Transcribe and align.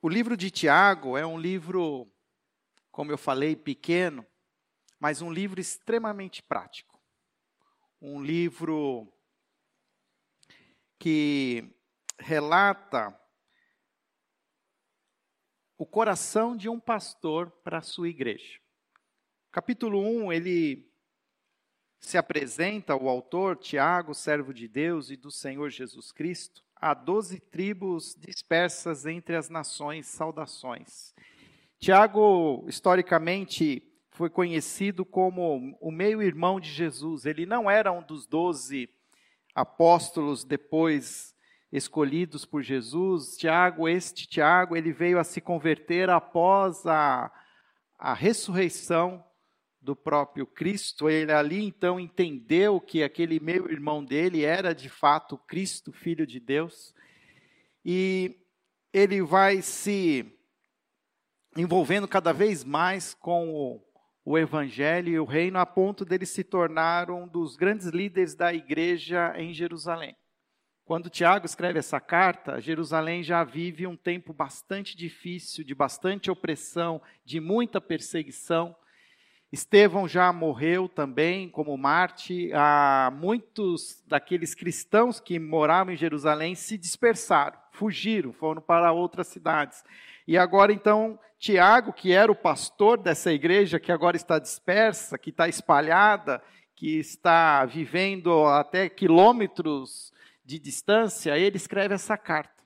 o 0.00 0.08
livro 0.08 0.36
de 0.36 0.50
Tiago 0.50 1.16
é 1.16 1.26
um 1.26 1.38
livro, 1.38 2.08
como 2.92 3.10
eu 3.10 3.18
falei, 3.18 3.56
pequeno, 3.56 4.24
mas 4.98 5.20
um 5.20 5.32
livro 5.32 5.60
extremamente 5.60 6.42
prático. 6.42 7.00
Um 8.00 8.22
livro 8.22 9.12
que 10.98 11.76
relata 12.18 13.18
o 15.76 15.84
coração 15.84 16.56
de 16.56 16.68
um 16.68 16.78
pastor 16.78 17.50
para 17.50 17.78
a 17.78 17.82
sua 17.82 18.08
igreja. 18.08 18.60
Capítulo 19.50 20.00
1, 20.00 20.32
ele 20.32 20.88
se 22.00 22.16
apresenta, 22.16 22.94
o 22.94 23.08
autor, 23.08 23.56
Tiago, 23.56 24.14
servo 24.14 24.54
de 24.54 24.68
Deus 24.68 25.10
e 25.10 25.16
do 25.16 25.30
Senhor 25.30 25.70
Jesus 25.70 26.12
Cristo, 26.12 26.64
a 26.80 26.94
doze 26.94 27.40
tribos 27.40 28.16
dispersas 28.18 29.06
entre 29.06 29.36
as 29.36 29.48
nações, 29.48 30.06
saudações. 30.06 31.14
Tiago, 31.78 32.64
historicamente, 32.68 33.82
foi 34.10 34.28
conhecido 34.28 35.04
como 35.04 35.76
o 35.80 35.90
meio-irmão 35.90 36.58
de 36.58 36.70
Jesus. 36.70 37.24
Ele 37.24 37.46
não 37.46 37.70
era 37.70 37.92
um 37.92 38.02
dos 38.02 38.26
doze 38.26 38.88
apóstolos 39.54 40.44
depois 40.44 41.34
escolhidos 41.70 42.44
por 42.44 42.62
Jesus. 42.62 43.36
Tiago, 43.36 43.88
este 43.88 44.26
Tiago, 44.26 44.76
ele 44.76 44.92
veio 44.92 45.18
a 45.18 45.24
se 45.24 45.40
converter 45.40 46.10
após 46.10 46.86
a, 46.86 47.30
a 47.98 48.14
ressurreição 48.14 49.24
do 49.80 49.94
próprio 49.94 50.46
Cristo. 50.46 51.08
Ele 51.08 51.32
ali 51.32 51.64
então 51.64 51.98
entendeu 51.98 52.80
que 52.80 53.02
aquele 53.02 53.40
meu 53.40 53.70
irmão 53.70 54.04
dele 54.04 54.44
era 54.44 54.74
de 54.74 54.88
fato 54.88 55.38
Cristo, 55.38 55.92
filho 55.92 56.26
de 56.26 56.40
Deus. 56.40 56.94
E 57.84 58.36
ele 58.92 59.22
vai 59.22 59.62
se 59.62 60.26
envolvendo 61.56 62.06
cada 62.06 62.32
vez 62.32 62.64
mais 62.64 63.14
com 63.14 63.48
o, 63.50 63.82
o 64.24 64.38
evangelho 64.38 65.08
e 65.12 65.18
o 65.18 65.24
reino 65.24 65.58
a 65.58 65.66
ponto 65.66 66.04
dele 66.04 66.26
se 66.26 66.44
tornar 66.44 67.10
um 67.10 67.26
dos 67.26 67.56
grandes 67.56 67.86
líderes 67.86 68.34
da 68.34 68.52
igreja 68.52 69.32
em 69.36 69.52
Jerusalém. 69.52 70.16
Quando 70.88 71.10
Tiago 71.10 71.44
escreve 71.44 71.78
essa 71.78 72.00
carta, 72.00 72.62
Jerusalém 72.62 73.22
já 73.22 73.44
vive 73.44 73.86
um 73.86 73.94
tempo 73.94 74.32
bastante 74.32 74.96
difícil, 74.96 75.62
de 75.62 75.74
bastante 75.74 76.30
opressão, 76.30 77.02
de 77.26 77.40
muita 77.40 77.78
perseguição. 77.78 78.74
Estevão 79.50 80.06
já 80.06 80.30
morreu 80.32 80.88
também 80.88 81.48
como 81.48 81.76
Marte. 81.76 82.50
Ah, 82.52 83.10
muitos 83.14 84.02
daqueles 84.06 84.54
cristãos 84.54 85.18
que 85.20 85.38
moravam 85.38 85.94
em 85.94 85.96
Jerusalém 85.96 86.54
se 86.54 86.76
dispersaram, 86.76 87.58
fugiram, 87.72 88.32
foram 88.32 88.60
para 88.60 88.92
outras 88.92 89.28
cidades. 89.28 89.82
E 90.26 90.36
agora, 90.36 90.70
então, 90.72 91.18
Tiago, 91.38 91.94
que 91.94 92.12
era 92.12 92.30
o 92.30 92.36
pastor 92.36 92.98
dessa 92.98 93.32
igreja, 93.32 93.80
que 93.80 93.90
agora 93.90 94.16
está 94.16 94.38
dispersa, 94.38 95.16
que 95.16 95.30
está 95.30 95.48
espalhada, 95.48 96.42
que 96.76 96.98
está 96.98 97.64
vivendo 97.64 98.44
até 98.44 98.88
quilômetros 98.88 100.12
de 100.44 100.58
distância, 100.58 101.38
ele 101.38 101.56
escreve 101.56 101.94
essa 101.94 102.16
carta. 102.16 102.57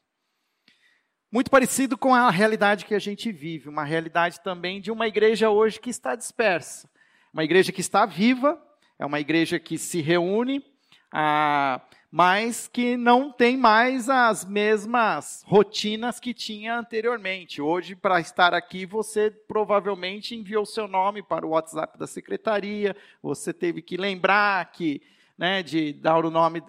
Muito 1.32 1.50
parecido 1.50 1.96
com 1.96 2.14
a 2.14 2.28
realidade 2.30 2.84
que 2.84 2.94
a 2.94 2.98
gente 2.98 3.32
vive, 3.32 3.66
uma 3.66 3.84
realidade 3.84 4.38
também 4.42 4.82
de 4.82 4.90
uma 4.90 5.08
igreja 5.08 5.48
hoje 5.48 5.80
que 5.80 5.88
está 5.88 6.14
dispersa. 6.14 6.86
Uma 7.32 7.42
igreja 7.42 7.72
que 7.72 7.80
está 7.80 8.04
viva, 8.04 8.62
é 8.98 9.06
uma 9.06 9.18
igreja 9.18 9.58
que 9.58 9.78
se 9.78 10.02
reúne, 10.02 10.62
ah, 11.10 11.80
mas 12.10 12.68
que 12.68 12.98
não 12.98 13.32
tem 13.32 13.56
mais 13.56 14.10
as 14.10 14.44
mesmas 14.44 15.42
rotinas 15.46 16.20
que 16.20 16.34
tinha 16.34 16.78
anteriormente. 16.78 17.62
Hoje, 17.62 17.96
para 17.96 18.20
estar 18.20 18.52
aqui, 18.52 18.84
você 18.84 19.30
provavelmente 19.30 20.34
enviou 20.34 20.66
seu 20.66 20.86
nome 20.86 21.22
para 21.22 21.46
o 21.46 21.52
WhatsApp 21.52 21.98
da 21.98 22.06
secretaria, 22.06 22.94
você 23.22 23.54
teve 23.54 23.80
que 23.80 23.96
lembrar 23.96 24.70
que, 24.70 25.00
né, 25.38 25.62
de 25.62 25.94
dar 25.94 26.26
o 26.26 26.30
nome, 26.30 26.62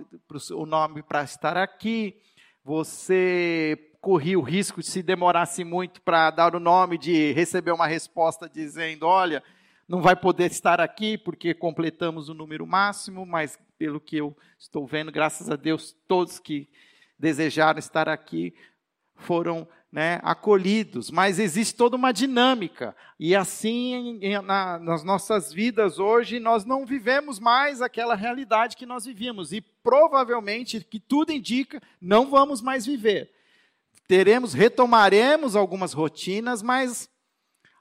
o 0.54 0.66
nome 0.66 1.04
para 1.04 1.22
estar 1.22 1.58
aqui, 1.58 2.16
você 2.64 3.90
corria 4.04 4.38
o 4.38 4.42
risco 4.42 4.82
de 4.82 4.88
se 4.88 5.02
demorasse 5.02 5.64
muito 5.64 6.02
para 6.02 6.30
dar 6.30 6.54
o 6.54 6.60
nome, 6.60 6.98
de 6.98 7.32
receber 7.32 7.72
uma 7.72 7.88
resposta 7.88 8.50
dizendo: 8.50 9.08
olha, 9.08 9.42
não 9.88 10.02
vai 10.02 10.14
poder 10.14 10.52
estar 10.52 10.82
aqui 10.82 11.18
porque 11.18 11.54
completamos 11.54 12.28
o 12.28 12.34
número 12.34 12.68
máximo, 12.68 13.26
mas 13.26 13.58
pelo 13.78 14.02
que 14.02 14.18
eu 14.18 14.36
estou 14.60 14.86
vendo, 14.86 15.10
graças 15.10 15.50
a 15.50 15.56
Deus, 15.56 15.96
todos 16.06 16.38
que 16.38 16.68
desejaram 17.18 17.80
estar 17.80 18.10
aqui 18.10 18.54
foram 19.16 19.66
né, 19.90 20.20
acolhidos, 20.22 21.10
mas 21.10 21.40
existe 21.40 21.74
toda 21.74 21.96
uma 21.96 22.12
dinâmica. 22.12 22.94
E 23.18 23.34
assim, 23.34 24.20
em, 24.22 24.42
na, 24.42 24.80
nas 24.80 25.02
nossas 25.06 25.54
vidas 25.54 25.98
hoje, 25.98 26.42
nós 26.42 26.66
não 26.66 26.86
vivemos 26.86 27.40
mais 27.40 27.82
aquela 27.82 28.16
realidade 28.16 28.76
que 28.76 28.86
nós 28.86 29.06
vivíamos. 29.06 29.54
E 29.54 29.62
provavelmente, 29.62 30.84
que 30.84 31.00
tudo 31.00 31.32
indica, 31.32 31.82
não 32.02 32.30
vamos 32.30 32.62
mais 32.62 32.86
viver 32.86 33.32
teremos, 34.08 34.54
retomaremos 34.54 35.56
algumas 35.56 35.94
rotinas, 35.94 36.62
mas 36.62 37.10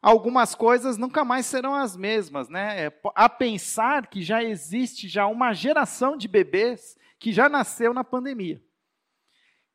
algumas 0.01 0.55
coisas 0.55 0.97
nunca 0.97 1.25
mais 1.25 1.47
serão 1.47 1.75
as 1.75 1.97
mesmas, 1.97 2.49
né? 2.49 2.87
É, 2.87 3.01
a 3.15 3.29
pensar 3.29 4.09
que 4.09 4.23
já 4.23 4.43
existe 4.43 5.09
já 5.09 5.27
uma 5.27 5.53
geração 5.53 6.17
de 6.17 6.27
bebês 6.27 6.97
que 7.19 7.33
já 7.33 7.49
nasceu 7.49 7.95
na 7.95 8.03
pandemia. 8.03 8.61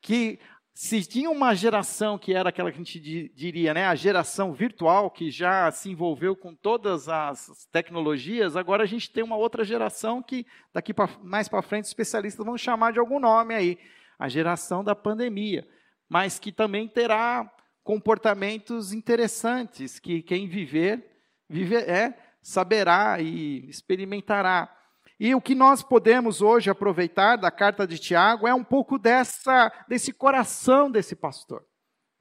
Que 0.01 0.39
se 0.73 1.03
tinha 1.03 1.29
uma 1.31 1.55
geração 1.55 2.19
que 2.19 2.33
era 2.33 2.49
aquela 2.49 2.71
que 2.71 2.75
a 2.75 2.83
gente 2.83 3.31
diria, 3.33 3.73
né, 3.73 3.87
a 3.87 3.95
geração 3.95 4.53
virtual, 4.53 5.09
que 5.09 5.31
já 5.31 5.71
se 5.71 5.89
envolveu 5.89 6.35
com 6.35 6.53
todas 6.53 7.09
as 7.09 7.67
tecnologias, 7.71 8.55
agora 8.55 8.83
a 8.83 8.85
gente 8.85 9.09
tem 9.09 9.23
uma 9.23 9.35
outra 9.35 9.63
geração 9.63 10.21
que 10.21 10.45
daqui 10.71 10.93
pra, 10.93 11.09
mais 11.23 11.47
para 11.47 11.63
frente 11.63 11.85
especialistas 11.85 12.45
vão 12.45 12.55
chamar 12.59 12.93
de 12.93 12.99
algum 12.99 13.19
nome 13.19 13.55
aí, 13.55 13.79
a 14.19 14.29
geração 14.29 14.83
da 14.83 14.93
pandemia 14.93 15.67
mas 16.09 16.39
que 16.39 16.51
também 16.51 16.87
terá 16.87 17.49
comportamentos 17.83 18.91
interessantes 18.91 19.99
que 19.99 20.21
quem 20.21 20.47
viver, 20.47 21.05
viver 21.49 21.89
é, 21.89 22.17
saberá 22.41 23.19
e 23.21 23.69
experimentará. 23.69 24.73
E 25.19 25.33
o 25.33 25.41
que 25.41 25.55
nós 25.55 25.81
podemos 25.81 26.41
hoje 26.41 26.69
aproveitar 26.69 27.37
da 27.37 27.49
carta 27.49 27.87
de 27.87 27.97
Tiago 27.97 28.47
é 28.47 28.53
um 28.53 28.63
pouco 28.63 28.99
dessa 28.99 29.71
desse 29.87 30.13
coração 30.13 30.91
desse 30.91 31.15
pastor, 31.15 31.65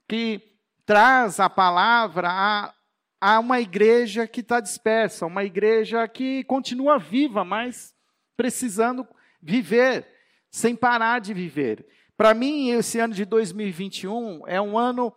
que 0.08 0.40
traz 0.86 1.40
a 1.40 1.50
palavra 1.50 2.28
a, 2.30 2.74
a 3.20 3.38
uma 3.40 3.60
igreja 3.60 4.26
que 4.26 4.40
está 4.40 4.60
dispersa, 4.60 5.26
uma 5.26 5.44
igreja 5.44 6.06
que 6.08 6.44
continua 6.44 6.98
viva, 6.98 7.44
mas 7.44 7.92
precisando 8.36 9.06
viver, 9.42 10.06
sem 10.50 10.76
parar 10.76 11.20
de 11.20 11.34
viver. 11.34 11.86
Para 12.16 12.32
mim, 12.32 12.70
esse 12.70 12.98
ano 12.98 13.12
de 13.12 13.26
2021 13.26 14.46
é 14.46 14.60
um 14.60 14.78
ano 14.78 15.12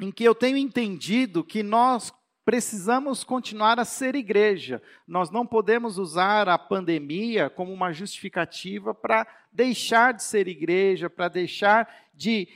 em 0.00 0.10
que 0.10 0.24
eu 0.24 0.34
tenho 0.34 0.56
entendido 0.56 1.44
que 1.44 1.62
nós 1.62 2.12
precisamos 2.42 3.22
continuar 3.22 3.78
a 3.78 3.84
ser 3.84 4.14
igreja. 4.14 4.80
Nós 5.06 5.30
não 5.30 5.46
podemos 5.46 5.98
usar 5.98 6.48
a 6.48 6.56
pandemia 6.56 7.50
como 7.50 7.72
uma 7.72 7.92
justificativa 7.92 8.94
para 8.94 9.26
deixar 9.52 10.14
de 10.14 10.22
ser 10.22 10.48
igreja, 10.48 11.10
para 11.10 11.28
deixar 11.28 11.92
de 12.14 12.48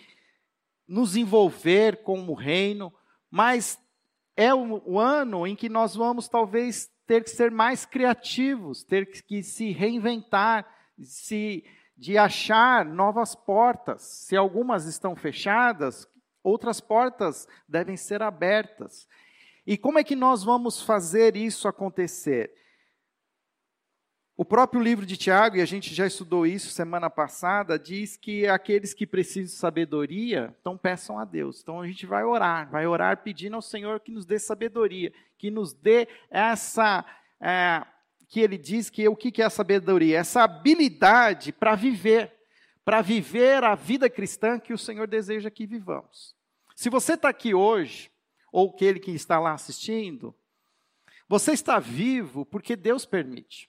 nos 0.88 1.15
envolver 1.15 2.03
com 2.03 2.19
o 2.28 2.34
reino, 2.34 2.91
mas 3.31 3.78
é 4.37 4.54
o, 4.54 4.81
o 4.87 4.98
ano 4.98 5.47
em 5.47 5.54
que 5.54 5.69
nós 5.69 5.94
vamos 5.94 6.28
talvez 6.28 6.91
ter 7.06 7.25
que 7.25 7.31
ser 7.31 7.50
mais 7.50 7.84
criativos, 7.84 8.82
ter 8.82 9.04
que 9.06 9.42
se 9.42 9.71
reinventar, 9.71 10.66
se 11.03 11.65
de 12.00 12.16
achar 12.16 12.82
novas 12.82 13.34
portas. 13.34 14.00
Se 14.00 14.34
algumas 14.34 14.86
estão 14.86 15.14
fechadas, 15.14 16.08
outras 16.42 16.80
portas 16.80 17.46
devem 17.68 17.94
ser 17.94 18.22
abertas. 18.22 19.06
E 19.66 19.76
como 19.76 19.98
é 19.98 20.02
que 20.02 20.16
nós 20.16 20.42
vamos 20.42 20.80
fazer 20.80 21.36
isso 21.36 21.68
acontecer? 21.68 22.54
O 24.34 24.47
próprio 24.47 24.80
livro 24.80 25.04
de 25.04 25.18
Tiago, 25.18 25.58
e 25.58 25.60
a 25.60 25.66
gente 25.66 25.94
já 25.94 26.06
estudou 26.06 26.47
isso 26.47 26.70
semana 26.70 27.10
passada, 27.10 27.78
diz 27.78 28.16
que 28.16 28.46
aqueles 28.46 28.94
que 28.94 29.06
precisam 29.06 29.54
de 29.54 29.60
sabedoria, 29.60 30.56
então 30.58 30.78
peçam 30.78 31.18
a 31.18 31.26
Deus. 31.26 31.60
Então 31.60 31.82
a 31.82 31.86
gente 31.86 32.06
vai 32.06 32.24
orar, 32.24 32.70
vai 32.70 32.86
orar 32.86 33.18
pedindo 33.18 33.56
ao 33.56 33.62
Senhor 33.62 34.00
que 34.00 34.10
nos 34.10 34.24
dê 34.24 34.38
sabedoria, 34.38 35.12
que 35.36 35.50
nos 35.50 35.74
dê 35.74 36.08
essa. 36.30 37.04
É, 37.38 37.86
que 38.30 38.38
ele 38.38 38.56
diz 38.56 38.88
que 38.88 39.06
o 39.09 39.16
que 39.16 39.42
é 39.42 39.44
a 39.44 39.50
sabedoria? 39.50 40.18
Essa 40.18 40.44
habilidade 40.44 41.53
para 41.53 41.74
viver, 41.74 42.32
para 42.84 43.03
viver 43.03 43.65
a 43.65 43.74
vida 43.74 44.09
cristã 44.09 44.59
que 44.59 44.72
o 44.72 44.78
Senhor 44.78 45.09
deseja 45.09 45.50
que 45.50 45.66
vivamos. 45.66 46.36
Se 46.77 46.88
você 46.88 47.15
está 47.15 47.28
aqui 47.28 47.53
hoje, 47.53 48.09
ou 48.53 48.71
aquele 48.71 49.00
que 49.00 49.10
está 49.10 49.41
lá 49.41 49.53
assistindo, 49.53 50.32
você 51.28 51.53
está 51.53 51.80
vivo 51.80 52.47
porque 52.47 52.77
Deus 52.77 53.04
permite. 53.04 53.68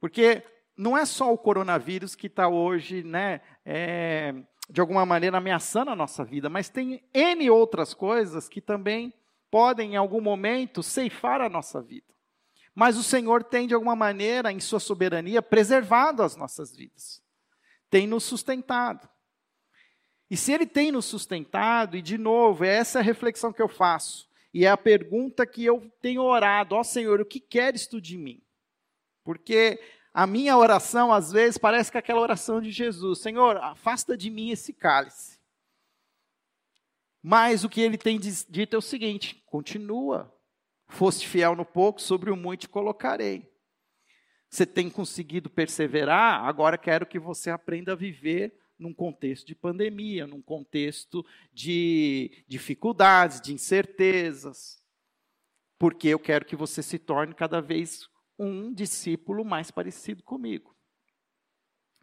Porque 0.00 0.42
não 0.76 0.98
é 0.98 1.06
só 1.06 1.32
o 1.32 1.38
coronavírus 1.38 2.16
que 2.16 2.26
está 2.26 2.48
hoje 2.48 3.04
né, 3.04 3.40
é, 3.64 4.34
de 4.68 4.80
alguma 4.80 5.06
maneira, 5.06 5.38
ameaçando 5.38 5.92
a 5.92 5.96
nossa 5.96 6.24
vida, 6.24 6.50
mas 6.50 6.68
tem 6.68 7.04
N 7.14 7.50
outras 7.50 7.94
coisas 7.94 8.48
que 8.48 8.60
também 8.60 9.14
podem, 9.48 9.92
em 9.92 9.96
algum 9.96 10.20
momento, 10.20 10.82
ceifar 10.82 11.40
a 11.40 11.48
nossa 11.48 11.80
vida. 11.80 12.13
Mas 12.74 12.96
o 12.96 13.02
Senhor 13.02 13.44
tem, 13.44 13.68
de 13.68 13.74
alguma 13.74 13.94
maneira, 13.94 14.50
em 14.50 14.58
Sua 14.58 14.80
soberania, 14.80 15.40
preservado 15.40 16.22
as 16.22 16.34
nossas 16.34 16.74
vidas, 16.74 17.22
tem 17.88 18.06
nos 18.06 18.24
sustentado. 18.24 19.08
E 20.28 20.36
se 20.36 20.52
Ele 20.52 20.66
tem 20.66 20.90
nos 20.90 21.04
sustentado, 21.04 21.96
e 21.96 22.02
de 22.02 22.18
novo, 22.18 22.64
é 22.64 22.68
essa 22.68 22.98
a 22.98 23.02
reflexão 23.02 23.52
que 23.52 23.62
eu 23.62 23.68
faço, 23.68 24.28
e 24.52 24.64
é 24.64 24.68
a 24.68 24.76
pergunta 24.76 25.46
que 25.46 25.64
eu 25.64 25.90
tenho 26.00 26.22
orado: 26.22 26.74
Ó 26.74 26.80
oh, 26.80 26.84
Senhor, 26.84 27.20
o 27.20 27.26
que 27.26 27.38
queres 27.38 27.86
tu 27.86 28.00
de 28.00 28.18
mim? 28.18 28.42
Porque 29.22 29.80
a 30.12 30.26
minha 30.26 30.56
oração, 30.56 31.12
às 31.12 31.32
vezes, 31.32 31.58
parece 31.58 31.90
que 31.90 31.96
é 31.96 32.00
aquela 32.00 32.20
oração 32.20 32.60
de 32.60 32.72
Jesus: 32.72 33.20
Senhor, 33.20 33.56
afasta 33.58 34.16
de 34.16 34.30
mim 34.30 34.50
esse 34.50 34.72
cálice. 34.72 35.38
Mas 37.22 37.64
o 37.64 37.68
que 37.68 37.80
ele 37.80 37.96
tem 37.96 38.18
dito 38.18 38.74
é 38.74 38.78
o 38.78 38.82
seguinte: 38.82 39.42
continua. 39.46 40.33
Foste 40.94 41.26
fiel 41.26 41.56
no 41.56 41.64
pouco, 41.64 42.00
sobre 42.00 42.30
o 42.30 42.36
muito 42.36 42.60
te 42.60 42.68
colocarei. 42.68 43.52
Você 44.48 44.64
tem 44.64 44.88
conseguido 44.88 45.50
perseverar, 45.50 46.44
agora 46.44 46.78
quero 46.78 47.04
que 47.04 47.18
você 47.18 47.50
aprenda 47.50 47.92
a 47.92 47.96
viver 47.96 48.56
num 48.78 48.94
contexto 48.94 49.44
de 49.48 49.56
pandemia, 49.56 50.24
num 50.24 50.40
contexto 50.40 51.26
de 51.52 52.44
dificuldades, 52.46 53.40
de 53.40 53.52
incertezas. 53.52 54.80
Porque 55.80 56.06
eu 56.06 56.18
quero 56.20 56.44
que 56.44 56.54
você 56.54 56.80
se 56.80 56.96
torne 56.96 57.34
cada 57.34 57.60
vez 57.60 58.08
um 58.38 58.72
discípulo 58.72 59.44
mais 59.44 59.72
parecido 59.72 60.22
comigo. 60.22 60.76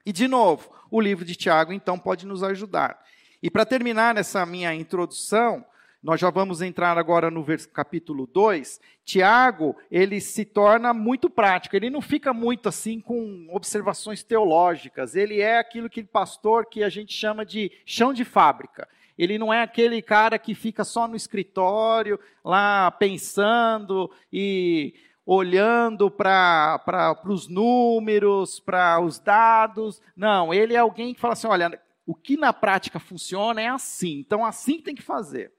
E, 0.05 0.11
de 0.11 0.27
novo, 0.27 0.69
o 0.91 0.99
livro 0.99 1.23
de 1.23 1.37
Tiago, 1.37 1.71
então, 1.71 1.97
pode 1.97 2.25
nos 2.25 2.43
ajudar. 2.43 3.01
E 3.41 3.49
para 3.49 3.65
terminar 3.65 4.17
essa 4.17 4.45
minha 4.45 4.75
introdução, 4.75 5.65
nós 6.03 6.19
já 6.19 6.31
vamos 6.31 6.61
entrar 6.61 6.97
agora 6.97 7.29
no 7.29 7.45
capítulo 7.71 8.25
2. 8.25 8.81
Tiago, 9.05 9.75
ele 9.89 10.19
se 10.19 10.43
torna 10.43 10.93
muito 10.93 11.29
prático, 11.29 11.75
ele 11.75 11.91
não 11.91 12.01
fica 12.01 12.33
muito 12.33 12.67
assim 12.67 12.99
com 12.99 13.47
observações 13.51 14.23
teológicas. 14.23 15.15
Ele 15.15 15.39
é 15.41 15.59
aquilo 15.59 15.89
que 15.89 16.03
pastor 16.03 16.65
que 16.65 16.83
a 16.83 16.89
gente 16.89 17.13
chama 17.13 17.45
de 17.45 17.71
chão 17.85 18.13
de 18.13 18.25
fábrica. 18.25 18.87
Ele 19.15 19.37
não 19.37 19.53
é 19.53 19.61
aquele 19.61 20.01
cara 20.01 20.39
que 20.39 20.55
fica 20.55 20.83
só 20.83 21.07
no 21.07 21.15
escritório, 21.15 22.19
lá 22.43 22.89
pensando 22.89 24.09
e 24.33 24.95
olhando 25.23 26.09
para 26.09 27.21
os 27.25 27.47
números, 27.47 28.59
para 28.59 28.99
os 28.99 29.19
dados. 29.19 30.01
Não, 30.15 30.51
ele 30.51 30.73
é 30.73 30.77
alguém 30.77 31.13
que 31.13 31.19
fala 31.19 31.33
assim: 31.33 31.45
olha, 31.45 31.79
o 32.07 32.15
que 32.15 32.35
na 32.35 32.51
prática 32.51 32.99
funciona 32.99 33.61
é 33.61 33.67
assim, 33.67 34.17
então 34.17 34.43
assim 34.43 34.81
tem 34.81 34.95
que 34.95 35.03
fazer. 35.03 35.51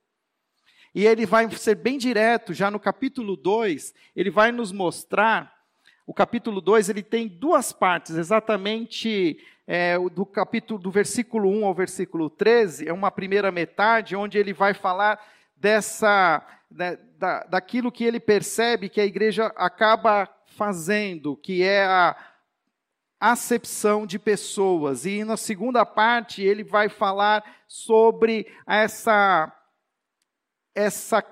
E 0.94 1.06
ele 1.06 1.24
vai 1.24 1.50
ser 1.50 1.76
bem 1.76 1.96
direto, 1.96 2.52
já 2.52 2.70
no 2.70 2.78
capítulo 2.78 3.36
2, 3.36 3.94
ele 4.14 4.30
vai 4.30 4.52
nos 4.52 4.72
mostrar. 4.72 5.52
O 6.06 6.12
capítulo 6.12 6.60
2 6.60 6.88
ele 6.88 7.02
tem 7.02 7.28
duas 7.28 7.72
partes, 7.72 8.16
exatamente 8.16 9.38
é, 9.66 9.96
do 10.10 10.26
capítulo 10.26 10.78
do 10.78 10.90
versículo 10.90 11.48
1 11.48 11.64
ao 11.64 11.74
versículo 11.74 12.28
13, 12.28 12.88
é 12.88 12.92
uma 12.92 13.10
primeira 13.10 13.50
metade, 13.50 14.16
onde 14.16 14.36
ele 14.36 14.52
vai 14.52 14.74
falar 14.74 15.18
dessa 15.56 16.44
né, 16.70 16.98
da, 17.16 17.44
daquilo 17.44 17.92
que 17.92 18.04
ele 18.04 18.18
percebe 18.18 18.88
que 18.88 19.00
a 19.00 19.06
igreja 19.06 19.46
acaba 19.56 20.28
fazendo, 20.46 21.36
que 21.36 21.62
é 21.62 21.84
a 21.84 22.16
acepção 23.20 24.04
de 24.04 24.18
pessoas. 24.18 25.06
E 25.06 25.22
na 25.24 25.36
segunda 25.36 25.86
parte 25.86 26.42
ele 26.42 26.64
vai 26.64 26.88
falar 26.88 27.44
sobre 27.68 28.46
essa 28.66 29.52
essa 30.74 31.24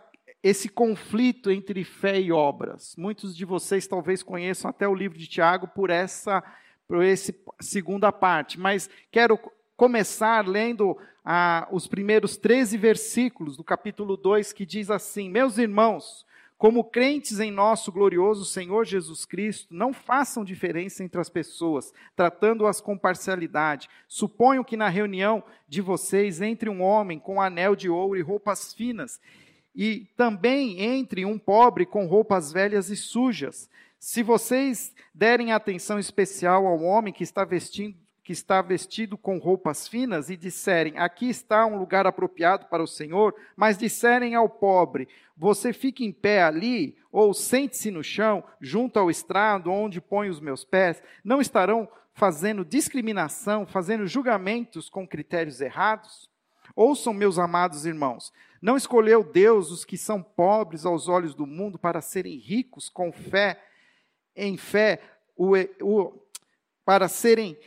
esse 0.42 0.70
conflito 0.70 1.50
entre 1.50 1.84
fé 1.84 2.18
e 2.18 2.32
obras. 2.32 2.94
Muitos 2.96 3.36
de 3.36 3.44
vocês 3.44 3.86
talvez 3.86 4.22
conheçam 4.22 4.70
até 4.70 4.88
o 4.88 4.94
livro 4.94 5.18
de 5.18 5.26
Tiago 5.26 5.68
por 5.68 5.90
essa 5.90 6.42
por 6.88 7.04
essa 7.04 7.32
segunda 7.60 8.10
parte, 8.10 8.58
mas 8.58 8.90
quero 9.12 9.38
começar 9.76 10.46
lendo 10.46 10.98
ah, 11.24 11.68
os 11.70 11.86
primeiros 11.86 12.36
13 12.36 12.76
versículos 12.76 13.56
do 13.56 13.62
capítulo 13.62 14.16
2, 14.16 14.52
que 14.52 14.66
diz 14.66 14.90
assim: 14.90 15.30
Meus 15.30 15.56
irmãos, 15.56 16.26
como 16.60 16.84
crentes 16.84 17.40
em 17.40 17.50
nosso 17.50 17.90
glorioso 17.90 18.44
Senhor 18.44 18.84
Jesus 18.84 19.24
Cristo, 19.24 19.74
não 19.74 19.94
façam 19.94 20.44
diferença 20.44 21.02
entre 21.02 21.18
as 21.18 21.30
pessoas, 21.30 21.90
tratando-as 22.14 22.82
com 22.82 22.98
parcialidade. 22.98 23.88
Suponho 24.06 24.62
que 24.62 24.76
na 24.76 24.90
reunião 24.90 25.42
de 25.66 25.80
vocês 25.80 26.42
entre 26.42 26.68
um 26.68 26.82
homem 26.82 27.18
com 27.18 27.40
anel 27.40 27.74
de 27.74 27.88
ouro 27.88 28.18
e 28.18 28.20
roupas 28.20 28.74
finas, 28.74 29.18
e 29.74 30.06
também 30.18 30.82
entre 30.82 31.24
um 31.24 31.38
pobre 31.38 31.86
com 31.86 32.04
roupas 32.04 32.52
velhas 32.52 32.90
e 32.90 32.96
sujas. 32.96 33.70
Se 33.98 34.22
vocês 34.22 34.94
derem 35.14 35.52
atenção 35.52 35.98
especial 35.98 36.66
ao 36.66 36.82
homem 36.82 37.10
que 37.10 37.24
está 37.24 37.42
vestindo 37.42 37.96
que 38.30 38.34
está 38.34 38.62
vestido 38.62 39.18
com 39.18 39.38
roupas 39.38 39.88
finas 39.88 40.30
e 40.30 40.36
disserem: 40.36 40.96
Aqui 40.96 41.28
está 41.28 41.66
um 41.66 41.76
lugar 41.76 42.06
apropriado 42.06 42.66
para 42.66 42.80
o 42.80 42.86
Senhor, 42.86 43.34
mas 43.56 43.76
disserem 43.76 44.36
ao 44.36 44.48
pobre: 44.48 45.08
Você 45.36 45.72
fique 45.72 46.04
em 46.04 46.12
pé 46.12 46.40
ali, 46.40 46.96
ou 47.10 47.34
sente-se 47.34 47.90
no 47.90 48.04
chão, 48.04 48.44
junto 48.60 49.00
ao 49.00 49.10
estrado 49.10 49.72
onde 49.72 50.00
põe 50.00 50.28
os 50.28 50.38
meus 50.38 50.64
pés, 50.64 51.02
não 51.24 51.40
estarão 51.40 51.88
fazendo 52.14 52.64
discriminação, 52.64 53.66
fazendo 53.66 54.06
julgamentos 54.06 54.88
com 54.88 55.08
critérios 55.08 55.60
errados? 55.60 56.30
Ouçam, 56.76 57.12
meus 57.12 57.36
amados 57.36 57.84
irmãos, 57.84 58.32
não 58.62 58.76
escolheu 58.76 59.24
Deus 59.24 59.72
os 59.72 59.84
que 59.84 59.98
são 59.98 60.22
pobres 60.22 60.86
aos 60.86 61.08
olhos 61.08 61.34
do 61.34 61.48
mundo 61.48 61.80
para 61.80 62.00
serem 62.00 62.38
ricos 62.38 62.88
com 62.88 63.10
fé, 63.10 63.60
em 64.36 64.56
fé, 64.56 65.00
o, 65.36 65.56
o, 65.82 66.12
para 66.84 67.08
serem 67.08 67.58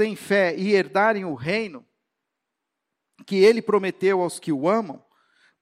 em 0.00 0.16
fé 0.16 0.56
e 0.56 0.74
herdarem 0.74 1.24
o 1.24 1.34
reino 1.34 1.84
que 3.26 3.36
ele 3.36 3.62
prometeu 3.62 4.20
aos 4.20 4.38
que 4.38 4.52
o 4.52 4.68
amam, 4.68 5.02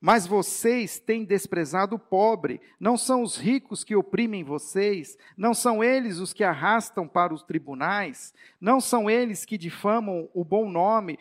mas 0.01 0.27
vocês 0.27 0.99
têm 0.99 1.25
desprezado 1.25 1.97
o 1.97 1.99
pobre. 1.99 2.61
Não 2.79 2.97
são 2.97 3.23
os 3.23 3.37
ricos 3.37 3.85
que 3.85 3.95
oprimem 3.95 4.43
vocês, 4.43 5.17
não 5.37 5.53
são 5.53 5.85
eles 5.85 6.19
os 6.19 6.33
que 6.33 6.43
arrastam 6.43 7.07
para 7.07 7.35
os 7.35 7.43
tribunais, 7.43 8.33
não 8.61 8.81
são 8.81 9.11
eles 9.11 9.45
que 9.45 9.59
difamam 9.59 10.31
o 10.33 10.45
bom 10.45 10.71
nome 10.71 11.19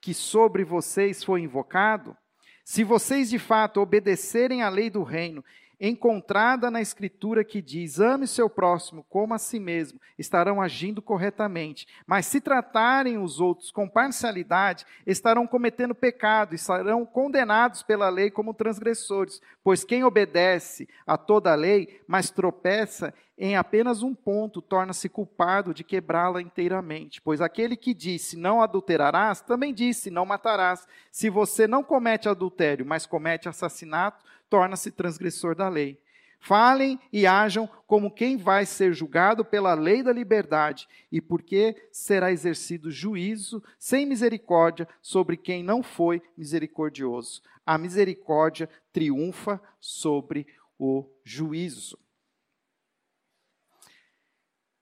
que 0.00 0.14
sobre 0.14 0.64
vocês 0.64 1.22
foi 1.22 1.42
invocado. 1.42 2.16
Se 2.64 2.84
vocês 2.84 3.28
de 3.28 3.38
fato 3.38 3.80
obedecerem 3.80 4.62
à 4.62 4.68
lei 4.68 4.88
do 4.88 5.02
reino 5.02 5.44
encontrada 5.80 6.70
na 6.70 6.80
Escritura 6.80 7.42
que 7.42 7.62
diz: 7.62 7.98
ame 7.98 8.26
seu 8.26 8.50
próximo 8.50 9.04
como 9.08 9.32
a 9.32 9.38
si 9.38 9.58
mesmo, 9.58 10.00
estarão 10.18 10.60
agindo 10.60 11.00
corretamente. 11.00 11.86
Mas 12.06 12.26
se 12.26 12.40
tratarem 12.40 13.16
os 13.16 13.40
outros 13.40 13.70
com 13.70 13.88
parcialidade, 13.88 14.84
estarão 15.06 15.46
cometendo 15.46 15.94
pecado 15.94 16.54
e 16.54 16.58
serão 16.58 17.06
condenados 17.06 17.82
pela 17.82 18.08
lei 18.08 18.30
como 18.30 18.52
transgressores. 18.52 19.40
Pois 19.64 19.82
quem 19.82 20.04
obedece 20.04 20.88
a 21.06 21.16
toda 21.16 21.52
a 21.52 21.56
lei, 21.56 22.00
mas 22.06 22.30
tropeça 22.30 23.14
em 23.42 23.56
apenas 23.56 24.02
um 24.02 24.14
ponto, 24.14 24.60
torna-se 24.60 25.08
culpado 25.08 25.72
de 25.72 25.82
quebrá-la 25.82 26.42
inteiramente. 26.42 27.22
Pois 27.22 27.40
aquele 27.40 27.74
que 27.74 27.94
disse 27.94 28.36
não 28.36 28.60
adulterarás, 28.60 29.40
também 29.40 29.72
disse 29.72 30.10
não 30.10 30.26
matarás. 30.26 30.86
Se 31.10 31.30
você 31.30 31.66
não 31.66 31.82
comete 31.82 32.28
adultério, 32.28 32.84
mas 32.84 33.06
comete 33.06 33.48
assassinato, 33.48 34.22
torna-se 34.50 34.90
transgressor 34.90 35.54
da 35.54 35.68
lei. 35.68 35.98
Falem 36.40 36.98
e 37.12 37.26
ajam 37.26 37.68
como 37.86 38.10
quem 38.10 38.36
vai 38.36 38.66
ser 38.66 38.92
julgado 38.94 39.44
pela 39.44 39.74
lei 39.74 40.02
da 40.02 40.12
liberdade, 40.12 40.88
e 41.12 41.20
porque 41.20 41.88
será 41.92 42.32
exercido 42.32 42.90
juízo 42.90 43.62
sem 43.78 44.06
misericórdia 44.06 44.88
sobre 45.00 45.36
quem 45.36 45.62
não 45.62 45.82
foi 45.82 46.22
misericordioso. 46.36 47.42
A 47.64 47.76
misericórdia 47.76 48.68
triunfa 48.90 49.60
sobre 49.78 50.46
o 50.78 51.06
juízo. 51.22 51.98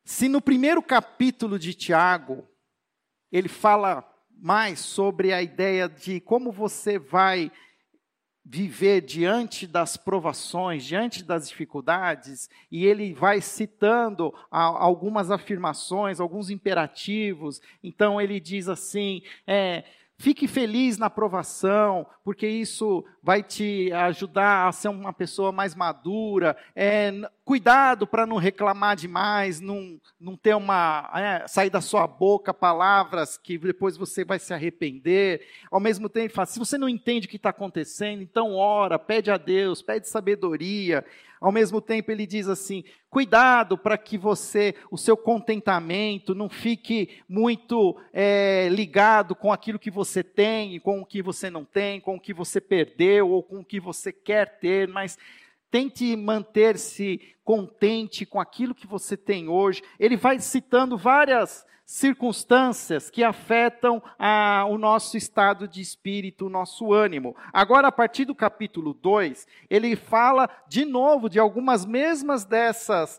Se 0.05 0.29
no 0.29 0.41
primeiro 0.41 0.83
capítulo 0.83 1.59
de 1.59 1.75
Tiago 1.75 2.49
ele 3.31 3.49
fala 3.49 4.09
mais 4.41 4.79
sobre 4.79 5.33
a 5.33 5.43
ideia 5.43 5.89
de 5.89 6.21
como 6.21 6.53
você 6.53 6.99
vai 6.99 7.51
viver 8.51 9.03
diante 9.03 9.67
das 9.67 9.99
provações, 9.99 10.83
diante 10.83 11.23
das 11.23 11.51
dificuldades, 11.51 12.49
e 12.73 12.87
ele 12.87 13.13
vai 13.13 13.43
citando 13.43 14.33
algumas 14.51 15.31
afirmações, 15.31 16.19
alguns 16.19 16.49
imperativos. 16.49 17.61
Então 17.85 18.19
ele 18.19 18.41
diz 18.41 18.67
assim: 18.67 19.23
é, 19.47 19.85
Fique 20.21 20.49
feliz 20.49 20.99
na 20.99 21.07
aprovação, 21.07 22.05
porque 22.25 22.49
isso 22.49 23.05
vai 23.23 23.41
te 23.41 23.93
ajudar 23.93 24.67
a 24.67 24.73
ser 24.73 24.89
uma 24.89 25.13
pessoa 25.13 25.53
mais 25.53 25.77
madura. 25.77 26.57
É, 26.75 27.13
cuidado 27.45 28.05
para 28.05 28.27
não 28.27 28.37
reclamar 28.37 28.97
demais, 28.97 29.61
não, 29.61 30.01
não 30.21 30.37
ter 30.37 30.57
uma. 30.57 31.09
É, 31.15 31.47
sair 31.47 31.71
da 31.71 31.81
sua 31.81 32.05
boca 32.09 32.53
palavras 32.53 33.39
que 33.39 33.57
depois 33.59 33.97
você 33.97 34.25
vai 34.25 34.41
se 34.41 34.53
arrepender. 34.53 35.47
Ao 35.71 35.79
mesmo 35.79 36.09
tempo, 36.09 36.45
se 36.47 36.59
você 36.59 36.77
não 36.77 36.89
entende 36.89 37.29
o 37.29 37.31
que 37.31 37.37
está 37.37 37.51
acontecendo, 37.51 38.21
então 38.21 38.57
ora, 38.57 38.99
pede 38.99 39.31
a 39.31 39.37
Deus, 39.37 39.83
pede 39.83 40.09
sabedoria. 40.09 41.05
Ao 41.41 41.53
mesmo 41.53 41.81
tempo, 41.81 42.11
ele 42.11 42.27
diz 42.27 42.49
assim: 42.49 42.85
cuidado 43.09 43.79
para 43.79 43.97
que 43.97 44.19
você, 44.19 44.75
o 44.91 44.99
seu 44.99 45.17
contentamento, 45.17 46.35
não 46.35 46.49
fique 46.49 47.21
muito 47.29 47.97
é, 48.13 48.69
ligado 48.71 49.35
com 49.35 49.53
aquilo 49.53 49.79
que 49.79 49.91
você 49.91 50.23
tem, 50.23 50.79
com 50.81 51.01
o 51.01 51.07
que 51.07 51.23
você 51.23 51.51
não 51.51 51.65
tem, 51.65 52.01
com 52.01 52.17
o 52.17 52.21
que 52.21 52.35
você 52.35 52.61
perdeu 52.61 53.31
ou 53.31 53.43
com 53.43 53.61
o 53.61 53.65
que 53.65 53.81
você 53.81 54.13
quer 54.13 54.59
ter, 54.59 54.89
mas 54.89 55.19
tente 55.71 56.17
manter-se 56.17 57.21
contente 57.45 58.27
com 58.27 58.41
aquilo 58.41 58.75
que 58.75 58.87
você 58.87 59.17
tem 59.17 59.49
hoje. 59.49 59.83
Ele 59.99 60.17
vai 60.17 60.39
citando 60.39 60.97
várias 60.97 61.67
circunstâncias 61.89 63.09
que 63.09 63.25
afetam 63.25 64.03
a, 64.19 64.67
o 64.69 64.77
nosso 64.77 65.17
estado 65.17 65.67
de 65.67 65.81
espírito, 65.81 66.47
o 66.47 66.51
nosso 66.51 66.93
ânimo. 66.93 67.35
Agora, 67.51 67.89
a 67.89 67.93
partir 67.93 68.27
do 68.27 68.35
capítulo 68.35 68.93
2, 68.93 69.47
ele 69.71 69.97
fala 69.97 70.51
de 70.69 70.85
novo 70.85 71.31
de 71.31 71.39
algumas 71.39 71.87
mesmas 71.87 72.45
dessas 72.45 73.19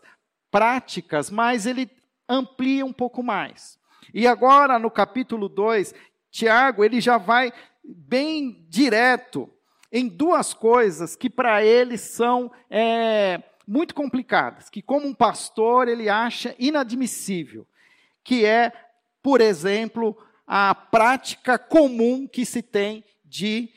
práticas, 0.52 1.30
mas 1.30 1.66
ele 1.66 1.90
amplia 2.28 2.86
um 2.86 2.92
pouco 2.92 3.24
mais. 3.24 3.76
E 4.14 4.26
agora, 4.26 4.78
no 4.78 4.90
capítulo 4.90 5.48
2, 5.48 5.92
Tiago, 6.30 6.84
ele 6.84 7.00
já 7.00 7.18
vai 7.18 7.52
bem 7.82 8.64
direto 8.68 9.52
em 9.92 10.08
duas 10.08 10.54
coisas 10.54 11.16
que 11.16 11.28
para 11.28 11.64
ele 11.64 11.98
são 11.98 12.50
é, 12.70 13.42
muito 13.66 13.94
complicadas, 13.94 14.70
que 14.70 14.82
como 14.82 15.06
um 15.06 15.14
pastor 15.14 15.88
ele 15.88 16.08
acha 16.08 16.54
inadmissível 16.58 17.66
que 18.22 18.44
é, 18.44 18.72
por 19.22 19.40
exemplo, 19.40 20.16
a 20.46 20.74
prática 20.74 21.58
comum 21.58 22.26
que 22.26 22.44
se 22.44 22.62
tem 22.62 23.04
de 23.24 23.70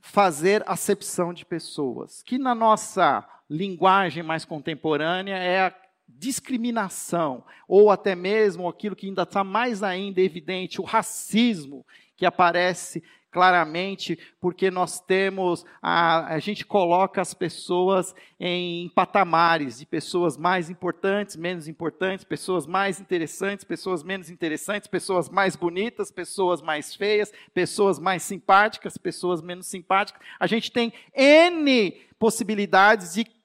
fazer 0.00 0.62
acepção 0.66 1.32
de 1.32 1.44
pessoas, 1.44 2.22
que 2.22 2.38
na 2.38 2.54
nossa 2.54 3.26
linguagem 3.48 4.22
mais 4.22 4.44
contemporânea 4.44 5.36
é 5.36 5.66
a 5.66 5.74
discriminação, 6.08 7.44
ou 7.68 7.90
até 7.90 8.14
mesmo 8.14 8.68
aquilo 8.68 8.96
que 8.96 9.06
ainda 9.06 9.22
está 9.22 9.42
mais 9.42 9.82
ainda 9.82 10.20
evidente, 10.20 10.80
o 10.80 10.84
racismo 10.84 11.84
que 12.16 12.24
aparece 12.24 13.02
claramente, 13.36 14.18
porque 14.40 14.70
nós 14.70 14.98
temos, 14.98 15.62
a, 15.82 16.36
a 16.36 16.38
gente 16.38 16.64
coloca 16.64 17.20
as 17.20 17.34
pessoas 17.34 18.14
em 18.40 18.88
patamares 18.94 19.78
de 19.78 19.84
pessoas 19.84 20.38
mais 20.38 20.70
importantes, 20.70 21.36
menos 21.36 21.68
importantes, 21.68 22.24
pessoas 22.24 22.66
mais 22.66 22.98
interessantes, 22.98 23.62
pessoas 23.62 24.02
menos 24.02 24.30
interessantes, 24.30 24.88
pessoas 24.88 25.28
mais 25.28 25.54
bonitas, 25.54 26.10
pessoas 26.10 26.62
mais 26.62 26.94
feias, 26.94 27.30
pessoas 27.52 27.98
mais 27.98 28.22
simpáticas, 28.22 28.96
pessoas 28.96 29.42
menos 29.42 29.66
simpáticas. 29.66 30.22
A 30.40 30.46
gente 30.46 30.72
tem 30.72 30.90
N 31.14 31.92
possibilidades 32.18 33.12
de 33.12 33.35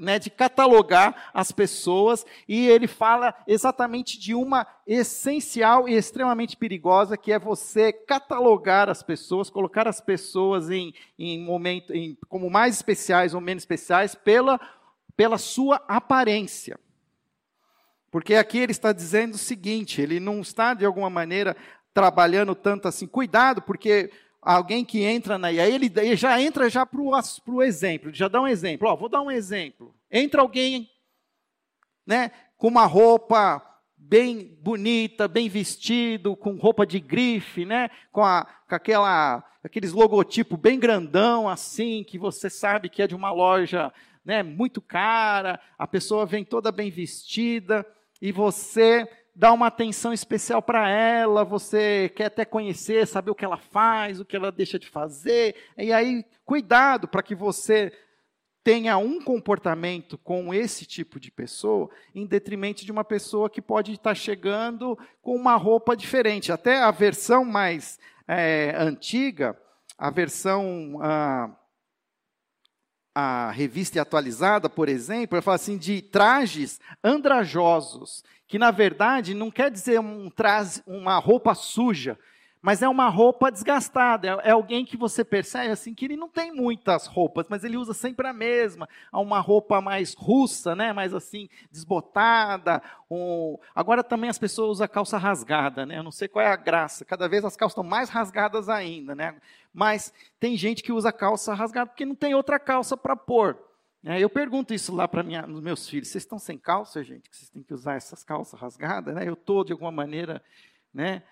né, 0.00 0.18
de 0.18 0.30
catalogar 0.30 1.30
as 1.32 1.52
pessoas, 1.52 2.24
e 2.48 2.66
ele 2.66 2.86
fala 2.86 3.34
exatamente 3.46 4.18
de 4.18 4.34
uma 4.34 4.66
essencial 4.86 5.86
e 5.86 5.94
extremamente 5.94 6.56
perigosa, 6.56 7.16
que 7.16 7.30
é 7.30 7.38
você 7.38 7.92
catalogar 7.92 8.88
as 8.88 9.02
pessoas, 9.02 9.50
colocar 9.50 9.86
as 9.86 10.00
pessoas 10.00 10.70
em, 10.70 10.94
em 11.18 11.38
momento, 11.38 11.94
em, 11.94 12.16
como 12.28 12.48
mais 12.48 12.74
especiais 12.74 13.34
ou 13.34 13.40
menos 13.40 13.62
especiais, 13.62 14.14
pela, 14.14 14.58
pela 15.14 15.36
sua 15.36 15.76
aparência. 15.86 16.80
Porque 18.10 18.34
aqui 18.34 18.58
ele 18.58 18.72
está 18.72 18.92
dizendo 18.92 19.34
o 19.34 19.38
seguinte: 19.38 20.00
ele 20.00 20.18
não 20.18 20.40
está, 20.40 20.74
de 20.74 20.84
alguma 20.84 21.10
maneira, 21.10 21.56
trabalhando 21.92 22.54
tanto 22.54 22.88
assim, 22.88 23.06
cuidado, 23.06 23.62
porque 23.62 24.10
alguém 24.40 24.84
que 24.84 25.02
entra 25.02 25.38
na. 25.38 25.52
E 25.52 25.60
aí 25.60 25.74
ele, 25.74 25.92
ele 25.96 26.16
já 26.16 26.40
entra 26.40 26.68
já 26.70 26.86
para 26.86 27.00
o 27.00 27.62
exemplo, 27.62 28.12
já 28.12 28.28
dá 28.28 28.40
um 28.40 28.48
exemplo. 28.48 28.88
Ó, 28.88 28.96
vou 28.96 29.08
dar 29.08 29.22
um 29.22 29.30
exemplo. 29.30 29.94
Entra 30.10 30.40
alguém 30.40 30.88
né, 32.06 32.30
com 32.56 32.68
uma 32.68 32.86
roupa 32.86 33.64
bem 33.96 34.58
bonita, 34.60 35.28
bem 35.28 35.48
vestido, 35.48 36.34
com 36.34 36.56
roupa 36.56 36.86
de 36.86 36.98
grife, 36.98 37.64
né, 37.64 37.90
com, 38.10 38.24
a, 38.24 38.46
com 38.68 38.74
aquela, 38.74 39.44
aqueles 39.62 39.92
logotipos 39.92 40.58
bem 40.58 40.78
grandão 40.78 41.48
assim, 41.48 42.02
que 42.02 42.18
você 42.18 42.48
sabe 42.48 42.88
que 42.88 43.02
é 43.02 43.06
de 43.06 43.14
uma 43.14 43.30
loja 43.30 43.92
né, 44.24 44.42
muito 44.42 44.80
cara, 44.80 45.60
a 45.78 45.86
pessoa 45.86 46.26
vem 46.26 46.44
toda 46.44 46.72
bem 46.72 46.90
vestida, 46.90 47.86
e 48.20 48.32
você 48.32 49.08
dá 49.34 49.52
uma 49.52 49.68
atenção 49.68 50.12
especial 50.12 50.60
para 50.60 50.88
ela, 50.88 51.44
você 51.44 52.10
quer 52.14 52.26
até 52.26 52.44
conhecer, 52.44 53.06
saber 53.06 53.30
o 53.30 53.34
que 53.34 53.44
ela 53.44 53.56
faz, 53.56 54.20
o 54.20 54.24
que 54.24 54.36
ela 54.36 54.52
deixa 54.52 54.78
de 54.78 54.88
fazer. 54.88 55.54
E 55.76 55.92
aí, 55.92 56.24
cuidado 56.44 57.08
para 57.08 57.22
que 57.22 57.34
você 57.34 57.92
tenha 58.62 58.98
um 58.98 59.22
comportamento 59.22 60.18
com 60.18 60.52
esse 60.52 60.84
tipo 60.84 61.18
de 61.18 61.30
pessoa, 61.30 61.90
em 62.14 62.26
detrimento 62.26 62.84
de 62.84 62.92
uma 62.92 63.04
pessoa 63.04 63.48
que 63.48 63.62
pode 63.62 63.92
estar 63.92 64.14
chegando 64.14 64.98
com 65.22 65.34
uma 65.34 65.56
roupa 65.56 65.96
diferente. 65.96 66.52
Até 66.52 66.82
a 66.82 66.90
versão 66.90 67.44
mais 67.44 67.98
é, 68.28 68.74
antiga, 68.76 69.58
a 69.96 70.10
versão. 70.10 70.98
Ah, 71.02 71.56
a 73.12 73.50
revista 73.50 74.00
atualizada, 74.00 74.70
por 74.70 74.88
exemplo, 74.88 75.36
ela 75.36 75.42
fala 75.42 75.56
assim 75.56 75.76
de 75.76 76.00
trajes 76.00 76.80
andrajosos, 77.02 78.22
que 78.50 78.58
na 78.58 78.72
verdade 78.72 79.32
não 79.32 79.48
quer 79.48 79.70
dizer 79.70 80.00
um 80.00 80.28
traje, 80.28 80.82
uma 80.84 81.16
roupa 81.20 81.54
suja, 81.54 82.18
mas 82.60 82.82
é 82.82 82.88
uma 82.88 83.08
roupa 83.08 83.48
desgastada. 83.48 84.26
É, 84.26 84.48
é, 84.48 84.50
alguém 84.50 84.84
que 84.84 84.96
você 84.96 85.24
percebe 85.24 85.70
assim 85.70 85.94
que 85.94 86.04
ele 86.04 86.16
não 86.16 86.28
tem 86.28 86.52
muitas 86.52 87.06
roupas, 87.06 87.46
mas 87.48 87.62
ele 87.62 87.76
usa 87.76 87.94
sempre 87.94 88.26
a 88.26 88.32
mesma. 88.32 88.88
Uma 89.12 89.38
roupa 89.38 89.80
mais 89.80 90.14
russa, 90.14 90.74
né? 90.74 90.92
Mais 90.92 91.14
assim 91.14 91.48
desbotada. 91.70 92.82
Agora 93.72 94.02
também 94.02 94.28
as 94.28 94.38
pessoas 94.38 94.70
usam 94.70 94.88
calça 94.88 95.16
rasgada, 95.16 95.86
né? 95.86 95.98
Eu 95.98 96.02
não 96.02 96.10
sei 96.10 96.26
qual 96.26 96.44
é 96.44 96.48
a 96.48 96.56
graça. 96.56 97.04
Cada 97.04 97.28
vez 97.28 97.44
as 97.44 97.54
calças 97.54 97.74
estão 97.74 97.84
mais 97.84 98.08
rasgadas 98.08 98.68
ainda, 98.68 99.14
né? 99.14 99.36
Mas 99.72 100.12
tem 100.40 100.56
gente 100.56 100.82
que 100.82 100.90
usa 100.90 101.12
calça 101.12 101.54
rasgada 101.54 101.90
porque 101.90 102.04
não 102.04 102.16
tem 102.16 102.34
outra 102.34 102.58
calça 102.58 102.96
para 102.96 103.14
pôr. 103.14 103.69
É, 104.04 104.18
eu 104.18 104.30
pergunto 104.30 104.72
isso 104.72 104.94
lá 104.94 105.06
para 105.06 105.22
os 105.46 105.60
meus 105.60 105.88
filhos: 105.88 106.08
vocês 106.08 106.24
estão 106.24 106.38
sem 106.38 106.58
calça, 106.58 107.04
gente? 107.04 107.28
Que 107.28 107.36
vocês 107.36 107.50
têm 107.50 107.62
que 107.62 107.74
usar 107.74 107.96
essas 107.96 108.24
calças 108.24 108.58
rasgadas? 108.58 109.14
Né? 109.14 109.28
Eu 109.28 109.34
estou, 109.34 109.62
de 109.62 109.72
alguma 109.72 109.92
maneira, 109.92 110.42
né, 110.92 111.22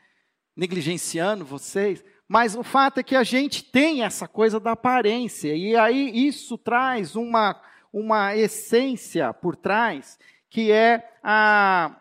negligenciando 0.54 1.44
vocês. 1.44 2.04
Mas 2.26 2.54
o 2.54 2.62
fato 2.62 2.98
é 2.98 3.02
que 3.02 3.16
a 3.16 3.24
gente 3.24 3.64
tem 3.64 4.02
essa 4.04 4.28
coisa 4.28 4.60
da 4.60 4.72
aparência, 4.72 5.54
e 5.54 5.74
aí 5.74 6.26
isso 6.26 6.58
traz 6.58 7.16
uma, 7.16 7.58
uma 7.90 8.36
essência 8.36 9.32
por 9.32 9.56
trás, 9.56 10.18
que 10.50 10.70
é 10.70 11.10
a. 11.22 11.98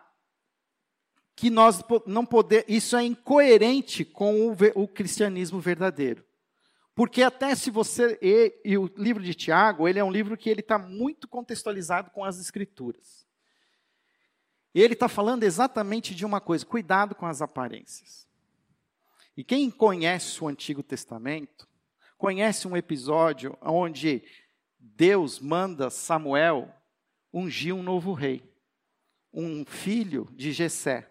que 1.34 1.48
nós 1.48 1.82
não 2.06 2.26
podemos. 2.26 2.66
Isso 2.68 2.94
é 2.94 3.04
incoerente 3.04 4.04
com 4.04 4.50
o, 4.50 4.56
o 4.74 4.86
cristianismo 4.86 5.60
verdadeiro. 5.60 6.27
Porque 6.98 7.22
até 7.22 7.54
se 7.54 7.70
você 7.70 8.18
e, 8.20 8.52
e, 8.64 8.76
o 8.76 8.90
livro 8.96 9.22
de 9.22 9.32
Tiago, 9.32 9.86
ele 9.86 10.00
é 10.00 10.04
um 10.04 10.10
livro 10.10 10.36
que 10.36 10.50
ele 10.50 10.58
está 10.58 10.76
muito 10.76 11.28
contextualizado 11.28 12.10
com 12.10 12.24
as 12.24 12.40
escrituras. 12.40 13.24
Ele 14.74 14.94
está 14.94 15.08
falando 15.08 15.44
exatamente 15.44 16.12
de 16.12 16.26
uma 16.26 16.40
coisa: 16.40 16.66
cuidado 16.66 17.14
com 17.14 17.24
as 17.24 17.40
aparências. 17.40 18.26
E 19.36 19.44
quem 19.44 19.70
conhece 19.70 20.42
o 20.42 20.48
Antigo 20.48 20.82
Testamento 20.82 21.68
conhece 22.16 22.66
um 22.66 22.76
episódio 22.76 23.56
onde 23.62 24.24
Deus 24.76 25.38
manda 25.38 25.90
Samuel 25.90 26.68
ungir 27.32 27.76
um 27.76 27.82
novo 27.84 28.12
rei, 28.12 28.42
um 29.32 29.64
filho 29.64 30.26
de 30.32 30.50
Jessé. 30.50 31.08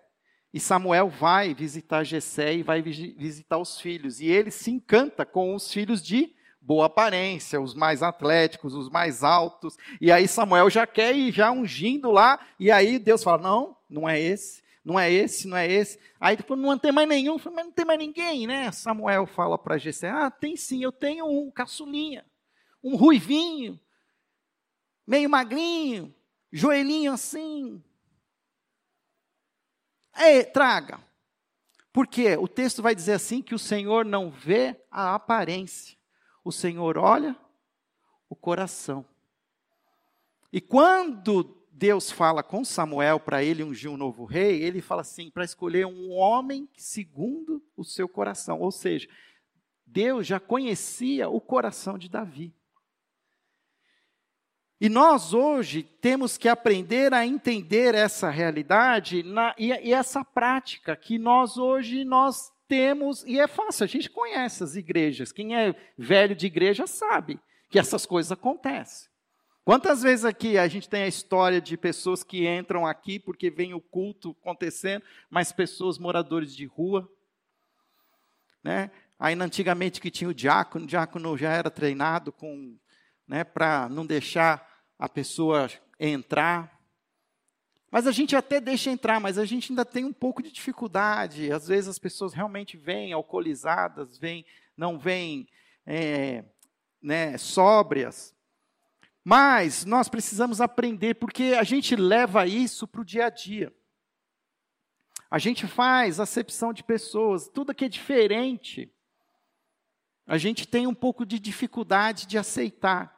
E 0.54 0.60
Samuel 0.60 1.10
vai 1.10 1.54
visitar 1.54 2.04
Jessé 2.04 2.56
e 2.56 2.64
vai 2.64 2.82
visitar 2.82 3.58
os 3.58 3.80
filhos. 3.80 4.20
E 4.20 4.28
ele 4.28 4.50
se 4.50 4.72
encanta 4.72 5.26
com 5.26 5.54
os 5.54 5.72
filhos 5.72 6.02
de 6.02 6.34
boa 6.68 6.88
aparência, 6.88 7.62
os 7.62 7.74
mais 7.74 8.04
atléticos, 8.04 8.74
os 8.74 8.90
mais 8.90 9.24
altos. 9.24 9.78
E 10.02 10.12
aí 10.12 10.28
Samuel 10.28 10.70
já 10.70 10.86
quer 10.86 11.16
ir 11.16 11.32
já 11.32 11.50
ungindo 11.52 12.12
lá. 12.12 12.46
E 12.60 12.70
aí 12.70 13.00
Deus 13.00 13.24
fala: 13.24 13.42
não, 13.42 13.78
não 13.90 14.08
é 14.08 14.20
esse, 14.20 14.62
não 14.84 15.00
é 15.00 15.12
esse, 15.12 15.48
não 15.48 15.56
é 15.56 15.72
esse. 15.72 15.98
Aí 16.20 16.36
depois 16.36 16.60
não 16.60 16.78
tem 16.78 16.92
mais 16.92 17.08
nenhum, 17.08 17.38
mas 17.46 17.66
não 17.66 17.72
tem 17.72 17.86
mais 17.86 18.00
ninguém, 18.00 18.48
né? 18.48 18.72
Samuel 18.72 19.26
fala 19.26 19.58
para 19.58 19.78
Jessé: 19.78 20.10
ah, 20.10 20.30
tem 20.30 20.56
sim, 20.58 20.84
eu 20.84 20.92
tenho 20.92 21.26
um 21.26 21.50
caçulinha, 21.50 22.26
um 22.84 22.96
ruivinho, 22.96 23.80
meio 25.06 25.30
magrinho, 25.30 26.14
joelhinho 26.52 27.14
assim, 27.14 27.82
é, 30.18 30.44
traga. 30.44 31.00
Porque 31.92 32.36
o 32.38 32.48
texto 32.48 32.82
vai 32.82 32.94
dizer 32.94 33.14
assim 33.14 33.42
que 33.42 33.56
o 33.56 33.60
Senhor 33.60 34.06
não 34.06 34.30
vê 34.30 34.80
a 34.92 35.16
aparência. 35.16 35.98
O 36.44 36.52
Senhor 36.52 36.98
olha 36.98 37.36
o 38.30 38.36
coração. 38.36 39.06
E 40.52 40.62
quando 40.62 41.58
Deus 41.72 42.10
fala 42.10 42.42
com 42.42 42.64
Samuel 42.66 43.20
para 43.20 43.44
ele 43.44 43.64
ungir 43.64 43.92
um 43.92 43.98
novo 43.98 44.26
rei, 44.26 44.64
ele 44.64 44.82
fala 44.82 45.02
assim, 45.02 45.30
para 45.30 45.44
escolher 45.44 45.86
um 45.86 46.12
homem 46.12 46.68
segundo 46.76 47.64
o 47.76 47.84
seu 47.84 48.10
coração. 48.10 48.60
Ou 48.60 48.72
seja, 48.72 49.08
Deus 49.86 50.26
já 50.26 50.40
conhecia 50.40 51.30
o 51.30 51.40
coração 51.40 51.98
de 51.98 52.10
Davi. 52.10 52.57
E 54.80 54.90
nós 54.90 55.34
hoje 55.34 55.82
temos 55.82 56.38
que 56.38 56.48
aprender 56.48 57.14
a 57.14 57.26
entender 57.26 57.96
essa 57.96 58.30
realidade 58.30 59.24
na, 59.24 59.56
e, 59.58 59.70
e, 59.70 59.92
essa 59.92 60.24
prática 60.24 60.96
que 60.96 61.18
nós 61.18 61.58
hoje 61.58 62.04
nós 62.04 62.52
temos, 62.68 63.24
e 63.26 63.40
é 63.40 63.48
fácil, 63.48 63.86
a 63.86 63.88
gente 63.88 64.10
conhece 64.10 64.64
as 64.64 64.76
igrejas. 64.76 65.32
Quem 65.32 65.56
é 65.56 65.74
velho 65.98 66.36
de 66.36 66.46
igreja 66.46 66.86
sabe 66.86 67.40
que 67.70 67.80
essas 67.80 68.06
coisas 68.06 68.32
acontecem. 68.32 69.10
Quantas 69.66 70.02
vezes 70.02 70.24
aqui 70.24 70.58
a 70.58 70.68
gente 70.68 70.88
tem 70.88 71.04
a 71.04 71.08
história 71.08 71.60
de 71.60 71.76
pessoas 71.76 72.24
que 72.24 72.48
entram 72.48 72.86
aqui 72.86 73.20
porque 73.20 73.50
vem 73.50 73.74
o 73.74 73.82
culto 73.82 74.36
acontecendo, 74.42 75.04
mas 75.30 75.52
pessoas 75.52 75.98
moradores 75.98 76.56
de 76.56 76.66
rua, 76.66 77.10
né? 78.64 78.92
Aí 79.20 79.34
antigamente 79.34 80.00
que 80.00 80.12
tinha 80.12 80.30
o 80.30 80.34
diácono, 80.34 80.86
o 80.86 80.88
diácono 80.88 81.36
já 81.36 81.52
era 81.52 81.72
treinado 81.72 82.32
com, 82.32 82.78
né, 83.28 83.44
para 83.44 83.90
não 83.90 84.06
deixar 84.06 84.67
a 84.98 85.08
pessoa 85.08 85.70
entrar. 86.00 86.80
Mas 87.90 88.06
a 88.08 88.12
gente 88.12 88.36
até 88.36 88.60
deixa 88.60 88.90
entrar, 88.90 89.20
mas 89.20 89.38
a 89.38 89.46
gente 89.46 89.72
ainda 89.72 89.86
tem 89.86 90.04
um 90.04 90.14
pouco 90.14 90.44
de 90.44 90.52
dificuldade. 90.52 91.52
Às 91.52 91.68
vezes 91.68 91.88
as 91.88 92.00
pessoas 92.00 92.34
realmente 92.34 92.76
vêm 92.78 93.14
alcoolizadas, 93.14 94.18
vêm, 94.18 94.46
não 94.76 94.98
vêm 94.98 95.48
é, 95.86 96.44
né, 97.02 97.38
sóbrias. 97.38 98.36
Mas 99.24 99.86
nós 99.86 100.08
precisamos 100.10 100.62
aprender, 100.62 101.16
porque 101.16 101.56
a 101.58 101.64
gente 101.64 101.96
leva 101.96 102.46
isso 102.46 102.88
para 102.88 103.02
o 103.02 103.06
dia 103.06 103.26
a 103.26 103.30
dia. 103.30 103.74
A 105.30 105.40
gente 105.40 105.68
faz 105.68 106.20
acepção 106.20 106.72
de 106.72 106.84
pessoas, 106.84 107.50
tudo 107.50 107.76
que 107.76 107.86
é 107.86 107.90
diferente, 107.90 108.90
a 110.28 110.38
gente 110.38 110.68
tem 110.68 110.86
um 110.86 110.94
pouco 110.94 111.26
de 111.26 111.40
dificuldade 111.40 112.28
de 112.28 112.38
aceitar. 112.38 113.17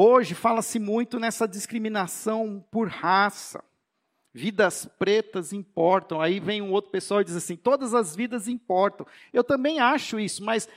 Hoje 0.00 0.32
fala-se 0.32 0.78
muito 0.78 1.18
nessa 1.18 1.48
discriminação 1.48 2.64
por 2.70 2.86
raça. 2.86 3.64
Vidas 4.32 4.86
pretas 4.96 5.52
importam. 5.52 6.20
Aí 6.20 6.38
vem 6.38 6.62
um 6.62 6.70
outro 6.70 6.92
pessoal 6.92 7.20
e 7.20 7.24
diz 7.24 7.34
assim: 7.34 7.56
todas 7.56 7.94
as 7.94 8.14
vidas 8.14 8.46
importam. 8.46 9.04
Eu 9.32 9.42
também 9.42 9.80
acho 9.80 10.20
isso, 10.20 10.44
mas 10.44 10.68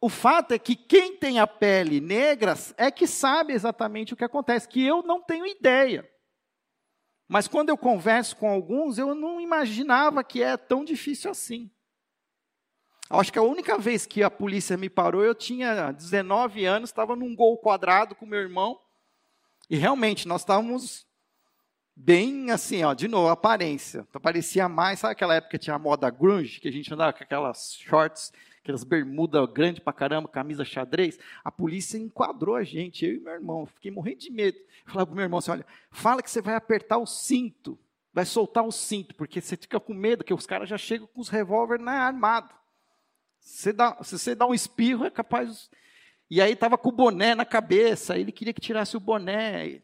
o 0.00 0.08
fato 0.08 0.50
é 0.54 0.58
que 0.58 0.74
quem 0.74 1.16
tem 1.16 1.38
a 1.38 1.46
pele 1.46 2.00
negra 2.00 2.56
é 2.76 2.90
que 2.90 3.06
sabe 3.06 3.52
exatamente 3.52 4.12
o 4.12 4.16
que 4.16 4.24
acontece, 4.24 4.68
que 4.68 4.84
eu 4.84 5.04
não 5.04 5.22
tenho 5.22 5.46
ideia. 5.46 6.10
Mas 7.28 7.46
quando 7.46 7.68
eu 7.68 7.78
converso 7.78 8.36
com 8.36 8.50
alguns, 8.50 8.98
eu 8.98 9.14
não 9.14 9.40
imaginava 9.40 10.24
que 10.24 10.42
é 10.42 10.56
tão 10.56 10.84
difícil 10.84 11.30
assim. 11.30 11.70
Acho 13.18 13.30
que 13.30 13.38
a 13.38 13.42
única 13.42 13.76
vez 13.76 14.06
que 14.06 14.22
a 14.22 14.30
polícia 14.30 14.74
me 14.76 14.88
parou, 14.88 15.22
eu 15.22 15.34
tinha 15.34 15.92
19 15.92 16.64
anos, 16.64 16.88
estava 16.88 17.14
num 17.14 17.36
gol 17.36 17.58
quadrado 17.58 18.14
com 18.14 18.24
meu 18.24 18.40
irmão. 18.40 18.80
E 19.68 19.76
realmente, 19.76 20.26
nós 20.26 20.40
estávamos 20.40 21.06
bem 21.94 22.50
assim, 22.50 22.82
ó, 22.82 22.94
de 22.94 23.08
novo, 23.08 23.28
aparência. 23.28 24.06
Então, 24.08 24.20
parecia 24.20 24.66
mais, 24.66 25.00
sabe 25.00 25.12
aquela 25.12 25.34
época 25.34 25.50
que 25.50 25.64
tinha 25.64 25.76
a 25.76 25.78
moda 25.78 26.08
grunge, 26.08 26.58
que 26.58 26.68
a 26.68 26.72
gente 26.72 26.92
andava 26.92 27.12
com 27.12 27.22
aquelas 27.22 27.74
shorts, 27.74 28.32
aquelas 28.62 28.82
bermudas 28.82 29.46
grandes 29.52 29.82
pra 29.82 29.92
caramba, 29.92 30.26
camisa 30.26 30.64
xadrez? 30.64 31.18
A 31.44 31.52
polícia 31.52 31.98
enquadrou 31.98 32.56
a 32.56 32.64
gente, 32.64 33.04
eu 33.04 33.16
e 33.16 33.20
meu 33.20 33.34
irmão. 33.34 33.66
Fiquei 33.66 33.90
morrendo 33.90 34.20
de 34.20 34.30
medo. 34.30 34.58
Falei 34.86 35.04
pro 35.04 35.14
meu 35.14 35.24
irmão 35.24 35.38
assim: 35.38 35.50
olha, 35.50 35.66
fala 35.90 36.22
que 36.22 36.30
você 36.30 36.40
vai 36.40 36.54
apertar 36.54 36.96
o 36.96 37.06
cinto, 37.06 37.78
vai 38.10 38.24
soltar 38.24 38.64
o 38.64 38.72
cinto, 38.72 39.14
porque 39.14 39.38
você 39.38 39.54
fica 39.54 39.78
com 39.78 39.92
medo 39.92 40.24
que 40.24 40.32
os 40.32 40.46
caras 40.46 40.66
já 40.66 40.78
chegam 40.78 41.06
com 41.06 41.20
os 41.20 41.28
revólver 41.28 41.78
na 41.78 41.92
armado. 41.92 42.61
Você 43.42 43.72
dá, 43.72 43.98
se 44.02 44.18
você 44.18 44.34
dá 44.34 44.46
um 44.46 44.54
espirro, 44.54 45.04
é 45.04 45.10
capaz. 45.10 45.68
E 46.30 46.40
aí 46.40 46.52
estava 46.52 46.78
com 46.78 46.88
o 46.88 46.92
boné 46.92 47.34
na 47.34 47.44
cabeça, 47.44 48.16
ele 48.16 48.32
queria 48.32 48.54
que 48.54 48.60
tirasse 48.60 48.96
o 48.96 49.00
boné. 49.00 49.82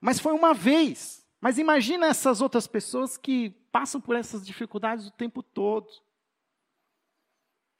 Mas 0.00 0.18
foi 0.18 0.32
uma 0.32 0.52
vez. 0.52 1.24
Mas 1.40 1.56
imagina 1.56 2.06
essas 2.06 2.42
outras 2.42 2.66
pessoas 2.66 3.16
que 3.16 3.50
passam 3.72 4.00
por 4.00 4.16
essas 4.16 4.44
dificuldades 4.44 5.06
o 5.06 5.12
tempo 5.12 5.42
todo. 5.42 5.88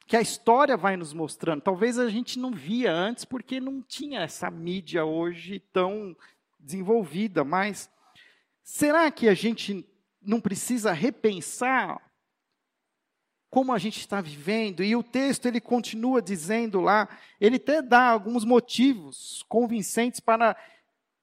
Que 0.06 0.16
a 0.16 0.20
história 0.20 0.76
vai 0.76 0.96
nos 0.96 1.12
mostrando. 1.12 1.60
Talvez 1.60 1.98
a 1.98 2.08
gente 2.08 2.38
não 2.38 2.52
via 2.52 2.92
antes, 2.92 3.24
porque 3.24 3.60
não 3.60 3.82
tinha 3.82 4.20
essa 4.20 4.50
mídia 4.50 5.04
hoje 5.04 5.60
tão 5.72 6.16
desenvolvida, 6.58 7.44
mas 7.44 7.90
será 8.62 9.10
que 9.10 9.28
a 9.28 9.34
gente 9.34 9.86
não 10.20 10.40
precisa 10.40 10.92
repensar 10.92 12.09
como 13.50 13.72
a 13.72 13.78
gente 13.78 13.98
está 13.98 14.20
vivendo, 14.20 14.84
e 14.84 14.94
o 14.94 15.02
texto 15.02 15.46
ele 15.46 15.60
continua 15.60 16.22
dizendo 16.22 16.80
lá, 16.80 17.08
ele 17.40 17.56
até 17.56 17.82
dá 17.82 18.08
alguns 18.08 18.44
motivos 18.44 19.44
convincentes 19.48 20.20
para 20.20 20.56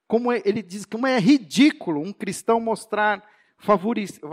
como 0.07 0.31
é, 0.31 0.41
ele 0.45 0.61
diz 0.61 0.85
como 0.85 1.07
é 1.07 1.17
ridículo 1.19 2.01
um 2.01 2.11
cristão 2.13 2.59
mostrar 2.59 3.23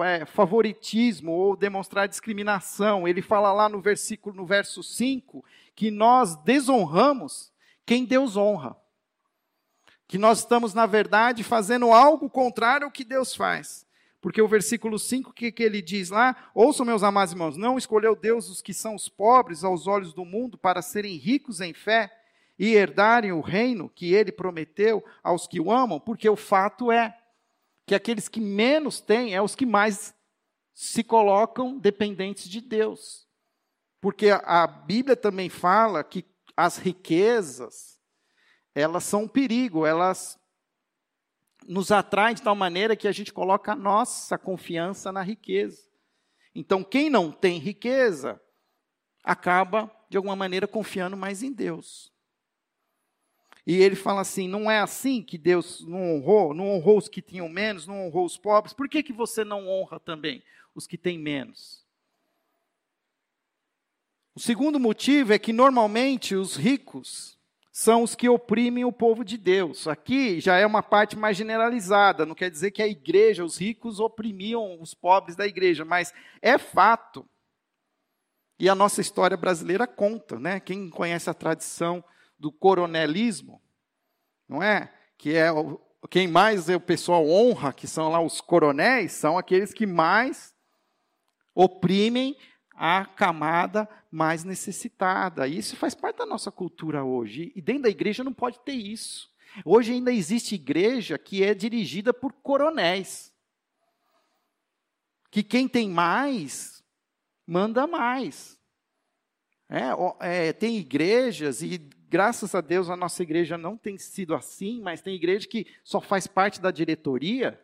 é, 0.05 0.25
favoritismo 0.27 1.33
ou 1.33 1.57
demonstrar 1.57 2.09
discriminação. 2.09 3.09
Ele 3.09 3.23
fala 3.23 3.53
lá 3.53 3.69
no 3.69 3.81
versículo 3.81 4.35
no 4.35 4.47
verso 4.47 4.83
5 4.83 5.45
que 5.75 5.91
nós 5.91 6.37
desonramos 6.37 7.53
quem 7.87 8.05
Deus 8.05 8.37
honra. 8.37 8.77
Que 10.07 10.19
nós 10.19 10.41
estamos 10.41 10.75
na 10.75 10.87
verdade 10.87 11.43
fazendo 11.43 11.93
algo 11.93 12.29
contrário 12.29 12.85
ao 12.85 12.91
que 12.91 13.05
Deus 13.05 13.35
faz. 13.35 13.84
Porque 14.25 14.41
o 14.41 14.49
versículo 14.49 14.99
5, 14.99 15.29
o 15.29 15.33
que, 15.35 15.53
que 15.53 15.63
ele 15.63 15.83
diz 15.83 16.09
lá? 16.09 16.51
Ouçam, 16.55 16.87
meus 16.87 17.03
amados 17.03 17.35
irmãos, 17.35 17.59
não 17.59 17.77
escolheu 17.77 18.17
Deus 18.17 18.49
os 18.49 18.63
que 18.63 18.73
são 18.73 18.95
os 18.95 19.07
pobres 19.07 19.63
aos 19.63 19.87
olhos 19.87 20.15
do 20.15 20.25
mundo 20.25 20.57
para 20.57 20.81
serem 20.81 21.19
ricos 21.19 21.61
em 21.61 21.75
fé 21.75 22.11
e 22.59 22.75
herdarem 22.75 23.33
o 23.33 23.43
reino 23.43 23.87
que 23.87 24.15
ele 24.15 24.33
prometeu 24.33 25.05
aos 25.23 25.47
que 25.47 25.61
o 25.61 25.71
amam, 25.71 26.01
porque 26.01 26.27
o 26.27 26.37
fato 26.37 26.91
é 26.91 27.15
que 27.85 27.95
aqueles 27.95 28.27
que 28.27 28.41
menos 28.41 28.99
têm 28.99 29.35
é 29.35 29.43
os 29.43 29.55
que 29.55 29.67
mais 29.67 30.15
se 30.73 31.05
colocam 31.05 31.77
dependentes 31.77 32.49
de 32.49 32.63
Deus. 32.63 33.29
Porque 34.01 34.31
a 34.31 34.67
Bíblia 34.67 35.17
também 35.17 35.51
fala 35.51 36.03
que 36.03 36.25
as 36.57 36.79
riquezas, 36.79 38.01
elas 38.75 39.05
são 39.05 39.25
um 39.25 39.29
perigo, 39.29 39.85
elas 39.85 40.39
nos 41.67 41.91
atrai 41.91 42.35
de 42.35 42.43
tal 42.43 42.55
maneira 42.55 42.97
que 42.97 43.09
a 43.09 43.13
gente 43.13 43.33
coloca 43.33 43.73
a 43.73 43.77
nossa 43.77 44.39
confiança 44.39 45.11
na 45.11 45.23
riqueza. 45.23 45.89
Então, 46.55 46.85
quem 46.85 47.11
não 47.11 47.33
tem 47.33 47.59
riqueza, 47.59 48.41
acaba, 49.23 49.91
de 50.09 50.17
alguma 50.17 50.37
maneira, 50.37 50.69
confiando 50.69 51.17
mais 51.17 51.43
em 51.43 51.53
Deus. 51.53 52.13
E 53.67 53.77
ele 53.77 53.97
fala 53.97 54.21
assim: 54.21 54.47
não 54.47 54.71
é 54.71 54.79
assim 54.79 55.23
que 55.23 55.39
Deus 55.39 55.81
não 55.87 56.17
honrou, 56.17 56.55
não 56.55 56.71
honrou 56.71 56.99
os 56.99 57.09
que 57.09 57.23
tinham 57.23 57.49
menos, 57.49 57.87
não 57.87 58.07
honrou 58.07 58.27
os 58.27 58.37
pobres, 58.37 58.75
por 58.75 58.89
que, 58.89 59.03
que 59.03 59.13
você 59.13 59.43
não 59.45 59.67
honra 59.67 59.99
também 59.99 60.43
os 60.75 60.87
que 60.87 60.99
têm 60.99 61.19
menos? 61.19 61.83
O 64.35 64.41
segundo 64.41 64.79
motivo 64.81 65.33
é 65.33 65.39
que 65.39 65.53
normalmente 65.53 66.35
os 66.35 66.57
ricos 66.57 67.34
são 67.77 68.05
os 68.05 68.15
que 68.15 68.29
oprimem 68.29 68.85
o 68.85 68.93
povo 68.93 69.25
de 69.25 69.37
Deus. 69.37 69.89
Aqui 69.89 70.41
já 70.41 70.57
é 70.57 70.65
uma 70.65 70.81
parte 70.81 71.19
mais 71.19 71.37
generalizada, 71.37 72.25
não 72.25 72.33
quer 72.33 72.49
dizer 72.49 72.71
que 72.71 72.81
a 72.81 72.87
igreja, 72.87 73.45
os 73.45 73.59
ricos 73.59 73.99
oprimiam 73.99 74.81
os 74.81 74.95
pobres 74.95 75.35
da 75.35 75.45
igreja, 75.45 75.85
mas 75.85 76.15
é 76.41 76.57
fato. 76.57 77.29
E 78.61 78.69
a 78.69 78.77
nossa 78.77 79.01
história 79.01 79.37
brasileira 79.37 79.89
conta, 79.89 80.39
né? 80.39 80.61
Quem 80.61 80.89
conhece 80.89 81.29
a 81.29 81.35
tradição 81.35 82.03
do 82.39 82.53
coronelismo, 82.53 83.61
não 84.49 84.63
é? 84.63 84.95
Que 85.19 85.35
é 85.35 85.49
quem 86.09 86.29
mais 86.29 86.69
o 86.69 86.79
pessoal 86.79 87.29
honra, 87.29 87.73
que 87.73 87.89
são 87.89 88.09
lá 88.09 88.21
os 88.21 88.41
coronéis, 88.41 89.11
são 89.11 89.37
aqueles 89.37 89.75
que 89.75 89.85
mais 89.85 90.55
oprimem 91.53 92.37
a 92.77 93.05
camada 93.05 93.89
mais 94.11 94.45
necessitada. 94.45 95.47
E 95.47 95.59
isso 95.59 95.77
faz 95.77 95.95
parte 95.95 96.17
da 96.17 96.27
nossa 96.27 96.51
cultura 96.51 97.05
hoje. 97.05 97.53
E 97.55 97.61
dentro 97.61 97.85
da 97.85 97.89
igreja 97.89 98.25
não 98.25 98.33
pode 98.33 98.59
ter 98.61 98.73
isso. 98.73 99.33
Hoje 99.65 99.93
ainda 99.93 100.13
existe 100.13 100.55
igreja 100.55 101.19
que 101.19 101.45
é 101.45 101.55
dirigida 101.55 102.13
por 102.13 102.33
coronéis. 102.33 103.33
Que 105.31 105.43
quem 105.43 105.69
tem 105.69 105.89
mais, 105.89 106.83
manda 107.47 107.87
mais. 107.87 108.59
É, 109.69 110.49
é, 110.49 110.53
tem 110.53 110.77
igrejas, 110.77 111.63
e 111.63 111.79
graças 111.79 112.55
a 112.55 112.61
Deus 112.61 112.89
a 112.91 112.97
nossa 112.97 113.23
igreja 113.23 113.59
não 113.59 113.77
tem 113.77 113.99
sido 113.99 114.35
assim, 114.35 114.81
mas 114.81 115.01
tem 115.01 115.15
igreja 115.15 115.49
que 115.49 115.67
só 115.83 116.01
faz 116.01 116.27
parte 116.27 116.61
da 116.61 116.71
diretoria 116.71 117.61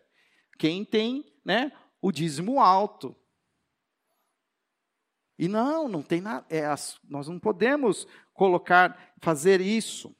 quem 0.58 0.84
tem 0.84 1.24
né, 1.44 1.72
o 2.02 2.10
dízimo 2.10 2.60
alto. 2.60 3.14
E 5.40 5.48
não, 5.48 5.88
não 5.88 6.02
tem 6.02 6.20
nada. 6.20 6.44
É, 6.50 6.66
nós 7.08 7.26
não 7.26 7.38
podemos 7.38 8.06
colocar, 8.34 9.14
fazer 9.22 9.58
isso. 9.58 10.14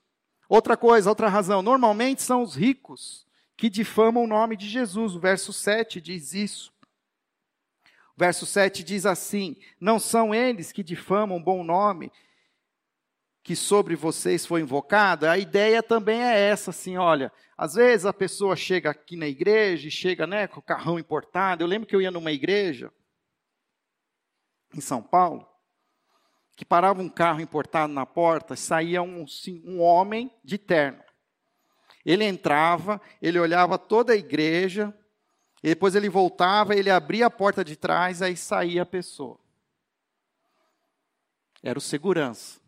Outra 0.48 0.78
coisa, 0.78 1.10
outra 1.10 1.28
razão. 1.28 1.60
Normalmente 1.60 2.22
são 2.22 2.42
os 2.42 2.54
ricos 2.54 3.26
que 3.54 3.68
difamam 3.68 4.24
o 4.24 4.26
nome 4.26 4.56
de 4.56 4.66
Jesus. 4.66 5.14
O 5.14 5.20
verso 5.20 5.52
7 5.52 6.00
diz 6.00 6.32
isso. 6.32 6.72
O 8.16 8.18
verso 8.18 8.46
7 8.46 8.82
diz 8.82 9.04
assim: 9.04 9.58
Não 9.78 9.98
são 9.98 10.34
eles 10.34 10.72
que 10.72 10.82
difamam 10.82 11.36
o 11.36 11.44
bom 11.44 11.62
nome 11.62 12.10
que 13.42 13.54
sobre 13.54 13.94
vocês 13.94 14.46
foi 14.46 14.62
invocado? 14.62 15.26
A 15.26 15.36
ideia 15.36 15.82
também 15.82 16.22
é 16.22 16.48
essa, 16.48 16.70
assim, 16.70 16.96
olha, 16.96 17.30
às 17.58 17.74
vezes 17.74 18.06
a 18.06 18.12
pessoa 18.14 18.56
chega 18.56 18.88
aqui 18.88 19.16
na 19.16 19.28
igreja 19.28 19.86
e 19.86 19.90
chega 19.90 20.26
né, 20.26 20.46
com 20.46 20.60
o 20.60 20.62
carrão 20.62 20.98
importado. 20.98 21.62
Eu 21.62 21.68
lembro 21.68 21.86
que 21.86 21.94
eu 21.94 22.00
ia 22.00 22.10
numa 22.10 22.32
igreja 22.32 22.90
em 24.74 24.80
São 24.80 25.02
Paulo, 25.02 25.48
que 26.56 26.64
parava 26.64 27.00
um 27.00 27.08
carro 27.08 27.40
importado 27.40 27.92
na 27.92 28.04
porta, 28.04 28.54
saía 28.56 29.02
um, 29.02 29.24
um 29.64 29.80
homem 29.80 30.30
de 30.44 30.58
terno. 30.58 31.02
Ele 32.04 32.24
entrava, 32.24 33.00
ele 33.20 33.38
olhava 33.38 33.78
toda 33.78 34.12
a 34.12 34.16
igreja, 34.16 34.94
e 35.62 35.68
depois 35.68 35.94
ele 35.94 36.08
voltava, 36.08 36.74
ele 36.74 36.90
abria 36.90 37.26
a 37.26 37.30
porta 37.30 37.64
de 37.64 37.76
trás, 37.76 38.22
aí 38.22 38.36
saía 38.36 38.82
a 38.82 38.86
pessoa. 38.86 39.38
Era 41.62 41.78
o 41.78 41.82
segurança. 41.82 42.60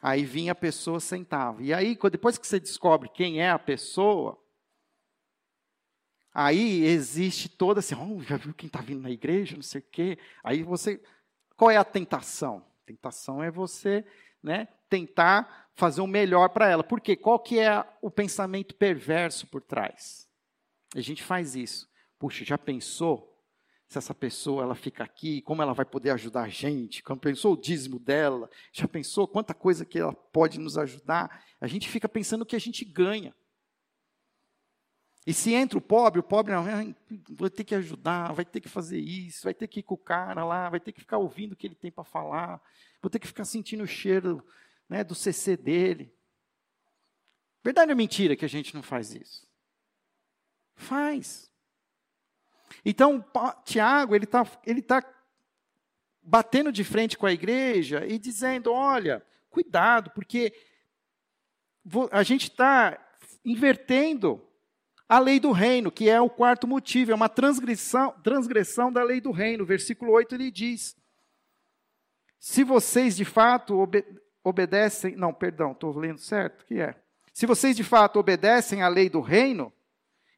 Aí 0.00 0.24
vinha 0.24 0.52
a 0.52 0.56
pessoa, 0.56 0.98
sentava. 0.98 1.62
E 1.62 1.72
aí, 1.72 1.96
depois 2.10 2.38
que 2.38 2.46
você 2.46 2.58
descobre 2.58 3.08
quem 3.08 3.40
é 3.40 3.50
a 3.50 3.58
pessoa, 3.58 4.41
aí 6.32 6.84
existe 6.84 7.48
toda 7.48 7.80
assim, 7.80 7.94
oh, 7.94 8.22
já 8.22 8.36
viu 8.36 8.54
quem 8.54 8.66
está 8.66 8.80
vindo 8.80 9.02
na 9.02 9.10
igreja, 9.10 9.56
não 9.56 9.62
sei 9.62 9.80
o 9.80 9.84
quê. 9.90 10.18
Aí 10.42 10.62
você, 10.62 11.00
qual 11.56 11.70
é 11.70 11.76
a 11.76 11.84
tentação? 11.84 12.64
Tentação 12.86 13.42
é 13.42 13.50
você, 13.50 14.04
né, 14.42 14.68
tentar 14.88 15.70
fazer 15.74 16.00
o 16.00 16.06
melhor 16.06 16.48
para 16.50 16.68
ela. 16.68 16.84
Por 16.84 17.00
quê? 17.00 17.16
Qual 17.16 17.38
que 17.38 17.58
é 17.58 17.84
o 18.00 18.10
pensamento 18.10 18.74
perverso 18.74 19.46
por 19.46 19.62
trás? 19.62 20.28
A 20.94 21.00
gente 21.00 21.22
faz 21.22 21.56
isso. 21.56 21.88
Puxa, 22.18 22.44
já 22.44 22.58
pensou 22.58 23.32
se 23.88 23.98
essa 23.98 24.14
pessoa 24.14 24.62
ela 24.62 24.74
fica 24.74 25.04
aqui, 25.04 25.42
como 25.42 25.60
ela 25.60 25.74
vai 25.74 25.84
poder 25.84 26.10
ajudar 26.10 26.44
a 26.44 26.48
gente? 26.48 27.02
Como 27.02 27.20
pensou 27.20 27.52
o 27.52 27.60
dízimo 27.60 27.98
dela? 27.98 28.48
Já 28.72 28.88
pensou 28.88 29.28
quanta 29.28 29.52
coisa 29.52 29.84
que 29.84 29.98
ela 29.98 30.14
pode 30.14 30.58
nos 30.58 30.78
ajudar? 30.78 31.44
A 31.60 31.66
gente 31.66 31.88
fica 31.88 32.08
pensando 32.08 32.46
que 32.46 32.56
a 32.56 32.58
gente 32.58 32.84
ganha. 32.84 33.34
E 35.24 35.32
se 35.32 35.54
entra 35.54 35.78
o 35.78 35.82
pobre, 35.82 36.18
o 36.18 36.22
pobre 36.22 36.52
não, 36.52 36.64
vai 37.30 37.48
ter 37.48 37.62
que 37.62 37.74
ajudar, 37.76 38.32
vai 38.32 38.44
ter 38.44 38.60
que 38.60 38.68
fazer 38.68 38.98
isso, 38.98 39.44
vai 39.44 39.54
ter 39.54 39.68
que 39.68 39.80
ir 39.80 39.82
com 39.84 39.94
o 39.94 39.98
cara 39.98 40.44
lá, 40.44 40.68
vai 40.68 40.80
ter 40.80 40.90
que 40.90 41.00
ficar 41.00 41.18
ouvindo 41.18 41.52
o 41.52 41.56
que 41.56 41.66
ele 41.66 41.76
tem 41.76 41.92
para 41.92 42.02
falar, 42.02 42.60
vou 43.00 43.08
ter 43.08 43.20
que 43.20 43.28
ficar 43.28 43.44
sentindo 43.44 43.84
o 43.84 43.86
cheiro 43.86 44.44
né, 44.88 45.04
do 45.04 45.14
CC 45.14 45.56
dele. 45.56 46.12
Verdade 47.62 47.92
ou 47.92 47.96
mentira 47.96 48.34
que 48.34 48.44
a 48.44 48.48
gente 48.48 48.74
não 48.74 48.82
faz 48.82 49.14
isso? 49.14 49.46
Faz. 50.74 51.52
Então, 52.84 53.24
Tiago, 53.64 54.16
ele 54.16 54.24
está 54.24 54.44
ele 54.66 54.82
tá 54.82 55.02
batendo 56.20 56.72
de 56.72 56.82
frente 56.82 57.16
com 57.16 57.26
a 57.26 57.32
igreja 57.32 58.04
e 58.06 58.18
dizendo: 58.18 58.72
olha, 58.72 59.24
cuidado, 59.50 60.10
porque 60.10 60.52
a 62.10 62.22
gente 62.24 62.48
está 62.50 62.98
invertendo 63.44 64.44
a 65.12 65.18
lei 65.18 65.38
do 65.38 65.52
reino, 65.52 65.92
que 65.92 66.08
é 66.08 66.18
o 66.18 66.30
quarto 66.30 66.66
motivo, 66.66 67.12
é 67.12 67.14
uma 67.14 67.28
transgressão, 67.28 68.14
transgressão 68.24 68.90
da 68.90 69.02
lei 69.02 69.20
do 69.20 69.30
reino. 69.30 69.62
Versículo 69.62 70.10
8 70.12 70.34
ele 70.34 70.50
diz: 70.50 70.96
Se 72.40 72.64
vocês 72.64 73.14
de 73.14 73.26
fato 73.26 73.86
obedecem, 74.42 75.14
não, 75.14 75.34
perdão, 75.34 75.72
estou 75.72 75.94
lendo 75.98 76.16
certo? 76.16 76.64
que 76.64 76.80
é? 76.80 76.94
Se 77.30 77.44
vocês 77.44 77.76
de 77.76 77.84
fato 77.84 78.18
obedecem 78.18 78.82
à 78.82 78.88
lei 78.88 79.10
do 79.10 79.20
reino, 79.20 79.70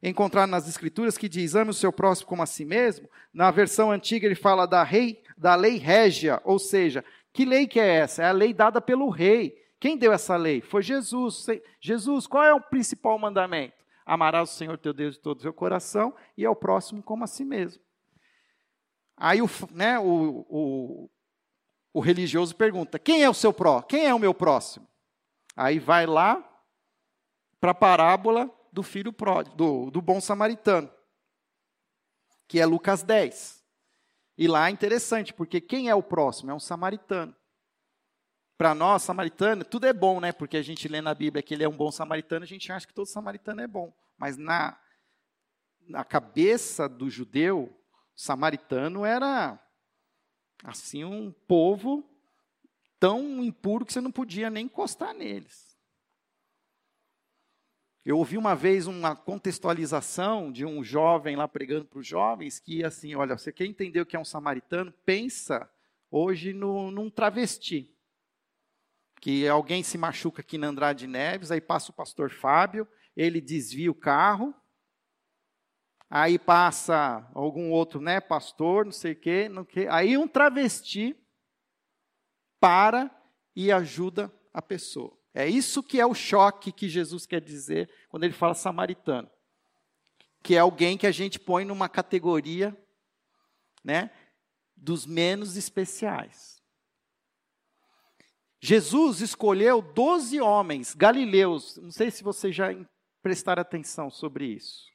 encontrar 0.03 0.45
nas 0.45 0.67
escrituras 0.67 1.17
que 1.17 1.29
diz 1.29 1.55
ame 1.55 1.71
o 1.71 1.75
seu 1.75 1.93
próximo 1.93 2.27
como 2.27 2.43
a 2.43 2.47
si 2.47 2.65
mesmo, 2.65 3.09
na 3.33 3.53
versão 3.53 3.93
antiga 3.93 4.27
ele 4.27 4.35
fala 4.35 4.67
da, 4.67 4.83
rei, 4.83 5.23
da 5.39 5.55
lei 5.55 5.77
régia, 5.77 6.43
ou 6.45 6.59
seja, 6.59 7.05
que 7.33 7.45
lei 7.45 7.69
que 7.69 7.79
é 7.79 7.99
essa? 7.99 8.25
É 8.25 8.27
a 8.27 8.33
lei 8.33 8.53
dada 8.53 8.81
pelo 8.81 9.09
rei. 9.09 9.57
Quem 9.79 9.97
deu 9.97 10.13
essa 10.13 10.35
lei? 10.35 10.61
Foi 10.61 10.83
Jesus. 10.83 11.47
Jesus, 11.81 12.27
qual 12.27 12.43
é 12.43 12.53
o 12.53 12.61
principal 12.61 13.17
mandamento? 13.21 13.84
Amarás 14.05 14.51
o 14.51 14.55
Senhor 14.55 14.79
teu 14.79 14.93
Deus 14.93 15.15
de 15.15 15.21
todo 15.21 15.39
o 15.39 15.43
seu 15.43 15.53
coração 15.53 16.15
e 16.37 16.45
ao 16.45 16.55
próximo 16.55 17.03
como 17.03 17.25
a 17.25 17.27
si 17.27 17.45
mesmo. 17.45 17.83
Aí 19.17 19.41
o, 19.41 19.49
né, 19.71 19.99
o, 19.99 20.47
o, 20.49 21.11
o 21.93 22.01
religioso 22.01 22.55
pergunta: 22.55 22.99
quem 22.99 23.23
é 23.23 23.31
o 23.31 23.35
seu 23.35 23.53
pró? 23.53 23.81
Quem 23.81 24.07
é 24.07 24.15
o 24.15 24.19
meu 24.19 24.35
próximo? 24.35 24.87
Aí 25.57 25.79
vai 25.79 26.05
lá 26.07 26.43
para 27.61 27.71
a 27.71 27.75
parábola 27.75 28.51
do 28.73 28.83
filho 28.83 29.13
pródigo, 29.13 29.57
do, 29.57 29.91
do 29.91 30.03
bom 30.03 30.21
samaritano, 30.21 30.93
que 32.49 32.61
é 32.61 32.67
Lucas 32.67 33.03
10. 33.03 33.65
E 34.37 34.49
lá 34.49 34.69
é 34.69 34.73
interessante, 34.73 35.33
porque 35.33 35.61
quem 35.61 35.89
é 35.89 35.95
o 35.95 36.03
próximo? 36.03 36.51
É 36.51 36.55
um 36.55 36.61
samaritano. 36.61 37.35
Para 38.57 38.75
nós, 38.75 39.03
samaritano, 39.03 39.65
tudo 39.65 39.87
é 39.87 39.93
bom, 39.93 40.21
né? 40.21 40.33
Porque 40.33 40.57
a 40.57 40.63
gente 40.63 40.87
lê 40.89 41.01
na 41.01 41.15
Bíblia 41.15 41.43
que 41.43 41.55
ele 41.55 41.65
é 41.65 41.69
um 41.69 41.77
bom 41.77 41.91
samaritano, 41.91 42.45
a 42.45 42.49
gente 42.49 42.71
acha 42.71 42.87
que 42.87 42.95
todo 42.95 43.07
samaritano 43.07 43.61
é 43.61 43.67
bom. 43.67 43.93
Mas 44.17 44.37
na, 44.37 44.79
na 45.89 46.05
cabeça 46.05 46.89
do 46.89 47.11
judeu, 47.11 47.77
samaritano 48.15 49.05
era 49.05 49.59
Assim, 50.65 51.05
um 51.05 51.31
povo 51.31 52.09
tão 52.99 53.45
impuro 53.45 53.85
que 53.85 53.93
você 53.93 54.01
não 54.01 54.11
podia 54.11 54.49
nem 54.49 54.65
encostar 54.65 55.13
neles. 55.15 55.75
Eu 58.03 58.19
ouvi 58.19 58.39
uma 58.39 58.55
vez 58.55 58.87
uma 58.87 59.15
contextualização 59.15 60.51
de 60.51 60.65
um 60.65 60.83
jovem 60.83 61.37
lá 61.37 61.47
pregando 61.47 61.87
para 61.87 61.99
os 61.99 62.07
jovens 62.07 62.59
que 62.59 62.83
assim, 62.83 63.15
olha, 63.15 63.37
você 63.37 63.53
quer 63.53 63.67
entender 63.67 64.01
o 64.01 64.07
que 64.07 64.17
é 64.17 64.19
um 64.19 64.25
samaritano? 64.25 64.93
Pensa 65.05 65.71
hoje 66.11 66.55
no, 66.55 66.91
num 66.91 67.11
travesti. 67.11 67.94
Que 69.25 69.49
alguém 69.49 69.83
se 69.83 69.97
machuca 69.97 70.43
aqui 70.43 70.59
na 70.59 70.67
Andrade 70.67 71.07
Neves, 71.07 71.51
aí 71.51 71.59
passa 71.59 71.91
o 71.91 71.95
pastor 71.95 72.29
Fábio, 72.29 72.87
ele 73.17 73.41
desvia 73.41 73.91
o 73.91 73.95
carro, 73.95 74.55
aí 76.11 76.39
passa 76.39 77.27
algum 77.33 77.71
outro, 77.71 78.03
né, 78.03 78.21
pastor, 78.21 78.85
não 78.85 78.93
sei 78.93 79.13
o 79.13 79.17
quê, 79.19 79.49
não 79.49 79.65
quê. 79.65 79.87
Aí 79.91 80.19
um 80.19 80.29
travesti 80.29 81.17
para 82.61 83.11
e 83.57 83.73
ajuda 83.73 84.31
a 84.53 84.61
pessoa. 84.61 85.19
É 85.33 85.49
isso 85.49 85.83
que 85.83 85.99
é 85.99 86.05
o 86.05 86.13
choque 86.13 86.71
que 86.71 86.87
Jesus 86.87 87.25
quer 87.25 87.41
dizer 87.41 87.91
quando 88.11 88.25
ele 88.25 88.35
fala 88.35 88.53
samaritano. 88.53 89.31
Que 90.43 90.55
é 90.55 90.59
alguém 90.59 90.99
que 90.99 91.07
a 91.07 91.11
gente 91.11 91.41
põe 91.41 91.65
numa 91.65 91.89
categoria, 91.89 92.77
né, 93.83 94.11
dos 94.77 95.07
menos 95.07 95.57
especiais. 95.57 96.54
Jesus 98.67 99.21
escolheu 99.21 99.83
12 99.83 100.41
homens 100.41 100.95
galileus, 100.95 101.77
não 101.83 101.91
sei 101.91 102.11
se 102.11 102.25
vocês 102.25 102.57
já 102.57 102.75
prestaram 103.23 103.61
atenção 103.61 104.09
sobre 104.09 104.47
isso. 104.47 104.87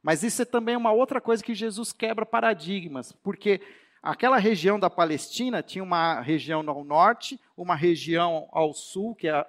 Mas 0.00 0.22
isso 0.22 0.42
é 0.42 0.44
também 0.44 0.76
uma 0.76 0.92
outra 0.92 1.20
coisa 1.20 1.42
que 1.42 1.52
Jesus 1.52 1.92
quebra 1.92 2.24
paradigmas, 2.24 3.10
porque 3.10 3.60
aquela 4.00 4.36
região 4.36 4.78
da 4.78 4.88
Palestina 4.88 5.60
tinha 5.60 5.82
uma 5.82 6.20
região 6.20 6.62
ao 6.70 6.84
norte, 6.84 7.40
uma 7.56 7.74
região 7.74 8.48
ao 8.52 8.72
sul, 8.72 9.16
que 9.16 9.26
é 9.26 9.32
a 9.32 9.46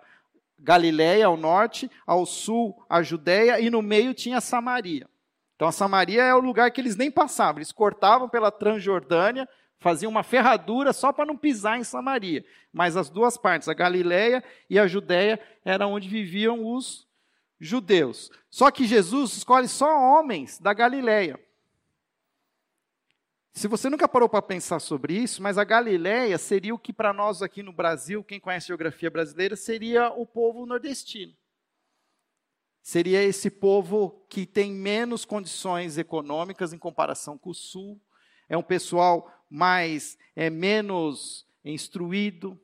Galiléia 0.58 1.28
ao 1.28 1.38
norte, 1.38 1.88
ao 2.08 2.26
sul 2.26 2.84
a 2.90 3.04
Judéia, 3.04 3.60
e 3.60 3.70
no 3.70 3.84
meio 3.84 4.12
tinha 4.12 4.42
Samaria. 4.42 5.08
Então 5.56 5.68
a 5.68 5.72
Samaria 5.72 6.24
é 6.24 6.34
o 6.34 6.40
lugar 6.40 6.72
que 6.72 6.82
eles 6.82 6.96
nem 6.96 7.12
passavam, 7.12 7.60
eles 7.60 7.72
cortavam 7.72 8.28
pela 8.28 8.50
Transjordânia, 8.50 9.48
faziam 9.80 10.10
uma 10.10 10.24
ferradura 10.24 10.94
só 10.94 11.12
para 11.14 11.26
não 11.26 11.38
pisar 11.38 11.80
em 11.80 11.84
Samaria. 11.84 12.46
Mas 12.72 12.98
as 12.98 13.10
duas 13.10 13.38
partes, 13.38 13.68
a 13.68 13.74
Galiléia 13.74 14.44
e 14.70 14.80
a 14.80 14.88
Judéia, 14.88 15.40
era 15.64 15.88
onde 15.88 16.08
viviam 16.08 16.66
os 16.66 17.08
judeus. 17.60 18.32
Só 18.50 18.72
que 18.72 18.86
Jesus 18.86 19.38
escolhe 19.38 19.68
só 19.68 19.88
homens 19.88 20.60
da 20.60 20.74
Galileia. 20.74 21.40
Se 23.54 23.68
você 23.68 23.90
nunca 23.90 24.08
parou 24.08 24.30
para 24.30 24.42
pensar 24.42 24.80
sobre 24.80 25.16
isso, 25.16 25.42
mas 25.42 25.58
a 25.58 25.64
Galileia 25.64 26.38
seria 26.38 26.76
o 26.76 26.80
que 26.80 26.94
para 26.94 27.12
nós 27.12 27.42
aqui 27.42 27.64
no 27.64 27.74
Brasil, 27.74 28.24
quem 28.24 28.40
conhece 28.40 28.66
a 28.66 28.68
geografia 28.68 29.10
brasileira, 29.10 29.56
seria 29.56 30.12
o 30.12 30.28
povo 30.28 30.66
nordestino. 30.68 31.34
Seria 32.84 33.24
esse 33.24 33.50
povo 33.50 34.24
que 34.30 34.46
tem 34.46 34.72
menos 34.72 35.26
condições 35.26 35.98
econômicas 35.98 36.72
em 36.72 36.78
comparação 36.78 37.36
com 37.36 37.50
o 37.50 37.54
sul, 37.54 38.00
é 38.48 38.56
um 38.56 38.64
pessoal 38.64 39.30
mais 39.50 40.18
é 40.36 40.50
menos 40.50 41.46
instruído, 41.64 42.60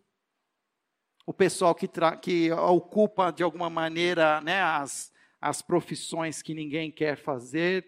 o 1.25 1.33
pessoal 1.33 1.73
que, 1.73 1.89
que 2.21 2.51
ocupa 2.51 3.31
de 3.31 3.43
alguma 3.43 3.69
maneira 3.69 4.41
né, 4.41 4.61
as, 4.61 5.11
as 5.39 5.61
profissões 5.61 6.41
que 6.41 6.53
ninguém 6.53 6.91
quer 6.91 7.17
fazer, 7.17 7.87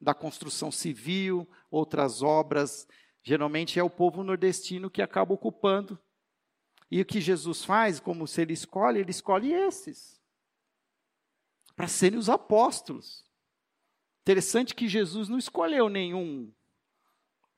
da 0.00 0.12
construção 0.12 0.70
civil, 0.70 1.48
outras 1.70 2.22
obras 2.22 2.86
Geralmente 3.22 3.78
é 3.78 3.82
o 3.82 3.90
povo 3.90 4.24
nordestino 4.24 4.90
que 4.90 5.00
acaba 5.00 5.32
ocupando. 5.32 5.98
E 6.90 7.00
o 7.00 7.06
que 7.06 7.20
Jesus 7.20 7.64
faz, 7.64 8.00
como 8.00 8.26
se 8.26 8.42
ele 8.42 8.52
escolhe, 8.52 8.98
ele 8.98 9.10
escolhe 9.10 9.52
esses 9.52 10.20
para 11.74 11.88
serem 11.88 12.18
os 12.18 12.28
apóstolos. 12.28 13.24
Interessante 14.22 14.74
que 14.74 14.88
Jesus 14.88 15.28
não 15.28 15.38
escolheu 15.38 15.88
nenhum 15.88 16.52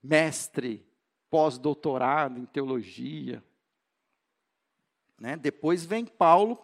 mestre 0.05 0.87
pós-doutorado 1.31 2.39
em 2.39 2.45
teologia. 2.45 3.43
Né? 5.19 5.35
Depois 5.35 5.85
vem 5.85 6.05
Paulo 6.05 6.63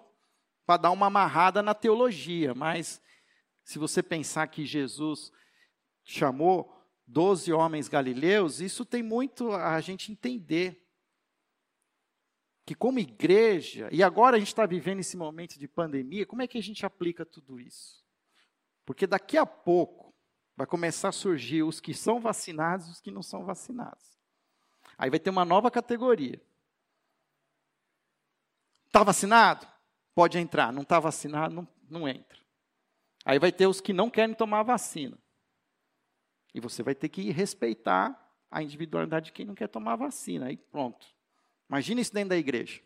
para 0.66 0.76
dar 0.76 0.90
uma 0.90 1.06
amarrada 1.06 1.62
na 1.62 1.74
teologia, 1.74 2.54
mas 2.54 3.00
se 3.64 3.78
você 3.78 4.02
pensar 4.02 4.46
que 4.48 4.66
Jesus 4.66 5.32
chamou 6.04 6.76
doze 7.06 7.52
homens 7.52 7.88
galileus, 7.88 8.60
isso 8.60 8.84
tem 8.84 9.02
muito 9.02 9.52
a 9.52 9.80
gente 9.80 10.12
entender. 10.12 10.86
Que 12.66 12.74
como 12.74 12.98
igreja, 12.98 13.88
e 13.90 14.02
agora 14.02 14.36
a 14.36 14.38
gente 14.38 14.48
está 14.48 14.66
vivendo 14.66 15.00
esse 15.00 15.16
momento 15.16 15.58
de 15.58 15.66
pandemia, 15.66 16.26
como 16.26 16.42
é 16.42 16.46
que 16.46 16.58
a 16.58 16.62
gente 16.62 16.84
aplica 16.84 17.24
tudo 17.24 17.58
isso? 17.58 18.04
Porque 18.84 19.06
daqui 19.06 19.36
a 19.36 19.46
pouco 19.46 20.09
vai 20.60 20.66
começar 20.66 21.08
a 21.08 21.12
surgir 21.12 21.62
os 21.62 21.80
que 21.80 21.94
são 21.94 22.20
vacinados 22.20 22.86
e 22.86 22.90
os 22.90 23.00
que 23.00 23.10
não 23.10 23.22
são 23.22 23.46
vacinados. 23.46 24.20
Aí 24.98 25.08
vai 25.08 25.18
ter 25.18 25.30
uma 25.30 25.42
nova 25.42 25.70
categoria. 25.70 26.38
Está 28.86 29.02
vacinado? 29.02 29.66
Pode 30.14 30.36
entrar. 30.36 30.70
Não 30.70 30.82
está 30.82 31.00
vacinado? 31.00 31.54
Não, 31.54 31.68
não 31.88 32.06
entra. 32.06 32.38
Aí 33.24 33.38
vai 33.38 33.50
ter 33.50 33.66
os 33.66 33.80
que 33.80 33.94
não 33.94 34.10
querem 34.10 34.34
tomar 34.34 34.62
vacina. 34.62 35.16
E 36.52 36.60
você 36.60 36.82
vai 36.82 36.94
ter 36.94 37.08
que 37.08 37.30
respeitar 37.30 38.14
a 38.50 38.62
individualidade 38.62 39.26
de 39.26 39.32
quem 39.32 39.46
não 39.46 39.54
quer 39.54 39.68
tomar 39.68 39.96
vacina. 39.96 40.48
Aí 40.48 40.58
pronto. 40.58 41.06
Imagina 41.70 42.02
isso 42.02 42.12
dentro 42.12 42.30
da 42.30 42.36
igreja. 42.36 42.82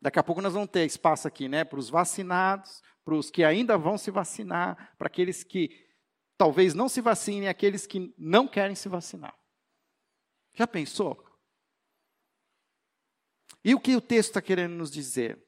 Daqui 0.00 0.20
a 0.20 0.22
pouco 0.22 0.40
nós 0.40 0.52
vamos 0.52 0.70
ter 0.70 0.86
espaço 0.86 1.26
aqui, 1.26 1.48
né, 1.48 1.64
para 1.64 1.80
os 1.80 1.90
vacinados, 1.90 2.80
para 3.04 3.16
os 3.16 3.32
que 3.32 3.42
ainda 3.42 3.76
vão 3.76 3.98
se 3.98 4.12
vacinar, 4.12 4.94
para 4.96 5.08
aqueles 5.08 5.42
que 5.42 5.89
talvez 6.40 6.72
não 6.72 6.88
se 6.88 7.02
vacinem, 7.02 7.50
aqueles 7.50 7.86
que 7.86 8.14
não 8.16 8.48
querem 8.48 8.74
se 8.74 8.88
vacinar. 8.88 9.38
Já 10.54 10.66
pensou? 10.66 11.22
E 13.62 13.74
o 13.74 13.78
que 13.78 13.94
o 13.94 14.00
texto 14.00 14.30
está 14.30 14.40
querendo 14.40 14.72
nos 14.72 14.90
dizer? 14.90 15.38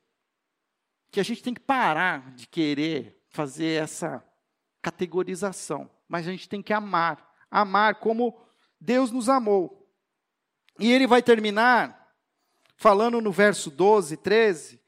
Que 1.10 1.18
a 1.18 1.22
gente 1.22 1.42
tem 1.42 1.54
que 1.54 1.60
parar 1.60 2.34
de 2.34 2.46
querer 2.46 3.24
fazer 3.30 3.82
essa 3.82 4.22
categorização, 4.82 5.90
mas 6.06 6.28
a 6.28 6.30
gente 6.30 6.46
tem 6.46 6.62
que 6.62 6.74
amar 6.74 7.32
amar 7.50 7.94
como 7.94 8.38
Deus 8.78 9.10
nos 9.10 9.30
amou. 9.30 9.90
E 10.78 10.92
ele 10.92 11.06
vai 11.06 11.22
terminar 11.22 12.14
falando 12.76 13.18
no 13.18 13.32
verso 13.32 13.70
12, 13.70 14.18
13: 14.18 14.78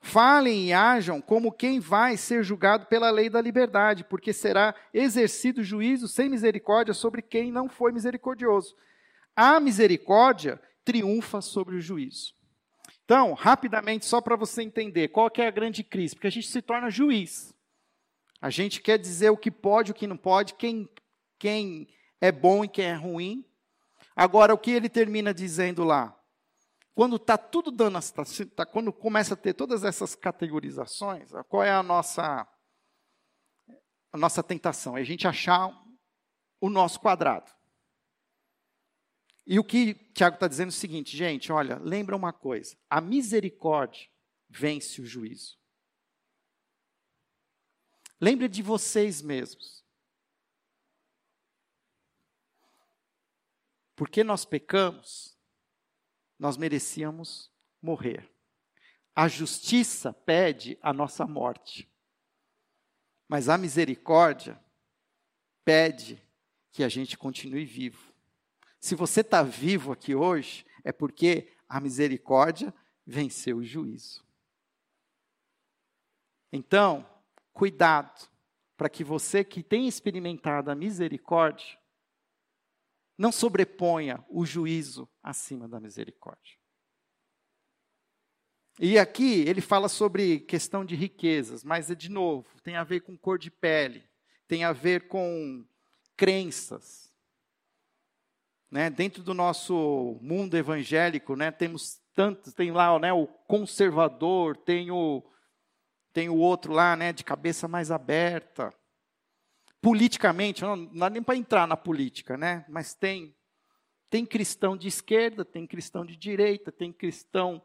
Falem 0.00 0.66
e 0.68 0.72
ajam 0.72 1.20
como 1.20 1.52
quem 1.52 1.80
vai 1.80 2.16
ser 2.16 2.42
julgado 2.42 2.86
pela 2.86 3.10
lei 3.10 3.28
da 3.28 3.40
liberdade, 3.40 4.04
porque 4.04 4.32
será 4.32 4.74
exercido 4.94 5.62
juízo 5.62 6.06
sem 6.06 6.28
misericórdia 6.28 6.94
sobre 6.94 7.20
quem 7.20 7.50
não 7.50 7.68
foi 7.68 7.92
misericordioso. 7.92 8.76
A 9.34 9.58
misericórdia 9.58 10.60
triunfa 10.84 11.40
sobre 11.40 11.76
o 11.76 11.80
juízo. 11.80 12.34
Então, 13.04 13.32
rapidamente, 13.32 14.06
só 14.06 14.20
para 14.20 14.36
você 14.36 14.62
entender, 14.62 15.08
qual 15.08 15.30
é 15.36 15.46
a 15.46 15.50
grande 15.50 15.82
crise? 15.82 16.14
Porque 16.14 16.26
a 16.26 16.30
gente 16.30 16.46
se 16.46 16.62
torna 16.62 16.90
juiz. 16.90 17.54
A 18.40 18.50
gente 18.50 18.80
quer 18.80 18.98
dizer 18.98 19.30
o 19.30 19.36
que 19.36 19.50
pode, 19.50 19.90
o 19.90 19.94
que 19.94 20.06
não 20.06 20.16
pode, 20.16 20.54
quem 20.54 20.88
quem 21.38 21.88
é 22.20 22.32
bom 22.32 22.64
e 22.64 22.68
quem 22.68 22.86
é 22.86 22.94
ruim. 22.94 23.44
Agora, 24.14 24.52
o 24.52 24.58
que 24.58 24.72
ele 24.72 24.88
termina 24.88 25.32
dizendo 25.32 25.84
lá? 25.84 26.17
Quando 26.98 27.14
está 27.14 27.38
tudo 27.38 27.70
dando, 27.70 27.96
tá, 28.10 28.24
tá, 28.56 28.66
quando 28.66 28.92
começa 28.92 29.34
a 29.34 29.36
ter 29.36 29.54
todas 29.54 29.84
essas 29.84 30.16
categorizações, 30.16 31.30
qual 31.48 31.62
é 31.62 31.70
a 31.70 31.80
nossa, 31.80 32.44
a 34.10 34.18
nossa 34.18 34.42
tentação? 34.42 34.98
É 34.98 35.02
a 35.02 35.04
gente 35.04 35.24
achar 35.24 35.70
o 36.60 36.68
nosso 36.68 36.98
quadrado. 36.98 37.52
E 39.46 39.60
o 39.60 39.64
que 39.64 39.94
Tiago 40.12 40.34
está 40.34 40.48
dizendo 40.48 40.70
é 40.70 40.70
o 40.70 40.72
seguinte, 40.72 41.16
gente, 41.16 41.52
olha, 41.52 41.78
lembra 41.78 42.16
uma 42.16 42.32
coisa: 42.32 42.76
a 42.90 43.00
misericórdia 43.00 44.10
vence 44.48 45.00
o 45.00 45.06
juízo. 45.06 45.56
Lembre 48.20 48.48
de 48.48 48.60
vocês 48.60 49.22
mesmos. 49.22 49.84
Porque 53.94 54.24
nós 54.24 54.44
pecamos, 54.44 55.37
nós 56.38 56.56
merecíamos 56.56 57.50
morrer. 57.82 58.30
A 59.14 59.26
justiça 59.26 60.12
pede 60.12 60.78
a 60.80 60.92
nossa 60.92 61.26
morte. 61.26 61.88
Mas 63.26 63.48
a 63.48 63.58
misericórdia 63.58 64.58
pede 65.64 66.22
que 66.70 66.84
a 66.84 66.88
gente 66.88 67.18
continue 67.18 67.64
vivo. 67.64 68.12
Se 68.80 68.94
você 68.94 69.20
está 69.20 69.42
vivo 69.42 69.92
aqui 69.92 70.14
hoje, 70.14 70.64
é 70.84 70.92
porque 70.92 71.52
a 71.68 71.80
misericórdia 71.80 72.72
venceu 73.04 73.58
o 73.58 73.64
juízo. 73.64 74.24
Então, 76.52 77.06
cuidado, 77.52 78.28
para 78.76 78.88
que 78.88 79.02
você 79.02 79.42
que 79.42 79.62
tem 79.62 79.88
experimentado 79.88 80.70
a 80.70 80.74
misericórdia, 80.74 81.76
não 83.18 83.32
sobreponha 83.32 84.24
o 84.30 84.46
juízo 84.46 85.08
acima 85.20 85.66
da 85.66 85.80
misericórdia. 85.80 86.56
E 88.80 88.96
aqui 88.96 89.40
ele 89.40 89.60
fala 89.60 89.88
sobre 89.88 90.38
questão 90.38 90.84
de 90.84 90.94
riquezas, 90.94 91.64
mas 91.64 91.90
é 91.90 91.96
de 91.96 92.08
novo, 92.08 92.46
tem 92.62 92.76
a 92.76 92.84
ver 92.84 93.00
com 93.00 93.18
cor 93.18 93.36
de 93.36 93.50
pele, 93.50 94.08
tem 94.46 94.62
a 94.62 94.72
ver 94.72 95.08
com 95.08 95.66
crenças. 96.16 97.12
Né? 98.70 98.88
Dentro 98.88 99.22
do 99.24 99.34
nosso 99.34 100.16
mundo 100.22 100.56
evangélico, 100.56 101.34
né, 101.34 101.50
temos 101.50 102.00
tantos, 102.14 102.52
tem 102.52 102.70
lá 102.70 102.96
né, 103.00 103.12
o 103.12 103.26
conservador, 103.26 104.56
tem 104.56 104.92
o, 104.92 105.24
tem 106.12 106.28
o 106.28 106.36
outro 106.36 106.72
lá 106.72 106.94
né, 106.94 107.12
de 107.12 107.24
cabeça 107.24 107.66
mais 107.66 107.90
aberta, 107.90 108.72
politicamente, 109.80 110.62
não, 110.62 110.76
não 110.76 110.98
dá 110.98 111.10
nem 111.10 111.22
para 111.22 111.36
entrar 111.36 111.66
na 111.66 111.76
política, 111.76 112.36
né? 112.36 112.64
mas 112.68 112.94
tem, 112.94 113.34
tem 114.10 114.26
cristão 114.26 114.76
de 114.76 114.88
esquerda, 114.88 115.44
tem 115.44 115.66
cristão 115.66 116.04
de 116.04 116.16
direita, 116.16 116.72
tem 116.72 116.92
cristão 116.92 117.62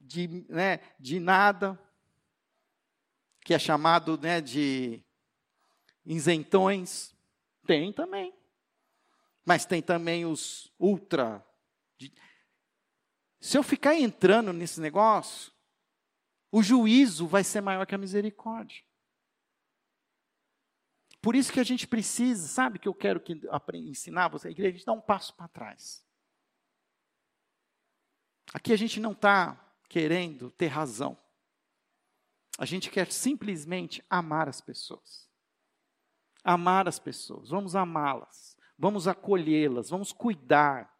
de, 0.00 0.44
né, 0.48 0.80
de 0.98 1.20
nada, 1.20 1.78
que 3.44 3.54
é 3.54 3.58
chamado 3.58 4.18
né, 4.18 4.40
de 4.40 5.02
isentões. 6.04 7.14
Tem 7.66 7.92
também. 7.92 8.34
Mas 9.44 9.64
tem 9.64 9.82
também 9.82 10.24
os 10.24 10.72
ultra. 10.78 11.44
De... 11.96 12.12
Se 13.40 13.58
eu 13.58 13.62
ficar 13.62 13.94
entrando 13.94 14.52
nesse 14.52 14.80
negócio, 14.80 15.52
o 16.50 16.62
juízo 16.62 17.26
vai 17.26 17.42
ser 17.42 17.60
maior 17.60 17.86
que 17.86 17.94
a 17.94 17.98
misericórdia. 17.98 18.82
Por 21.22 21.36
isso 21.36 21.52
que 21.52 21.60
a 21.60 21.64
gente 21.64 21.86
precisa, 21.86 22.48
sabe 22.48 22.80
que 22.80 22.88
eu 22.88 22.94
quero 22.94 23.20
que 23.20 23.40
ensinar 23.74 24.26
você, 24.26 24.48
a 24.48 24.50
igreja, 24.50 24.70
a 24.70 24.72
gente 24.72 24.86
dá 24.86 24.92
um 24.92 25.00
passo 25.00 25.32
para 25.34 25.46
trás. 25.46 26.04
Aqui 28.52 28.72
a 28.72 28.76
gente 28.76 28.98
não 28.98 29.12
está 29.12 29.54
querendo 29.88 30.50
ter 30.50 30.66
razão. 30.66 31.16
A 32.58 32.66
gente 32.66 32.90
quer 32.90 33.10
simplesmente 33.10 34.04
amar 34.10 34.48
as 34.48 34.60
pessoas. 34.60 35.30
Amar 36.42 36.88
as 36.88 36.98
pessoas, 36.98 37.50
vamos 37.50 37.76
amá-las, 37.76 38.56
vamos 38.76 39.06
acolhê-las, 39.06 39.90
vamos 39.90 40.12
cuidar, 40.12 40.92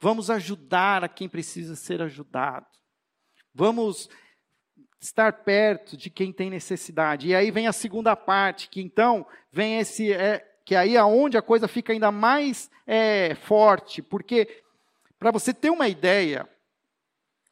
vamos 0.00 0.30
ajudar 0.30 1.04
a 1.04 1.08
quem 1.08 1.28
precisa 1.28 1.76
ser 1.76 2.00
ajudado. 2.00 2.66
Vamos 3.52 4.08
estar 5.00 5.32
perto 5.44 5.96
de 5.96 6.10
quem 6.10 6.32
tem 6.32 6.50
necessidade. 6.50 7.28
E 7.28 7.34
aí 7.34 7.50
vem 7.50 7.66
a 7.66 7.72
segunda 7.72 8.16
parte, 8.16 8.68
que 8.68 8.80
então 8.80 9.26
vem 9.52 9.78
esse, 9.78 10.12
é, 10.12 10.44
que 10.64 10.74
aí 10.74 10.96
é 10.96 11.04
onde 11.04 11.36
a 11.36 11.42
coisa 11.42 11.68
fica 11.68 11.92
ainda 11.92 12.10
mais 12.10 12.70
é, 12.86 13.34
forte, 13.34 14.02
porque 14.02 14.62
para 15.18 15.30
você 15.30 15.54
ter 15.54 15.70
uma 15.70 15.88
ideia, 15.88 16.48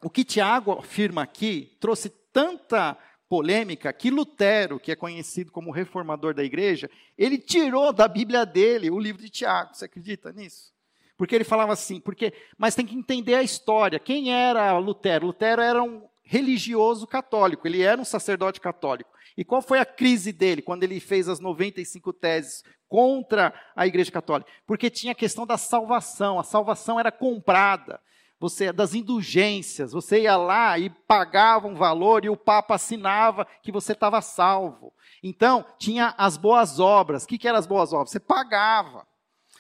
o 0.02 0.10
que 0.10 0.24
Tiago 0.24 0.72
afirma 0.72 1.22
aqui 1.22 1.76
trouxe 1.80 2.10
tanta 2.32 2.96
polêmica 3.28 3.92
que 3.92 4.10
Lutero, 4.10 4.78
que 4.78 4.92
é 4.92 4.96
conhecido 4.96 5.50
como 5.50 5.70
reformador 5.70 6.34
da 6.34 6.44
igreja, 6.44 6.90
ele 7.16 7.38
tirou 7.38 7.92
da 7.92 8.06
Bíblia 8.06 8.44
dele 8.44 8.90
o 8.90 8.98
livro 8.98 9.22
de 9.22 9.30
Tiago. 9.30 9.74
Você 9.74 9.86
acredita 9.86 10.32
nisso? 10.32 10.72
Porque 11.16 11.34
ele 11.34 11.44
falava 11.44 11.72
assim, 11.72 12.00
porque, 12.00 12.32
mas 12.58 12.74
tem 12.74 12.84
que 12.84 12.94
entender 12.94 13.34
a 13.34 13.42
história. 13.42 13.98
Quem 13.98 14.32
era 14.32 14.76
Lutero? 14.78 15.26
Lutero 15.26 15.62
era 15.62 15.82
um 15.82 16.06
religioso 16.24 17.06
católico, 17.06 17.68
ele 17.68 17.82
era 17.82 18.00
um 18.00 18.04
sacerdote 18.04 18.60
católico. 18.60 19.10
E 19.36 19.44
qual 19.44 19.60
foi 19.60 19.78
a 19.78 19.84
crise 19.84 20.32
dele 20.32 20.62
quando 20.62 20.84
ele 20.84 21.00
fez 21.00 21.28
as 21.28 21.40
95 21.40 22.12
teses 22.12 22.62
contra 22.88 23.52
a 23.74 23.86
Igreja 23.86 24.10
Católica? 24.10 24.50
Porque 24.66 24.88
tinha 24.88 25.12
a 25.12 25.16
questão 25.16 25.44
da 25.46 25.58
salvação. 25.58 26.38
A 26.38 26.44
salvação 26.44 26.98
era 26.98 27.10
comprada. 27.10 28.00
Você 28.38 28.72
das 28.72 28.94
indulgências, 28.94 29.92
você 29.92 30.22
ia 30.22 30.36
lá 30.36 30.78
e 30.78 30.90
pagava 30.90 31.66
um 31.66 31.74
valor 31.74 32.24
e 32.24 32.28
o 32.28 32.36
Papa 32.36 32.74
assinava 32.74 33.46
que 33.62 33.72
você 33.72 33.92
estava 33.92 34.20
salvo. 34.20 34.92
Então, 35.22 35.64
tinha 35.78 36.14
as 36.18 36.36
boas 36.36 36.78
obras. 36.78 37.24
O 37.24 37.26
que, 37.26 37.38
que 37.38 37.48
eram 37.48 37.58
as 37.58 37.66
boas 37.66 37.92
obras? 37.92 38.10
Você 38.10 38.20
pagava. 38.20 39.06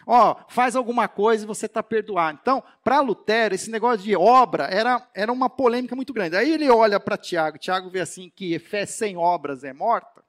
Ó, 0.06 0.36
faz 0.48 0.76
alguma 0.76 1.08
coisa 1.08 1.44
e 1.44 1.46
você 1.46 1.66
está 1.66 1.82
perdoado. 1.82 2.38
Então, 2.40 2.62
para 2.82 3.00
Lutero, 3.00 3.54
esse 3.54 3.70
negócio 3.70 4.04
de 4.04 4.14
obra 4.14 4.64
era, 4.64 5.08
era 5.14 5.32
uma 5.32 5.48
polêmica 5.48 5.96
muito 5.96 6.12
grande. 6.12 6.36
Aí 6.36 6.52
ele 6.52 6.68
olha 6.68 7.00
para 7.00 7.16
Tiago, 7.16 7.58
Tiago 7.58 7.88
vê 7.88 8.00
assim 8.00 8.30
que 8.34 8.58
fé 8.58 8.84
sem 8.84 9.16
obras 9.16 9.64
é 9.64 9.72
morta. 9.72 10.22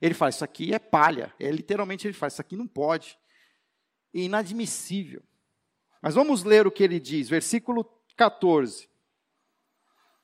Ele 0.00 0.14
fala, 0.14 0.30
isso 0.30 0.44
aqui 0.44 0.74
é 0.74 0.80
palha. 0.80 1.32
É, 1.38 1.50
literalmente 1.50 2.06
ele 2.06 2.14
fala, 2.14 2.28
isso 2.28 2.40
aqui 2.40 2.56
não 2.56 2.66
pode. 2.66 3.16
Inadmissível. 4.12 5.22
Mas 6.00 6.16
vamos 6.16 6.42
ler 6.42 6.66
o 6.66 6.70
que 6.72 6.82
ele 6.82 6.98
diz, 6.98 7.28
versículo 7.28 7.84
14. 8.16 8.90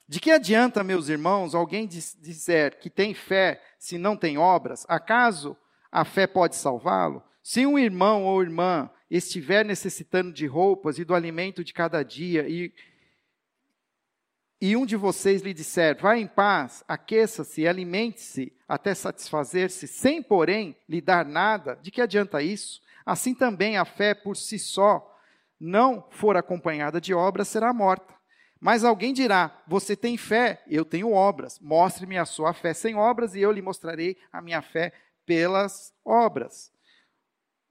De 0.08 0.18
que 0.18 0.32
adianta, 0.32 0.82
meus 0.82 1.08
irmãos, 1.08 1.54
alguém 1.54 1.86
dizer 1.86 2.78
que 2.80 2.90
tem 2.90 3.14
fé 3.14 3.62
se 3.78 3.98
não 3.98 4.16
tem 4.16 4.36
obras? 4.36 4.84
Acaso 4.88 5.56
a 5.92 6.04
fé 6.04 6.26
pode 6.26 6.56
salvá-lo? 6.56 7.22
Se 7.48 7.64
um 7.64 7.78
irmão 7.78 8.26
ou 8.26 8.42
irmã 8.42 8.90
estiver 9.10 9.64
necessitando 9.64 10.30
de 10.30 10.46
roupas 10.46 10.98
e 10.98 11.04
do 11.06 11.14
alimento 11.14 11.64
de 11.64 11.72
cada 11.72 12.02
dia, 12.02 12.46
e, 12.46 12.70
e 14.60 14.76
um 14.76 14.84
de 14.84 14.96
vocês 14.96 15.40
lhe 15.40 15.54
disser, 15.54 15.96
vá 15.98 16.14
em 16.14 16.26
paz, 16.26 16.84
aqueça-se 16.86 17.62
e 17.62 17.66
alimente-se 17.66 18.52
até 18.68 18.94
satisfazer-se, 18.94 19.88
sem, 19.88 20.22
porém, 20.22 20.76
lhe 20.86 21.00
dar 21.00 21.24
nada, 21.24 21.74
de 21.76 21.90
que 21.90 22.02
adianta 22.02 22.42
isso? 22.42 22.82
Assim 23.06 23.34
também 23.34 23.78
a 23.78 23.84
fé 23.86 24.14
por 24.14 24.36
si 24.36 24.58
só, 24.58 25.18
não 25.58 26.06
for 26.10 26.36
acompanhada 26.36 27.00
de 27.00 27.14
obras, 27.14 27.48
será 27.48 27.72
morta. 27.72 28.14
Mas 28.60 28.84
alguém 28.84 29.14
dirá: 29.14 29.58
Você 29.66 29.96
tem 29.96 30.18
fé, 30.18 30.62
eu 30.68 30.84
tenho 30.84 31.12
obras. 31.12 31.58
Mostre-me 31.60 32.18
a 32.18 32.26
sua 32.26 32.52
fé 32.52 32.74
sem 32.74 32.94
obras, 32.94 33.34
e 33.34 33.40
eu 33.40 33.50
lhe 33.50 33.62
mostrarei 33.62 34.18
a 34.30 34.42
minha 34.42 34.60
fé 34.60 34.92
pelas 35.24 35.94
obras. 36.04 36.76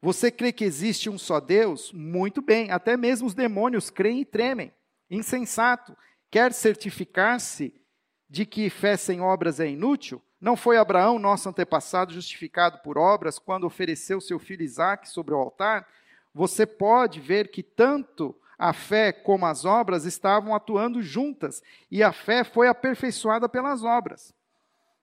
Você 0.02 0.30
crê 0.30 0.52
que 0.52 0.64
existe 0.64 1.10
um 1.10 1.18
só 1.18 1.40
Deus? 1.40 1.92
Muito 1.92 2.42
bem, 2.42 2.72
até 2.72 2.96
mesmo 2.96 3.28
os 3.28 3.34
demônios 3.34 3.90
creem 3.90 4.22
e 4.22 4.26
tremem. 4.26 4.72
Insensato. 5.10 5.98
Quer 6.30 6.54
certificar-se 6.54 7.74
de 8.30 8.46
que 8.46 8.70
fé 8.70 8.96
sem 8.98 9.22
obras 9.22 9.60
é 9.60 9.68
inútil? 9.68 10.22
Não 10.40 10.56
foi 10.56 10.78
Abraão, 10.78 11.18
nosso 11.18 11.50
antepassado, 11.50 12.14
justificado 12.14 12.80
por 12.80 12.98
obras 12.98 13.40
quando 13.40 13.66
ofereceu 13.66 14.22
seu 14.22 14.38
filho 14.38 14.62
Isaque 14.62 15.10
sobre 15.10 15.34
o 15.34 15.38
altar? 15.38 15.88
Você 16.34 16.66
pode 16.66 17.20
ver 17.20 17.50
que 17.50 17.64
tanto 17.64 18.36
a 18.58 18.74
fé 18.74 19.12
como 19.12 19.46
as 19.46 19.66
obras 19.66 20.06
estavam 20.06 20.54
atuando 20.54 21.02
juntas, 21.02 21.62
e 21.90 22.04
a 22.04 22.12
fé 22.12 22.44
foi 22.44 22.68
aperfeiçoada 22.68 23.48
pelas 23.48 23.84
obras. 23.84 24.34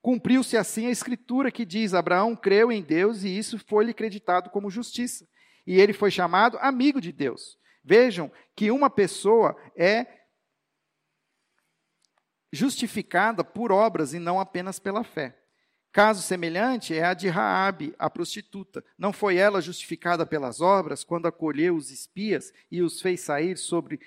Cumpriu-se 0.04 0.54
assim 0.54 0.86
a 0.86 0.90
escritura 0.90 1.50
que 1.50 1.64
diz: 1.64 1.94
Abraão 1.94 2.36
creu 2.36 2.70
em 2.70 2.82
Deus 2.82 3.24
e 3.24 3.38
isso 3.38 3.58
foi-lhe 3.58 3.94
creditado 3.94 4.50
como 4.50 4.70
justiça. 4.70 5.26
E 5.66 5.80
ele 5.80 5.94
foi 5.94 6.10
chamado 6.10 6.58
amigo 6.58 7.00
de 7.00 7.10
Deus. 7.10 7.58
Vejam 7.82 8.30
que 8.54 8.70
uma 8.70 8.90
pessoa 8.90 9.56
é 9.74 10.06
justificada 12.52 13.42
por 13.42 13.72
obras 13.72 14.12
e 14.12 14.18
não 14.18 14.38
apenas 14.38 14.78
pela 14.78 15.02
fé. 15.02 15.40
Caso 15.90 16.20
semelhante 16.20 16.94
é 16.94 17.02
a 17.02 17.14
de 17.14 17.28
Raabe, 17.28 17.94
a 17.98 18.10
prostituta. 18.10 18.84
Não 18.98 19.10
foi 19.10 19.38
ela 19.38 19.62
justificada 19.62 20.26
pelas 20.26 20.60
obras 20.60 21.02
quando 21.02 21.24
acolheu 21.24 21.76
os 21.76 21.90
espias 21.90 22.52
e 22.70 22.82
os 22.82 23.00
fez 23.00 23.22
sair 23.22 23.56
sobre 23.56 23.98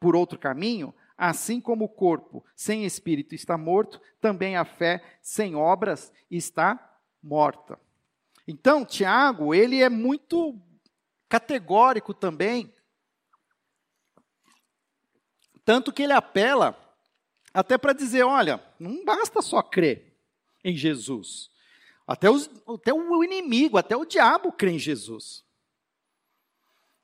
por 0.00 0.16
outro 0.16 0.36
caminho? 0.36 0.92
Assim 1.18 1.60
como 1.60 1.86
o 1.86 1.88
corpo 1.88 2.44
sem 2.54 2.84
espírito 2.84 3.34
está 3.34 3.58
morto, 3.58 4.00
também 4.20 4.56
a 4.56 4.64
fé 4.64 5.02
sem 5.20 5.56
obras 5.56 6.12
está 6.30 6.96
morta. 7.20 7.76
Então, 8.46 8.84
Tiago, 8.84 9.52
ele 9.52 9.82
é 9.82 9.88
muito 9.88 10.56
categórico 11.28 12.14
também. 12.14 12.72
Tanto 15.64 15.92
que 15.92 16.04
ele 16.04 16.12
apela 16.12 16.78
até 17.52 17.76
para 17.76 17.92
dizer: 17.92 18.22
olha, 18.22 18.62
não 18.78 19.04
basta 19.04 19.42
só 19.42 19.60
crer 19.60 20.16
em 20.62 20.76
Jesus. 20.76 21.50
Até, 22.06 22.30
os, 22.30 22.48
até 22.66 22.94
o 22.94 23.24
inimigo, 23.24 23.76
até 23.76 23.96
o 23.96 24.06
diabo 24.06 24.52
crê 24.52 24.70
em 24.70 24.78
Jesus. 24.78 25.44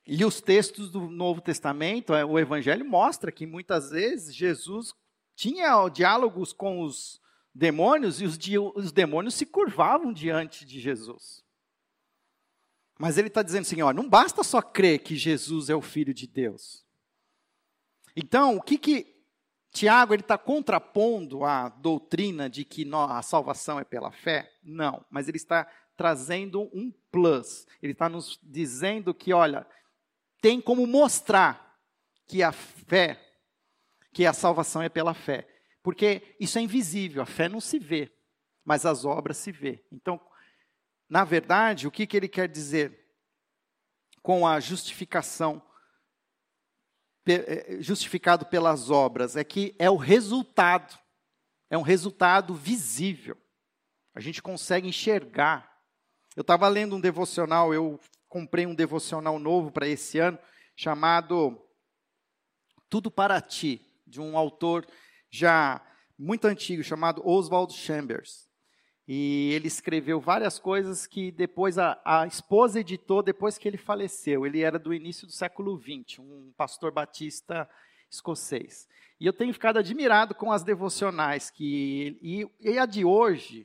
E 0.07 0.25
os 0.25 0.40
textos 0.40 0.90
do 0.90 1.09
Novo 1.09 1.40
Testamento, 1.40 2.14
é, 2.14 2.25
o 2.25 2.38
Evangelho 2.38 2.85
mostra 2.85 3.33
que 3.33 3.47
muitas 3.47 3.90
vezes 3.90 4.35
Jesus 4.35 4.95
tinha 5.35 5.88
diálogos 5.88 6.53
com 6.53 6.83
os 6.83 7.21
demônios 7.55 8.21
e 8.21 8.25
os, 8.25 8.38
os 8.75 8.93
demônios 8.93 9.35
se 9.35 9.47
curvavam 9.47 10.12
diante 10.12 10.64
de 10.67 10.79
Jesus. 10.79 11.43
Mas 12.99 13.17
ele 13.17 13.29
está 13.29 13.43
dizendo 13.43 13.62
assim: 13.62 13.83
ó, 13.83 13.93
não 13.93 14.09
basta 14.09 14.43
só 14.43 14.61
crer 14.61 15.01
que 15.01 15.17
Jesus 15.17 15.71
é 15.71 15.75
o 15.75 15.81
Filho 15.83 16.12
de 16.12 16.27
Deus. 16.27 16.85
Então, 18.14 18.57
o 18.57 18.62
que 18.62 18.79
que 18.79 19.14
Tiago 19.73 20.14
ele 20.14 20.23
está 20.23 20.38
contrapondo 20.38 21.45
a 21.45 21.69
doutrina 21.69 22.49
de 22.49 22.64
que 22.64 22.88
a 22.93 23.23
salvação 23.23 23.81
é 23.81 23.85
pela 23.85 24.12
fé? 24.12 24.53
Não, 24.62 25.05
mas 25.11 25.27
ele 25.29 25.37
está 25.37 25.69
trazendo 25.97 26.71
um 26.73 26.93
plus. 27.11 27.67
Ele 27.83 27.93
está 27.93 28.09
nos 28.09 28.38
dizendo 28.43 29.12
que, 29.12 29.33
olha, 29.33 29.67
tem 30.45 30.61
como 30.61 30.87
mostrar 30.87 31.75
que 32.29 32.43
a 32.43 32.53
fé, 32.53 33.19
que 34.13 34.27
a 34.27 34.33
salvação 34.35 34.83
é 34.83 34.91
pela 34.91 35.15
fé. 35.15 35.49
Porque 35.83 36.37
isso 36.39 36.59
é 36.59 36.61
invisível, 36.61 37.23
a 37.23 37.27
fé 37.27 37.49
não 37.49 37.63
se 37.63 37.79
vê, 37.79 38.15
mas 38.63 38.85
as 38.85 39.07
obras 39.07 39.39
se 39.39 39.51
vê. 39.51 39.83
Então, 39.91 40.21
na 41.09 41.25
verdade, 41.25 41.89
o 41.89 41.91
que, 41.91 42.07
que 42.07 42.15
ele 42.15 42.29
quer 42.29 42.47
dizer 42.47 43.09
com 44.21 44.47
a 44.47 44.61
justificação, 44.61 45.63
eh, 47.27 47.79
justificado 47.81 48.45
pelas 48.45 48.91
obras? 48.91 49.37
É 49.37 49.45
que 49.45 49.75
é 49.79 49.89
o 49.89 49.97
resultado, 49.97 50.95
é 51.71 51.79
um 51.79 51.83
resultado 51.83 52.55
visível. 52.55 53.39
A 54.15 54.21
gente 54.21 54.43
consegue 54.43 54.87
enxergar. 54.87 55.75
Eu 56.37 56.43
estava 56.43 56.69
lendo 56.69 56.97
um 56.97 57.01
devocional, 57.01 57.73
eu 57.73 57.99
comprei 58.35 58.66
um 58.66 58.75
devocional 58.75 59.38
novo 59.38 59.70
para 59.70 59.87
esse 59.87 60.18
ano, 60.18 60.37
chamado 60.75 61.57
Tudo 62.90 63.09
para 63.09 63.40
Ti, 63.40 63.81
de 64.05 64.20
um 64.20 64.37
autor 64.37 64.85
já 65.31 65.81
muito 66.18 66.44
antigo, 66.49 66.83
chamado 66.83 67.25
Oswald 67.25 67.73
Chambers. 67.73 68.51
E 69.07 69.53
ele 69.53 69.68
escreveu 69.68 70.20
várias 70.20 70.59
coisas 70.59 71.07
que 71.07 71.31
depois 71.31 71.79
a, 71.79 72.01
a, 72.05 72.27
esposa 72.27 72.81
editou 72.81 73.23
depois 73.23 73.57
que 73.57 73.68
ele 73.68 73.77
faleceu. 73.77 74.44
Ele 74.44 74.62
era 74.62 74.81
do 74.81 74.92
início 74.92 75.29
do 75.29 75.33
século 75.33 75.81
XX, 75.81 76.18
um 76.18 76.53
pastor 76.57 76.90
batista 76.90 77.70
escocês. 78.11 78.88
E 79.20 79.27
eu 79.27 79.33
tenho 79.33 79.53
ficado 79.53 79.79
admirado 79.79 80.35
com 80.35 80.51
as 80.51 80.64
devocionais 80.64 81.51
que 81.51 82.18
e, 82.20 82.49
e 82.59 82.79
a 82.81 82.85
de 82.85 83.05
hoje 83.05 83.64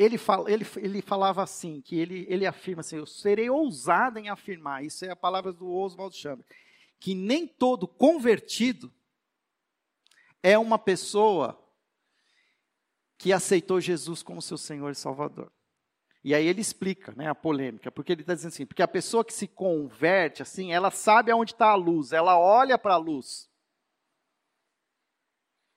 ele, 0.00 0.16
fala, 0.16 0.50
ele, 0.50 0.66
ele 0.78 1.02
falava 1.02 1.42
assim, 1.42 1.82
que 1.82 1.94
ele, 1.94 2.24
ele 2.26 2.46
afirma 2.46 2.80
assim, 2.80 2.96
eu 2.96 3.04
serei 3.04 3.50
ousado 3.50 4.18
em 4.18 4.30
afirmar, 4.30 4.82
isso 4.82 5.04
é 5.04 5.10
a 5.10 5.16
palavra 5.16 5.52
do 5.52 5.70
Oswald 5.70 6.16
Chambers, 6.16 6.48
que 6.98 7.14
nem 7.14 7.46
todo 7.46 7.86
convertido 7.86 8.90
é 10.42 10.58
uma 10.58 10.78
pessoa 10.78 11.62
que 13.18 13.30
aceitou 13.30 13.78
Jesus 13.78 14.22
como 14.22 14.40
seu 14.40 14.56
Senhor 14.56 14.90
e 14.90 14.94
Salvador. 14.94 15.52
E 16.24 16.34
aí 16.34 16.46
ele 16.46 16.62
explica 16.62 17.12
né, 17.12 17.28
a 17.28 17.34
polêmica, 17.34 17.92
porque 17.92 18.12
ele 18.12 18.22
está 18.22 18.34
dizendo 18.34 18.52
assim, 18.52 18.64
porque 18.64 18.82
a 18.82 18.88
pessoa 18.88 19.22
que 19.22 19.34
se 19.34 19.46
converte, 19.46 20.40
assim, 20.40 20.72
ela 20.72 20.90
sabe 20.90 21.30
aonde 21.30 21.52
está 21.52 21.72
a 21.72 21.74
luz, 21.74 22.14
ela 22.14 22.38
olha 22.38 22.78
para 22.78 22.94
a 22.94 22.98
luz, 22.98 23.50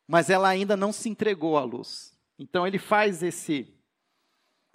mas 0.08 0.30
ela 0.30 0.48
ainda 0.48 0.78
não 0.78 0.94
se 0.94 1.10
entregou 1.10 1.58
à 1.58 1.64
luz. 1.66 2.18
Então 2.40 2.66
ele 2.66 2.80
faz 2.80 3.22
esse 3.22 3.83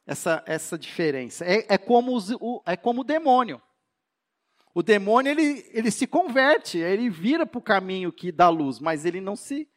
essa, 0.09 0.43
essa 0.47 0.79
diferença. 0.79 1.45
É, 1.45 1.67
é, 1.69 1.77
como 1.77 2.17
os, 2.17 2.31
o, 2.31 2.63
é 2.65 2.79
como 2.79 3.03
o 3.03 3.05
demônio. 3.05 3.61
O 4.75 4.83
demônio 4.83 5.31
ele, 5.31 5.69
ele 5.71 5.91
se 5.91 6.07
converte, 6.07 6.79
ele 6.79 7.11
vira 7.11 7.45
para 7.45 7.59
o 7.59 7.63
caminho 7.63 8.11
que 8.11 8.33
dá 8.33 8.49
luz, 8.49 8.81
mas 8.81 9.05
ele 9.05 9.21
não 9.21 9.37
se 9.37 9.69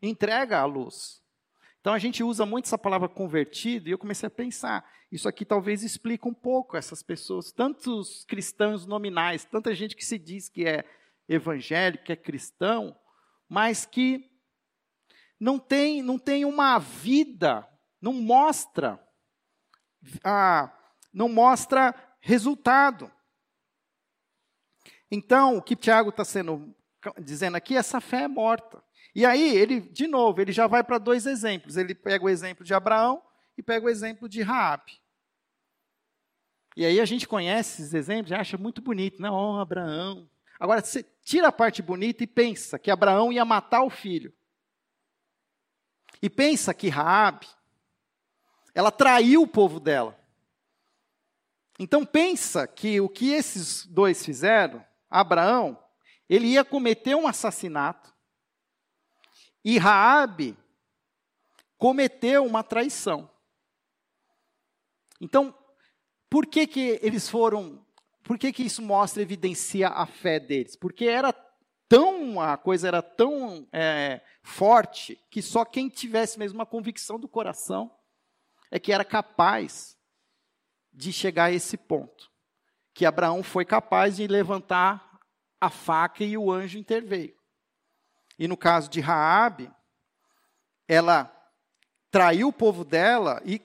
entrega 0.00 0.58
à 0.58 0.64
luz. 0.64 1.22
Então 1.80 1.92
a 1.92 1.98
gente 1.98 2.24
usa 2.24 2.46
muito 2.46 2.64
essa 2.64 2.78
palavra 2.78 3.10
convertido 3.10 3.88
e 3.88 3.92
eu 3.92 3.98
comecei 3.98 4.26
a 4.26 4.30
pensar, 4.30 4.90
isso 5.12 5.28
aqui 5.28 5.44
talvez 5.44 5.82
explique 5.82 6.26
um 6.26 6.32
pouco 6.32 6.78
essas 6.78 7.02
pessoas, 7.02 7.52
tantos 7.52 8.24
cristãos 8.24 8.86
nominais, 8.86 9.44
tanta 9.44 9.74
gente 9.74 9.94
que 9.94 10.04
se 10.04 10.18
diz 10.18 10.48
que 10.48 10.66
é 10.66 10.82
evangélico, 11.28 12.04
que 12.04 12.12
é 12.12 12.16
cristão, 12.16 12.96
mas 13.46 13.84
que 13.84 14.30
não 15.38 15.58
tem, 15.58 16.00
não 16.00 16.18
tem 16.18 16.46
uma 16.46 16.78
vida, 16.78 17.68
não 18.00 18.14
mostra 18.14 19.03
ah, 20.22 20.72
não 21.12 21.28
mostra 21.28 21.94
resultado. 22.20 23.10
Então, 25.10 25.56
o 25.56 25.62
que 25.62 25.76
Tiago 25.76 26.10
está 26.10 26.24
sendo 26.24 26.74
dizendo 27.20 27.56
aqui, 27.56 27.76
essa 27.76 28.00
fé 28.00 28.22
é 28.22 28.28
morta. 28.28 28.82
E 29.14 29.24
aí, 29.24 29.56
ele, 29.56 29.80
de 29.80 30.06
novo, 30.06 30.40
ele 30.40 30.52
já 30.52 30.66
vai 30.66 30.82
para 30.82 30.98
dois 30.98 31.26
exemplos. 31.26 31.76
Ele 31.76 31.94
pega 31.94 32.24
o 32.24 32.28
exemplo 32.28 32.64
de 32.64 32.74
Abraão 32.74 33.22
e 33.56 33.62
pega 33.62 33.86
o 33.86 33.90
exemplo 33.90 34.28
de 34.28 34.42
Raabe. 34.42 35.00
E 36.76 36.84
aí 36.84 37.00
a 37.00 37.04
gente 37.04 37.28
conhece 37.28 37.82
esses 37.82 37.94
exemplos 37.94 38.32
e 38.32 38.34
acha 38.34 38.58
muito 38.58 38.82
bonito, 38.82 39.22
né? 39.22 39.30
Oh, 39.30 39.60
Abraão. 39.60 40.28
Agora, 40.58 40.80
você 40.80 41.04
tira 41.22 41.48
a 41.48 41.52
parte 41.52 41.80
bonita 41.82 42.24
e 42.24 42.26
pensa 42.26 42.78
que 42.78 42.90
Abraão 42.90 43.32
ia 43.32 43.44
matar 43.44 43.84
o 43.84 43.90
filho. 43.90 44.32
E 46.20 46.28
pensa 46.28 46.74
que 46.74 46.88
Raabe, 46.88 47.46
ela 48.74 48.90
traiu 48.90 49.42
o 49.42 49.48
povo 49.48 49.78
dela. 49.78 50.18
Então 51.78 52.04
pensa 52.04 52.66
que 52.66 53.00
o 53.00 53.08
que 53.08 53.32
esses 53.32 53.86
dois 53.86 54.24
fizeram, 54.24 54.84
Abraão, 55.08 55.78
ele 56.28 56.48
ia 56.48 56.64
cometer 56.64 57.14
um 57.14 57.26
assassinato 57.26 58.12
e 59.64 59.78
Raabe 59.78 60.56
cometeu 61.78 62.44
uma 62.44 62.62
traição. 62.62 63.30
Então, 65.20 65.54
por 66.28 66.46
que, 66.46 66.66
que 66.66 66.98
eles 67.02 67.28
foram. 67.28 67.84
Por 68.22 68.38
que, 68.38 68.52
que 68.52 68.62
isso 68.62 68.82
mostra, 68.82 69.22
evidencia 69.22 69.88
a 69.88 70.06
fé 70.06 70.40
deles? 70.40 70.76
Porque 70.76 71.06
era 71.06 71.32
tão. 71.88 72.40
A 72.40 72.56
coisa 72.56 72.88
era 72.88 73.02
tão 73.02 73.68
é, 73.72 74.20
forte 74.42 75.20
que 75.30 75.40
só 75.42 75.64
quem 75.64 75.88
tivesse 75.88 76.38
mesmo 76.38 76.58
uma 76.58 76.66
convicção 76.66 77.18
do 77.18 77.28
coração 77.28 77.90
é 78.74 78.80
que 78.80 78.92
era 78.92 79.04
capaz 79.04 79.96
de 80.92 81.12
chegar 81.12 81.44
a 81.44 81.52
esse 81.52 81.76
ponto. 81.76 82.28
Que 82.92 83.06
Abraão 83.06 83.40
foi 83.40 83.64
capaz 83.64 84.16
de 84.16 84.26
levantar 84.26 85.20
a 85.60 85.70
faca 85.70 86.24
e 86.24 86.36
o 86.36 86.50
anjo 86.50 86.76
interveio. 86.76 87.36
E 88.36 88.48
no 88.48 88.56
caso 88.56 88.90
de 88.90 89.00
Raabe, 89.00 89.70
ela 90.88 91.32
traiu 92.10 92.48
o 92.48 92.52
povo 92.52 92.84
dela 92.84 93.40
e 93.44 93.60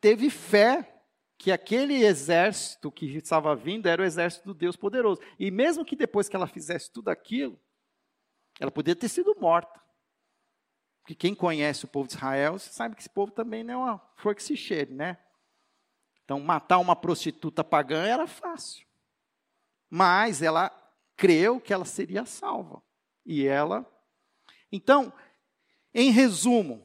teve 0.00 0.30
fé 0.30 0.98
que 1.36 1.52
aquele 1.52 2.02
exército 2.02 2.90
que 2.90 3.18
estava 3.18 3.54
vindo 3.54 3.86
era 3.86 4.00
o 4.00 4.06
exército 4.06 4.46
do 4.46 4.54
Deus 4.54 4.76
poderoso. 4.76 5.20
E 5.38 5.50
mesmo 5.50 5.84
que 5.84 5.94
depois 5.94 6.26
que 6.26 6.36
ela 6.36 6.46
fizesse 6.46 6.90
tudo 6.90 7.10
aquilo, 7.10 7.60
ela 8.58 8.70
poderia 8.70 8.98
ter 8.98 9.10
sido 9.10 9.36
morta. 9.38 9.83
Porque 11.04 11.14
quem 11.14 11.34
conhece 11.34 11.84
o 11.84 11.88
povo 11.88 12.08
de 12.08 12.14
Israel, 12.14 12.58
sabe 12.58 12.94
que 12.94 13.02
esse 13.02 13.10
povo 13.10 13.30
também 13.30 13.62
não 13.62 13.86
é 13.86 13.92
uma 13.92 13.98
flor 14.16 14.34
que 14.34 14.42
se 14.42 14.56
cheire, 14.56 14.90
né? 14.90 15.18
Então, 16.24 16.40
matar 16.40 16.78
uma 16.78 16.96
prostituta 16.96 17.62
pagã 17.62 18.06
era 18.06 18.26
fácil. 18.26 18.86
Mas 19.90 20.40
ela 20.40 20.70
creu 21.14 21.60
que 21.60 21.74
ela 21.74 21.84
seria 21.84 22.24
salva. 22.24 22.82
E 23.22 23.46
ela. 23.46 23.84
Então, 24.72 25.12
em 25.92 26.10
resumo, 26.10 26.82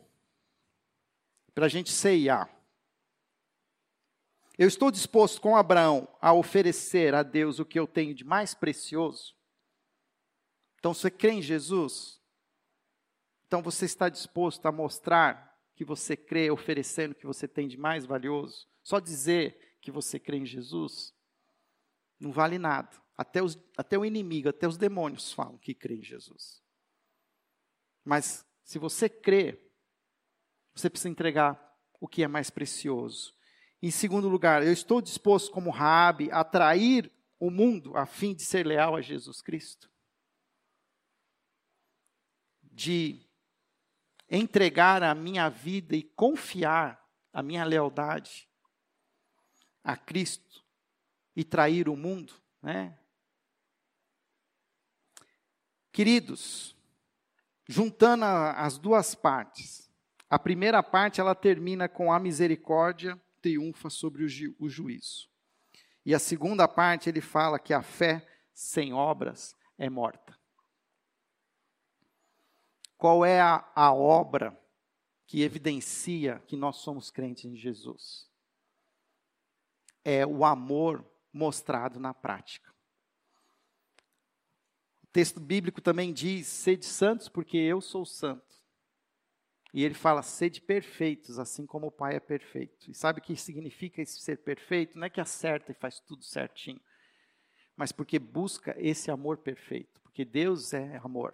para 1.55 1.67
a 1.67 1.69
gente 1.69 1.89
ceiar. 1.89 2.53
Eu 4.57 4.67
estou 4.67 4.91
disposto 4.91 5.39
com 5.39 5.55
Abraão 5.55 6.09
a 6.19 6.33
oferecer 6.33 7.15
a 7.15 7.23
Deus 7.23 7.57
o 7.57 7.65
que 7.65 7.79
eu 7.79 7.87
tenho 7.87 8.13
de 8.13 8.25
mais 8.25 8.53
precioso? 8.53 9.33
Então, 10.77 10.93
você 10.93 11.09
crê 11.09 11.31
em 11.31 11.41
Jesus? 11.41 12.18
Então, 13.49 13.63
você 13.63 13.85
está 13.85 14.09
disposto 14.09 14.63
a 14.67 14.71
mostrar 14.71 15.59
que 15.73 15.83
você 15.83 16.15
crê, 16.15 16.51
oferecendo 16.51 17.13
o 17.13 17.15
que 17.15 17.25
você 17.25 17.47
tem 17.47 17.67
de 17.67 17.77
mais 17.77 18.05
valioso? 18.05 18.67
Só 18.83 18.99
dizer 18.99 19.75
que 19.81 19.89
você 19.89 20.19
crê 20.19 20.37
em 20.37 20.45
Jesus? 20.45 21.15
Não 22.19 22.31
vale 22.31 22.59
nada. 22.59 22.95
Até, 23.17 23.41
os, 23.41 23.57
até 23.75 23.97
o 23.97 24.05
inimigo, 24.05 24.49
até 24.49 24.67
os 24.67 24.77
demônios 24.77 25.33
falam 25.33 25.57
que 25.57 25.73
crê 25.73 25.95
em 25.95 26.03
Jesus. 26.03 26.61
Mas, 28.05 28.45
se 28.63 28.77
você 28.77 29.09
crê, 29.09 29.59
você 30.75 30.87
precisa 30.87 31.09
entregar 31.09 31.59
o 31.99 32.07
que 32.07 32.21
é 32.21 32.27
mais 32.27 32.51
precioso. 32.51 33.35
Em 33.81 33.89
segundo 33.89 34.29
lugar, 34.29 34.63
eu 34.63 34.71
estou 34.71 35.01
disposto, 35.01 35.51
como 35.51 35.71
Rabi, 35.71 36.29
a 36.31 36.43
trair 36.43 37.11
o 37.39 37.49
mundo 37.49 37.97
a 37.97 38.05
fim 38.05 38.35
de 38.35 38.43
ser 38.43 38.63
leal 38.63 38.95
a 38.95 39.01
Jesus 39.01 39.41
Cristo? 39.41 39.89
De 42.61 43.27
entregar 44.29 45.03
a 45.03 45.15
minha 45.15 45.49
vida 45.49 45.95
e 45.95 46.03
confiar 46.03 47.03
a 47.33 47.41
minha 47.41 47.63
lealdade 47.63 48.47
a 49.83 49.95
Cristo 49.97 50.63
e 51.35 51.43
trair 51.43 51.89
o 51.89 51.95
mundo, 51.95 52.33
né? 52.61 52.97
Queridos, 55.91 56.75
juntando 57.67 58.23
as 58.25 58.77
duas 58.77 59.15
partes, 59.15 59.89
a 60.29 60.37
primeira 60.37 60.83
parte 60.83 61.19
ela 61.19 61.33
termina 61.33 61.89
com 61.89 62.11
a 62.11 62.19
misericórdia 62.19 63.19
triunfa 63.41 63.89
sobre 63.89 64.23
o, 64.23 64.29
ju 64.29 64.55
o 64.59 64.69
juízo. 64.69 65.27
E 66.05 66.13
a 66.13 66.19
segunda 66.19 66.67
parte 66.67 67.09
ele 67.09 67.21
fala 67.21 67.59
que 67.59 67.73
a 67.73 67.81
fé 67.81 68.25
sem 68.53 68.93
obras 68.93 69.55
é 69.77 69.89
morta. 69.89 70.38
Qual 72.99 73.23
é 73.23 73.39
a, 73.39 73.65
a 73.73 73.93
obra 73.93 74.59
que 75.25 75.41
evidencia 75.41 76.43
que 76.45 76.57
nós 76.57 76.75
somos 76.75 77.09
crentes 77.09 77.45
em 77.45 77.55
Jesus? 77.55 78.29
É 80.03 80.27
o 80.27 80.43
amor 80.43 81.09
mostrado 81.31 81.97
na 81.97 82.13
prática. 82.13 82.69
O 85.01 85.07
texto 85.13 85.39
bíblico 85.39 85.79
também 85.79 86.11
diz: 86.11 86.47
sede 86.47 86.85
santos, 86.85 87.29
porque 87.29 87.57
eu 87.57 87.79
sou 87.79 88.05
santo. 88.05 88.53
E 89.73 89.85
ele 89.85 89.93
fala: 89.93 90.21
sede 90.21 90.59
perfeitos, 90.59 91.39
assim 91.39 91.65
como 91.65 91.87
o 91.87 91.91
Pai 91.91 92.17
é 92.17 92.19
perfeito. 92.19 92.91
E 92.91 92.93
sabe 92.93 93.21
o 93.21 93.23
que 93.23 93.33
significa 93.37 94.01
esse 94.01 94.19
ser 94.19 94.39
perfeito? 94.39 94.99
Não 94.99 95.07
é 95.07 95.09
que 95.09 95.21
acerta 95.21 95.71
e 95.71 95.75
faz 95.75 96.01
tudo 96.01 96.25
certinho, 96.25 96.81
mas 97.77 97.93
porque 97.93 98.19
busca 98.19 98.75
esse 98.77 99.09
amor 99.09 99.37
perfeito. 99.37 100.01
Porque 100.01 100.25
Deus 100.25 100.73
é 100.73 100.97
amor. 100.97 101.33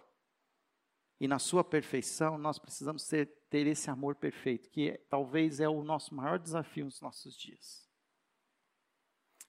E 1.20 1.28
na 1.28 1.39
sua 1.39 1.63
perfeição, 1.63 2.38
nós 2.38 2.59
precisamos 2.59 3.03
ser, 3.03 3.28
ter 3.49 3.68
esse 3.68 3.89
amor 3.89 4.16
perfeito, 4.16 4.70
que 4.70 4.89
é, 4.89 4.97
talvez 5.09 5.59
é 5.59 5.70
o 5.70 5.84
nosso 5.84 6.13
maior 6.13 6.38
desafio 6.38 6.86
nos 6.86 6.99
nossos 6.99 7.38
dias. 7.38 7.89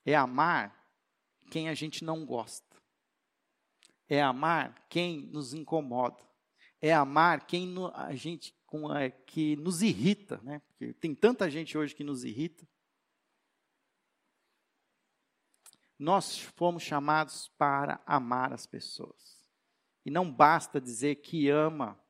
É 0.05 0.15
amar 0.15 0.87
quem 1.51 1.67
a 1.67 1.73
gente 1.73 2.03
não 2.05 2.25
gosta. 2.25 2.65
É 4.07 4.21
amar 4.21 4.87
quem 4.87 5.27
nos 5.27 5.53
incomoda. 5.53 6.25
É 6.79 6.93
amar 6.93 7.45
quem 7.45 7.75
a 7.93 8.15
gente 8.15 8.55
com 8.65 8.89
a, 8.89 9.09
que 9.09 9.55
nos 9.57 9.81
irrita, 9.81 10.39
né? 10.43 10.59
Porque 10.59 10.93
tem 10.93 11.13
tanta 11.13 11.49
gente 11.49 11.77
hoje 11.77 11.95
que 11.95 12.03
nos 12.03 12.23
irrita. 12.23 12.67
Nós 15.99 16.39
fomos 16.39 16.83
chamados 16.83 17.49
para 17.57 18.01
amar 18.05 18.53
as 18.53 18.65
pessoas. 18.67 19.36
E 20.07 20.09
não 20.09 20.31
basta 20.31 20.79
dizer 20.79 21.15
que 21.15 21.49
ama 21.49 22.01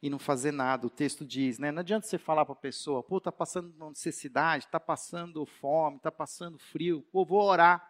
e 0.00 0.08
não 0.08 0.18
fazer 0.18 0.50
nada. 0.50 0.86
O 0.86 0.90
texto 0.90 1.26
diz, 1.26 1.58
né? 1.58 1.70
Não 1.70 1.80
adianta 1.80 2.06
você 2.06 2.16
falar 2.16 2.46
para 2.46 2.54
a 2.54 2.56
pessoa, 2.56 3.02
pô, 3.02 3.18
está 3.18 3.30
passando 3.30 3.90
necessidade, 3.90 4.64
está 4.64 4.80
passando 4.80 5.44
fome, 5.44 5.98
está 5.98 6.10
passando 6.10 6.58
frio, 6.58 7.02
pô, 7.12 7.22
vou 7.22 7.42
orar. 7.42 7.86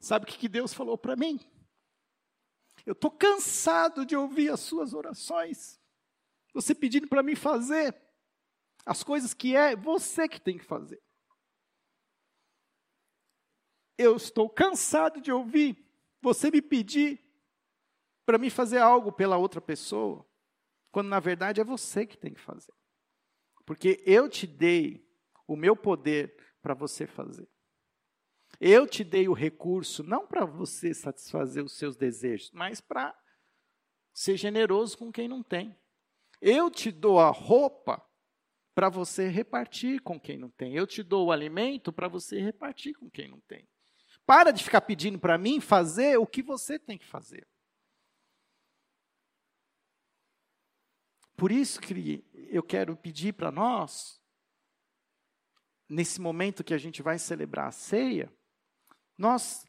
Sabe 0.00 0.24
o 0.24 0.26
que 0.26 0.48
Deus 0.48 0.74
falou 0.74 0.98
para 0.98 1.14
mim? 1.14 1.38
Eu 2.84 2.94
estou 2.94 3.12
cansado 3.12 4.04
de 4.04 4.16
ouvir 4.16 4.50
as 4.50 4.58
suas 4.58 4.92
orações. 4.92 5.80
Você 6.52 6.74
pedindo 6.74 7.06
para 7.06 7.22
mim 7.22 7.36
fazer 7.36 8.01
as 8.84 9.02
coisas 9.02 9.32
que 9.32 9.54
é 9.56 9.76
você 9.76 10.28
que 10.28 10.40
tem 10.40 10.58
que 10.58 10.64
fazer. 10.64 11.00
Eu 13.96 14.16
estou 14.16 14.48
cansado 14.48 15.20
de 15.20 15.30
ouvir 15.30 15.76
você 16.20 16.50
me 16.50 16.60
pedir 16.60 17.22
para 18.24 18.38
mim 18.38 18.50
fazer 18.50 18.78
algo 18.78 19.12
pela 19.12 19.36
outra 19.36 19.60
pessoa, 19.60 20.26
quando 20.90 21.08
na 21.08 21.20
verdade 21.20 21.60
é 21.60 21.64
você 21.64 22.06
que 22.06 22.16
tem 22.16 22.32
que 22.32 22.40
fazer. 22.40 22.72
Porque 23.64 24.02
eu 24.06 24.28
te 24.28 24.46
dei 24.46 25.06
o 25.46 25.56
meu 25.56 25.76
poder 25.76 26.36
para 26.60 26.74
você 26.74 27.06
fazer. 27.06 27.48
Eu 28.60 28.86
te 28.86 29.02
dei 29.02 29.28
o 29.28 29.32
recurso 29.32 30.02
não 30.02 30.26
para 30.26 30.44
você 30.44 30.94
satisfazer 30.94 31.64
os 31.64 31.76
seus 31.76 31.96
desejos, 31.96 32.50
mas 32.52 32.80
para 32.80 33.16
ser 34.14 34.36
generoso 34.36 34.96
com 34.98 35.10
quem 35.10 35.26
não 35.26 35.42
tem. 35.42 35.76
Eu 36.40 36.70
te 36.70 36.90
dou 36.90 37.18
a 37.18 37.30
roupa 37.30 38.04
para 38.74 38.88
você 38.88 39.28
repartir 39.28 40.00
com 40.00 40.18
quem 40.18 40.38
não 40.38 40.50
tem. 40.50 40.74
Eu 40.74 40.86
te 40.86 41.02
dou 41.02 41.26
o 41.26 41.32
alimento 41.32 41.92
para 41.92 42.08
você 42.08 42.40
repartir 42.40 42.94
com 42.94 43.10
quem 43.10 43.28
não 43.28 43.40
tem. 43.40 43.68
Para 44.24 44.50
de 44.50 44.62
ficar 44.62 44.80
pedindo 44.80 45.18
para 45.18 45.36
mim 45.36 45.60
fazer 45.60 46.16
o 46.18 46.26
que 46.26 46.42
você 46.42 46.78
tem 46.78 46.96
que 46.96 47.06
fazer. 47.06 47.46
Por 51.36 51.50
isso 51.50 51.80
que 51.80 52.24
eu 52.50 52.62
quero 52.62 52.96
pedir 52.96 53.32
para 53.32 53.50
nós, 53.50 54.22
nesse 55.88 56.20
momento 56.20 56.62
que 56.62 56.72
a 56.72 56.78
gente 56.78 57.02
vai 57.02 57.18
celebrar 57.18 57.68
a 57.68 57.72
ceia, 57.72 58.32
nós 59.18 59.66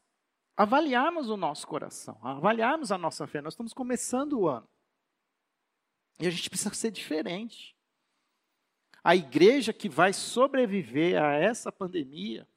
avaliarmos 0.56 1.28
o 1.28 1.36
nosso 1.36 1.66
coração, 1.66 2.18
avaliarmos 2.22 2.92
a 2.92 2.98
nossa 2.98 3.26
fé. 3.26 3.40
Nós 3.40 3.54
estamos 3.54 3.74
começando 3.74 4.40
o 4.40 4.48
ano. 4.48 4.68
E 6.20 6.26
a 6.26 6.30
gente 6.30 6.48
precisa 6.48 6.72
ser 6.72 6.92
diferente. 6.92 7.73
A 9.04 9.14
igreja 9.14 9.70
que 9.70 9.86
vai 9.86 10.14
sobreviver 10.14 11.22
a 11.22 11.34
essa 11.34 11.70
pandemia 11.70 12.48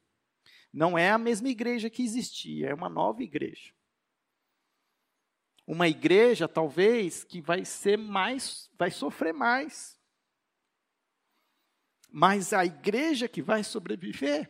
não 0.71 0.97
é 0.97 1.11
a 1.11 1.17
mesma 1.17 1.49
igreja 1.49 1.89
que 1.89 2.01
existia, 2.01 2.69
é 2.69 2.73
uma 2.73 2.87
nova 2.87 3.21
igreja. 3.21 3.73
Uma 5.65 5.89
igreja, 5.89 6.47
talvez, 6.47 7.25
que 7.25 7.41
vai 7.41 7.65
ser 7.65 7.97
mais, 7.97 8.71
vai 8.79 8.89
sofrer 8.89 9.33
mais. 9.33 9.99
Mas 12.09 12.53
a 12.53 12.63
igreja 12.63 13.27
que 13.27 13.41
vai 13.41 13.61
sobreviver 13.65 14.49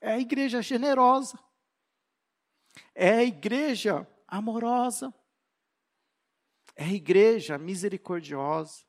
é 0.00 0.12
a 0.12 0.20
igreja 0.20 0.62
generosa, 0.62 1.36
é 2.94 3.10
a 3.10 3.24
igreja 3.24 4.06
amorosa, 4.28 5.12
é 6.76 6.84
a 6.84 6.92
igreja 6.92 7.58
misericordiosa. 7.58 8.85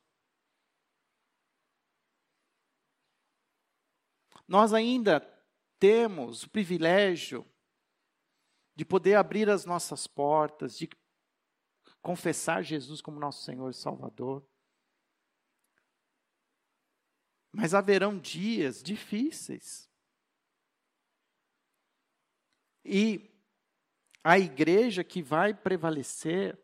Nós 4.47 4.73
ainda 4.73 5.19
temos 5.77 6.43
o 6.43 6.49
privilégio 6.49 7.45
de 8.75 8.85
poder 8.85 9.15
abrir 9.15 9.49
as 9.49 9.65
nossas 9.65 10.07
portas, 10.07 10.77
de 10.77 10.89
confessar 12.01 12.63
Jesus 12.63 13.01
como 13.01 13.19
nosso 13.19 13.43
Senhor 13.43 13.69
e 13.69 13.73
Salvador. 13.73 14.47
Mas 17.51 17.73
haverão 17.73 18.17
dias 18.17 18.81
difíceis. 18.81 19.89
E 22.85 23.29
a 24.23 24.39
igreja 24.39 25.03
que 25.03 25.21
vai 25.21 25.53
prevalecer 25.53 26.57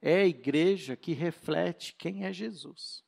é 0.00 0.22
a 0.22 0.26
igreja 0.26 0.96
que 0.96 1.12
reflete 1.12 1.94
quem 1.94 2.24
é 2.24 2.32
Jesus. 2.32 3.04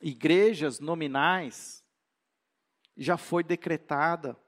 Igrejas 0.00 0.80
nominais 0.80 1.84
já 2.96 3.16
foi 3.16 3.44
decretada 3.44 4.38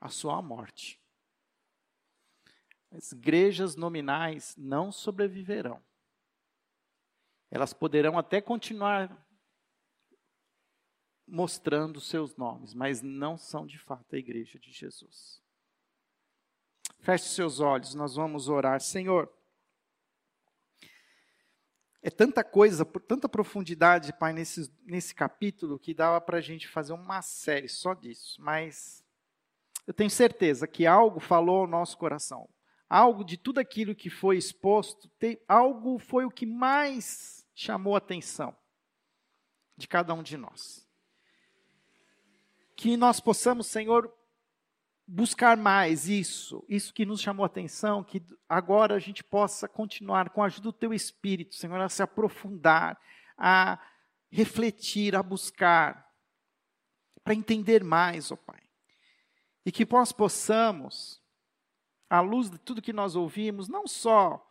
a 0.00 0.08
sua 0.08 0.40
morte. 0.42 1.00
As 2.90 3.12
igrejas 3.12 3.74
nominais 3.74 4.54
não 4.56 4.92
sobreviverão. 4.92 5.82
Elas 7.50 7.72
poderão 7.72 8.18
até 8.18 8.40
continuar 8.40 9.24
mostrando 11.26 12.00
seus 12.00 12.36
nomes, 12.36 12.74
mas 12.74 13.00
não 13.00 13.36
são 13.36 13.66
de 13.66 13.78
fato 13.78 14.14
a 14.14 14.18
igreja 14.18 14.58
de 14.58 14.70
Jesus. 14.70 15.42
Feche 17.00 17.28
seus 17.28 17.60
olhos, 17.60 17.94
nós 17.94 18.14
vamos 18.14 18.48
orar. 18.48 18.80
Senhor, 18.80 19.32
é 22.06 22.10
tanta 22.10 22.44
coisa, 22.44 22.84
tanta 22.84 23.26
profundidade, 23.26 24.12
Pai, 24.12 24.34
nesse, 24.34 24.70
nesse 24.84 25.14
capítulo, 25.14 25.78
que 25.78 25.94
dava 25.94 26.20
para 26.20 26.36
a 26.36 26.40
gente 26.42 26.68
fazer 26.68 26.92
uma 26.92 27.22
série 27.22 27.66
só 27.66 27.94
disso. 27.94 28.36
Mas 28.42 29.02
eu 29.86 29.94
tenho 29.94 30.10
certeza 30.10 30.68
que 30.68 30.86
algo 30.86 31.18
falou 31.18 31.60
ao 31.60 31.66
nosso 31.66 31.96
coração. 31.96 32.46
Algo 32.90 33.24
de 33.24 33.38
tudo 33.38 33.58
aquilo 33.58 33.94
que 33.94 34.10
foi 34.10 34.36
exposto, 34.36 35.10
algo 35.48 35.98
foi 35.98 36.26
o 36.26 36.30
que 36.30 36.44
mais 36.44 37.42
chamou 37.54 37.94
a 37.94 37.98
atenção 37.98 38.54
de 39.74 39.88
cada 39.88 40.12
um 40.12 40.22
de 40.22 40.36
nós. 40.36 40.86
Que 42.76 42.98
nós 42.98 43.18
possamos, 43.18 43.66
Senhor, 43.66 44.14
buscar 45.06 45.56
mais 45.56 46.08
isso, 46.08 46.64
isso 46.68 46.92
que 46.92 47.04
nos 47.04 47.20
chamou 47.20 47.44
a 47.44 47.46
atenção, 47.46 48.02
que 48.02 48.22
agora 48.48 48.94
a 48.94 48.98
gente 48.98 49.22
possa 49.22 49.68
continuar 49.68 50.30
com 50.30 50.42
a 50.42 50.46
ajuda 50.46 50.64
do 50.64 50.72
teu 50.72 50.94
Espírito, 50.94 51.54
Senhor, 51.54 51.80
a 51.80 51.88
se 51.88 52.02
aprofundar, 52.02 52.98
a 53.36 53.78
refletir, 54.30 55.14
a 55.14 55.22
buscar, 55.22 56.10
para 57.22 57.34
entender 57.34 57.84
mais, 57.84 58.30
ó 58.30 58.34
oh 58.34 58.38
Pai. 58.38 58.60
E 59.64 59.72
que 59.72 59.86
nós 59.90 60.12
possamos, 60.12 61.22
à 62.08 62.20
luz 62.20 62.50
de 62.50 62.58
tudo 62.58 62.82
que 62.82 62.92
nós 62.92 63.14
ouvimos, 63.14 63.68
não 63.68 63.86
só 63.86 64.44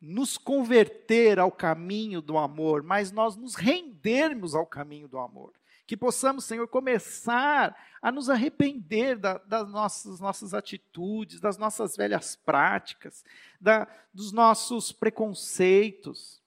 nos 0.00 0.36
converter 0.36 1.38
ao 1.38 1.50
caminho 1.50 2.20
do 2.20 2.36
amor, 2.36 2.82
mas 2.82 3.10
nós 3.10 3.36
nos 3.36 3.54
rendermos 3.54 4.54
ao 4.54 4.66
caminho 4.66 5.08
do 5.08 5.18
amor. 5.18 5.54
Que 5.86 5.96
possamos, 5.96 6.44
Senhor, 6.44 6.66
começar 6.66 7.76
a 8.02 8.10
nos 8.10 8.28
arrepender 8.28 9.16
da, 9.16 9.38
das 9.38 9.70
nossas, 9.70 10.18
nossas 10.18 10.52
atitudes, 10.52 11.40
das 11.40 11.56
nossas 11.56 11.96
velhas 11.96 12.34
práticas, 12.34 13.24
da, 13.60 13.86
dos 14.12 14.32
nossos 14.32 14.90
preconceitos. 14.90 16.42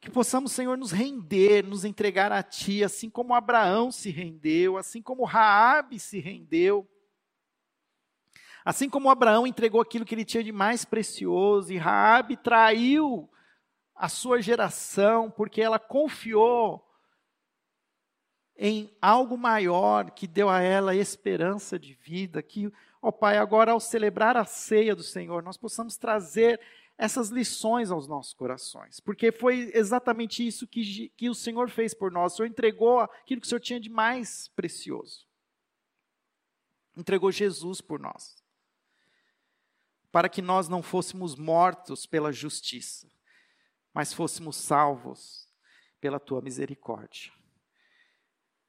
Que 0.00 0.10
possamos, 0.10 0.52
Senhor, 0.52 0.78
nos 0.78 0.92
render, 0.92 1.64
nos 1.64 1.84
entregar 1.84 2.30
a 2.30 2.42
Ti, 2.42 2.84
assim 2.84 3.10
como 3.10 3.34
Abraão 3.34 3.90
se 3.90 4.10
rendeu, 4.10 4.76
assim 4.76 5.02
como 5.02 5.24
Raabe 5.24 5.98
se 5.98 6.20
rendeu. 6.20 6.88
Assim 8.64 8.88
como 8.88 9.10
Abraão 9.10 9.46
entregou 9.46 9.80
aquilo 9.80 10.04
que 10.04 10.14
ele 10.14 10.24
tinha 10.24 10.44
de 10.44 10.52
mais 10.52 10.84
precioso 10.84 11.72
e 11.72 11.76
Raabe 11.76 12.36
traiu 12.36 13.28
a 13.94 14.08
sua 14.08 14.40
geração 14.40 15.30
porque 15.30 15.60
ela 15.60 15.78
confiou 15.78 16.83
em 18.56 18.94
algo 19.00 19.36
maior 19.36 20.10
que 20.10 20.26
deu 20.26 20.48
a 20.48 20.60
ela 20.60 20.94
esperança 20.94 21.78
de 21.78 21.94
vida, 21.94 22.42
que, 22.42 22.72
ó 23.02 23.10
Pai, 23.10 23.38
agora 23.38 23.72
ao 23.72 23.80
celebrar 23.80 24.36
a 24.36 24.44
ceia 24.44 24.94
do 24.94 25.02
Senhor, 25.02 25.42
nós 25.42 25.56
possamos 25.56 25.96
trazer 25.96 26.60
essas 26.96 27.28
lições 27.28 27.90
aos 27.90 28.06
nossos 28.06 28.32
corações, 28.32 29.00
porque 29.00 29.32
foi 29.32 29.70
exatamente 29.74 30.46
isso 30.46 30.66
que, 30.66 31.08
que 31.16 31.28
o 31.28 31.34
Senhor 31.34 31.68
fez 31.68 31.92
por 31.92 32.10
nós. 32.12 32.32
O 32.32 32.36
Senhor 32.36 32.48
entregou 32.48 33.00
aquilo 33.00 33.40
que 33.40 33.46
o 33.46 33.48
Senhor 33.48 33.60
tinha 33.60 33.80
de 33.80 33.90
mais 33.90 34.46
precioso. 34.48 35.26
Entregou 36.96 37.32
Jesus 37.32 37.80
por 37.80 37.98
nós, 37.98 38.40
para 40.12 40.28
que 40.28 40.40
nós 40.40 40.68
não 40.68 40.80
fôssemos 40.80 41.34
mortos 41.34 42.06
pela 42.06 42.32
justiça, 42.32 43.10
mas 43.92 44.12
fôssemos 44.12 44.54
salvos 44.54 45.48
pela 46.00 46.20
tua 46.20 46.40
misericórdia. 46.40 47.32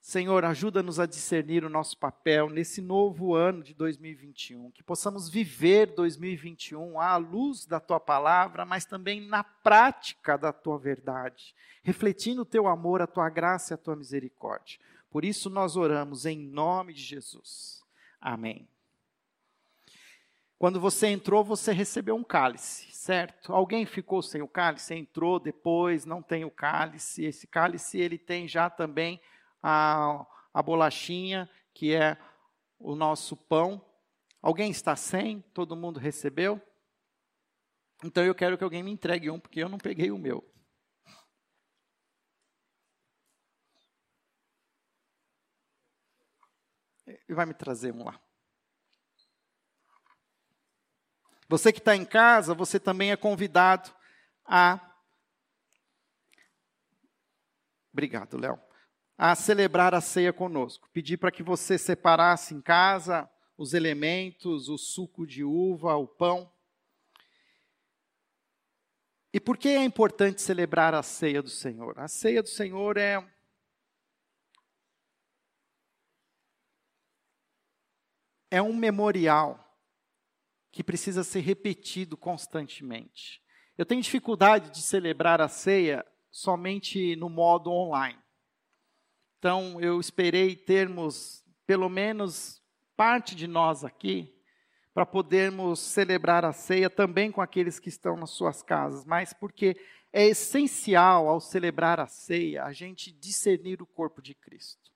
Senhor, 0.05 0.45
ajuda-nos 0.45 0.99
a 0.99 1.07
discernir 1.07 1.65
o 1.65 1.69
nosso 1.69 1.97
papel 1.97 2.47
nesse 2.47 2.79
novo 2.79 3.33
ano 3.33 3.63
de 3.63 3.73
2021, 3.73 4.69
que 4.69 4.83
possamos 4.83 5.27
viver 5.27 5.95
2021 5.95 7.01
à 7.01 7.17
luz 7.17 7.65
da 7.65 7.79
tua 7.79 7.99
palavra, 7.99 8.65
mas 8.65 8.85
também 8.85 9.19
na 9.19 9.43
prática 9.43 10.37
da 10.37 10.53
tua 10.53 10.77
verdade, 10.77 11.55
refletindo 11.81 12.43
o 12.43 12.45
teu 12.45 12.67
amor, 12.67 13.01
a 13.01 13.07
tua 13.07 13.27
graça 13.31 13.73
e 13.73 13.75
a 13.75 13.79
tua 13.79 13.95
misericórdia. 13.95 14.79
Por 15.09 15.25
isso 15.25 15.49
nós 15.49 15.75
oramos 15.75 16.27
em 16.27 16.37
nome 16.37 16.93
de 16.93 17.01
Jesus. 17.01 17.83
Amém. 18.21 18.67
Quando 20.59 20.79
você 20.79 21.07
entrou, 21.07 21.43
você 21.43 21.71
recebeu 21.71 22.15
um 22.15 22.23
cálice, 22.23 22.91
certo? 22.91 23.51
Alguém 23.51 23.87
ficou 23.87 24.21
sem 24.21 24.43
o 24.43 24.47
cálice, 24.47 24.93
entrou 24.93 25.39
depois, 25.39 26.05
não 26.05 26.21
tem 26.21 26.45
o 26.45 26.51
cálice. 26.51 27.25
Esse 27.25 27.47
cálice 27.47 27.99
ele 27.99 28.19
tem 28.19 28.47
já 28.47 28.69
também 28.69 29.19
a, 29.67 30.27
a 30.53 30.61
bolachinha, 30.61 31.49
que 31.73 31.95
é 31.95 32.15
o 32.77 32.95
nosso 32.95 33.35
pão. 33.35 33.83
Alguém 34.39 34.69
está 34.69 34.95
sem? 34.95 35.41
Todo 35.55 35.75
mundo 35.75 35.99
recebeu? 35.99 36.61
Então 38.03 38.23
eu 38.23 38.35
quero 38.35 38.59
que 38.59 38.63
alguém 38.63 38.83
me 38.83 38.91
entregue 38.91 39.31
um, 39.31 39.39
porque 39.39 39.63
eu 39.63 39.67
não 39.67 39.79
peguei 39.79 40.11
o 40.11 40.19
meu. 40.19 40.47
E 47.27 47.33
vai 47.33 47.47
me 47.47 47.53
trazer 47.55 47.91
um 47.91 48.03
lá. 48.05 48.21
Você 51.49 51.73
que 51.73 51.79
está 51.79 51.95
em 51.95 52.05
casa, 52.05 52.53
você 52.53 52.79
também 52.79 53.11
é 53.11 53.17
convidado 53.17 53.91
a. 54.45 54.79
Obrigado, 57.91 58.37
Léo 58.37 58.64
a 59.17 59.33
celebrar 59.35 59.93
a 59.93 60.01
ceia 60.01 60.33
conosco. 60.33 60.89
Pedi 60.91 61.17
para 61.17 61.31
que 61.31 61.43
você 61.43 61.77
separasse 61.77 62.53
em 62.53 62.61
casa 62.61 63.29
os 63.57 63.73
elementos, 63.73 64.67
o 64.67 64.77
suco 64.77 65.25
de 65.25 65.43
uva, 65.43 65.95
o 65.95 66.07
pão. 66.07 66.51
E 69.33 69.39
por 69.39 69.57
que 69.57 69.69
é 69.69 69.83
importante 69.83 70.41
celebrar 70.41 70.93
a 70.93 71.03
ceia 71.03 71.41
do 71.41 71.49
Senhor? 71.49 71.97
A 71.99 72.07
ceia 72.07 72.41
do 72.41 72.49
Senhor 72.49 72.97
é 72.97 73.25
é 78.51 78.61
um 78.61 78.73
memorial 78.73 79.61
que 80.71 80.83
precisa 80.83 81.23
ser 81.23 81.41
repetido 81.41 82.15
constantemente. 82.15 83.41
Eu 83.77 83.85
tenho 83.85 84.01
dificuldade 84.01 84.69
de 84.69 84.81
celebrar 84.81 85.41
a 85.41 85.49
ceia 85.49 86.05
somente 86.31 87.15
no 87.17 87.29
modo 87.29 87.69
online. 87.69 88.24
Então, 89.45 89.79
eu 89.79 89.99
esperei 89.99 90.55
termos 90.55 91.45
pelo 91.67 91.87
menos 91.87 92.59
parte 92.97 93.35
de 93.35 93.45
nós 93.45 93.85
aqui 93.85 94.33
para 94.91 95.05
podermos 95.05 95.79
celebrar 95.79 96.43
a 96.43 96.51
ceia 96.51 96.89
também 96.89 97.31
com 97.31 97.41
aqueles 97.41 97.77
que 97.77 97.87
estão 97.87 98.17
nas 98.17 98.31
suas 98.31 98.63
casas, 98.63 99.05
mas 99.05 99.33
porque 99.33 99.77
é 100.11 100.25
essencial 100.25 101.29
ao 101.29 101.39
celebrar 101.39 101.99
a 101.99 102.07
ceia 102.07 102.63
a 102.63 102.73
gente 102.73 103.11
discernir 103.11 103.83
o 103.83 103.85
corpo 103.85 104.19
de 104.19 104.33
Cristo. 104.33 104.91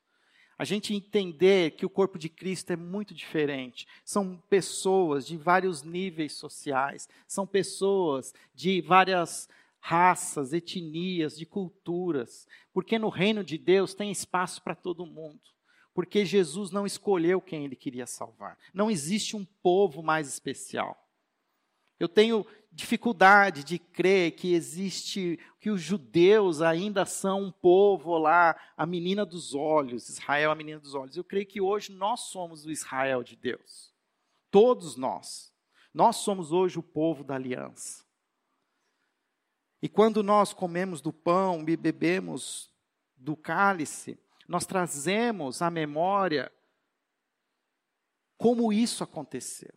A 0.57 0.65
gente 0.65 0.95
entender 0.95 1.75
que 1.75 1.85
o 1.85 1.89
corpo 1.89 2.17
de 2.17 2.27
Cristo 2.27 2.73
é 2.73 2.75
muito 2.75 3.13
diferente. 3.13 3.87
São 4.03 4.35
pessoas 4.49 5.27
de 5.27 5.37
vários 5.37 5.83
níveis 5.83 6.33
sociais, 6.33 7.07
são 7.27 7.45
pessoas 7.45 8.33
de 8.55 8.81
várias 8.81 9.47
raças, 9.79 10.53
etnias, 10.53 11.37
de 11.37 11.45
culturas, 11.45 12.47
porque 12.73 12.99
no 12.99 13.09
reino 13.09 13.43
de 13.43 13.57
Deus 13.57 13.93
tem 13.93 14.11
espaço 14.11 14.61
para 14.61 14.75
todo 14.75 15.05
mundo 15.05 15.41
porque 15.99 16.23
Jesus 16.23 16.71
não 16.71 16.85
escolheu 16.85 17.41
quem 17.41 17.65
ele 17.65 17.75
queria 17.75 18.07
salvar. 18.07 18.57
Não 18.73 18.89
existe 18.89 19.35
um 19.35 19.43
povo 19.43 20.01
mais 20.01 20.29
especial. 20.29 20.97
Eu 21.99 22.07
tenho 22.07 22.45
dificuldade 22.71 23.65
de 23.65 23.77
crer 23.77 24.31
que 24.31 24.53
existe, 24.53 25.37
que 25.59 25.69
os 25.69 25.81
judeus 25.81 26.61
ainda 26.61 27.05
são 27.05 27.43
um 27.43 27.51
povo 27.51 28.17
lá, 28.17 28.57
a 28.77 28.85
menina 28.85 29.25
dos 29.25 29.53
olhos, 29.53 30.07
Israel 30.07 30.51
a 30.51 30.55
menina 30.55 30.79
dos 30.79 30.95
olhos. 30.95 31.17
Eu 31.17 31.23
creio 31.25 31.45
que 31.45 31.59
hoje 31.59 31.91
nós 31.91 32.21
somos 32.29 32.65
o 32.65 32.71
Israel 32.71 33.21
de 33.21 33.35
Deus. 33.35 33.93
Todos 34.49 34.95
nós. 34.95 35.53
Nós 35.93 36.17
somos 36.17 36.53
hoje 36.53 36.79
o 36.79 36.83
povo 36.83 37.23
da 37.25 37.35
aliança. 37.35 38.05
E 39.81 39.87
quando 39.87 40.21
nós 40.21 40.53
comemos 40.53 41.01
do 41.01 41.13
pão 41.13 41.63
e 41.67 41.77
bebemos 41.77 42.69
do 43.15 43.35
cálice, 43.35 44.19
nós 44.47 44.65
trazemos 44.65 45.61
à 45.61 45.69
memória 45.69 46.51
como 48.37 48.73
isso 48.73 49.03
aconteceu. 49.03 49.73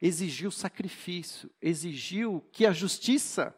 Exigiu 0.00 0.50
sacrifício, 0.50 1.50
exigiu 1.60 2.40
que 2.52 2.66
a 2.66 2.72
justiça 2.72 3.56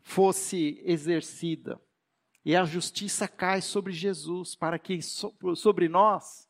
fosse 0.00 0.80
exercida. 0.84 1.80
E 2.44 2.56
a 2.56 2.64
justiça 2.64 3.28
cai 3.28 3.60
sobre 3.60 3.92
Jesus, 3.92 4.54
para 4.54 4.78
que 4.78 5.00
sobre 5.02 5.88
nós 5.88 6.48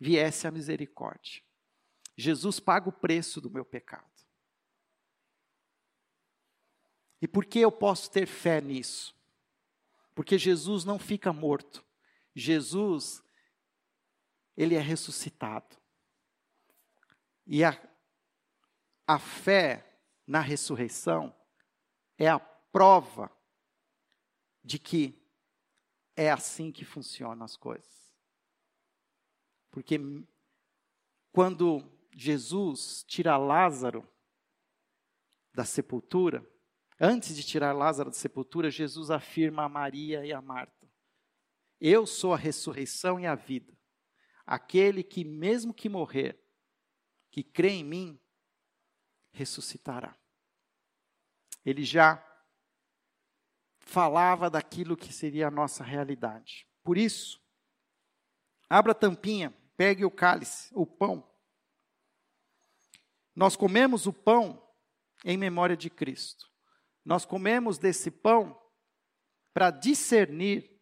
viesse 0.00 0.46
a 0.46 0.50
misericórdia. 0.50 1.42
Jesus 2.16 2.58
paga 2.58 2.88
o 2.88 2.92
preço 2.92 3.40
do 3.40 3.50
meu 3.50 3.64
pecado. 3.64 4.17
E 7.20 7.26
por 7.26 7.44
que 7.44 7.58
eu 7.58 7.72
posso 7.72 8.10
ter 8.10 8.26
fé 8.26 8.60
nisso? 8.60 9.16
Porque 10.14 10.38
Jesus 10.38 10.84
não 10.84 10.98
fica 10.98 11.32
morto. 11.32 11.84
Jesus, 12.34 13.22
ele 14.56 14.74
é 14.74 14.80
ressuscitado. 14.80 15.76
E 17.46 17.64
a, 17.64 17.80
a 19.06 19.18
fé 19.18 20.00
na 20.26 20.40
ressurreição 20.40 21.34
é 22.16 22.28
a 22.28 22.38
prova 22.38 23.30
de 24.62 24.78
que 24.78 25.18
é 26.14 26.30
assim 26.30 26.70
que 26.70 26.84
funcionam 26.84 27.44
as 27.44 27.56
coisas. 27.56 28.12
Porque 29.70 29.98
quando 31.32 31.82
Jesus 32.12 33.04
tira 33.06 33.36
Lázaro 33.36 34.06
da 35.54 35.64
sepultura, 35.64 36.44
antes 37.00 37.36
de 37.36 37.42
tirar 37.42 37.72
Lázaro 37.72 38.10
da 38.10 38.16
sepultura, 38.16 38.70
Jesus 38.70 39.10
afirma 39.10 39.64
a 39.64 39.68
Maria 39.68 40.24
e 40.24 40.32
a 40.32 40.40
Marta: 40.40 40.78
eu 41.80 42.06
sou 42.06 42.34
a 42.34 42.36
ressurreição 42.36 43.20
e 43.20 43.26
a 43.26 43.34
vida. 43.34 43.76
Aquele 44.44 45.02
que, 45.02 45.24
mesmo 45.24 45.72
que 45.72 45.88
morrer, 45.88 46.42
que 47.30 47.42
crê 47.42 47.70
em 47.70 47.84
mim, 47.84 48.20
ressuscitará. 49.30 50.18
Ele 51.64 51.84
já 51.84 52.24
falava 53.78 54.50
daquilo 54.50 54.96
que 54.96 55.12
seria 55.12 55.48
a 55.48 55.50
nossa 55.50 55.84
realidade. 55.84 56.66
Por 56.82 56.96
isso, 56.96 57.40
abra 58.68 58.92
a 58.92 58.94
tampinha, 58.94 59.54
pegue 59.76 60.04
o 60.04 60.10
cálice, 60.10 60.70
o 60.74 60.86
pão. 60.86 61.28
Nós 63.36 63.54
comemos 63.54 64.06
o 64.06 64.12
pão 64.12 64.66
em 65.24 65.36
memória 65.36 65.76
de 65.76 65.90
Cristo. 65.90 66.47
Nós 67.08 67.24
comemos 67.24 67.78
desse 67.78 68.10
pão 68.10 68.54
para 69.54 69.70
discernir 69.70 70.78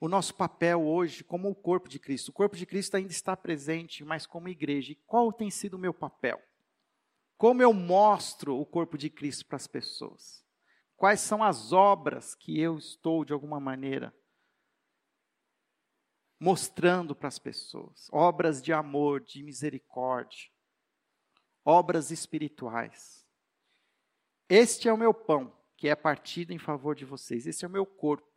o 0.00 0.06
nosso 0.06 0.32
papel 0.32 0.86
hoje 0.86 1.24
como 1.24 1.50
o 1.50 1.56
corpo 1.56 1.88
de 1.88 1.98
Cristo. 1.98 2.28
O 2.28 2.32
corpo 2.32 2.56
de 2.56 2.64
Cristo 2.64 2.96
ainda 2.96 3.10
está 3.10 3.36
presente, 3.36 4.04
mas 4.04 4.26
como 4.26 4.48
igreja. 4.48 4.92
E 4.92 4.94
qual 4.94 5.32
tem 5.32 5.50
sido 5.50 5.74
o 5.74 5.78
meu 5.78 5.92
papel? 5.92 6.40
Como 7.36 7.60
eu 7.60 7.72
mostro 7.72 8.56
o 8.56 8.64
corpo 8.64 8.96
de 8.96 9.10
Cristo 9.10 9.44
para 9.44 9.56
as 9.56 9.66
pessoas? 9.66 10.46
Quais 10.96 11.18
são 11.18 11.42
as 11.42 11.72
obras 11.72 12.36
que 12.36 12.60
eu 12.60 12.78
estou, 12.78 13.24
de 13.24 13.32
alguma 13.32 13.58
maneira, 13.58 14.14
mostrando 16.38 17.12
para 17.12 17.26
as 17.26 17.40
pessoas? 17.40 18.06
Obras 18.12 18.62
de 18.62 18.72
amor, 18.72 19.20
de 19.20 19.42
misericórdia, 19.42 20.48
obras 21.64 22.12
espirituais. 22.12 23.27
Este 24.48 24.88
é 24.88 24.92
o 24.92 24.96
meu 24.96 25.12
pão, 25.12 25.52
que 25.76 25.88
é 25.88 25.94
partido 25.94 26.52
em 26.52 26.58
favor 26.58 26.94
de 26.94 27.04
vocês. 27.04 27.46
Este 27.46 27.64
é 27.64 27.68
o 27.68 27.70
meu 27.70 27.84
corpo 27.84 28.28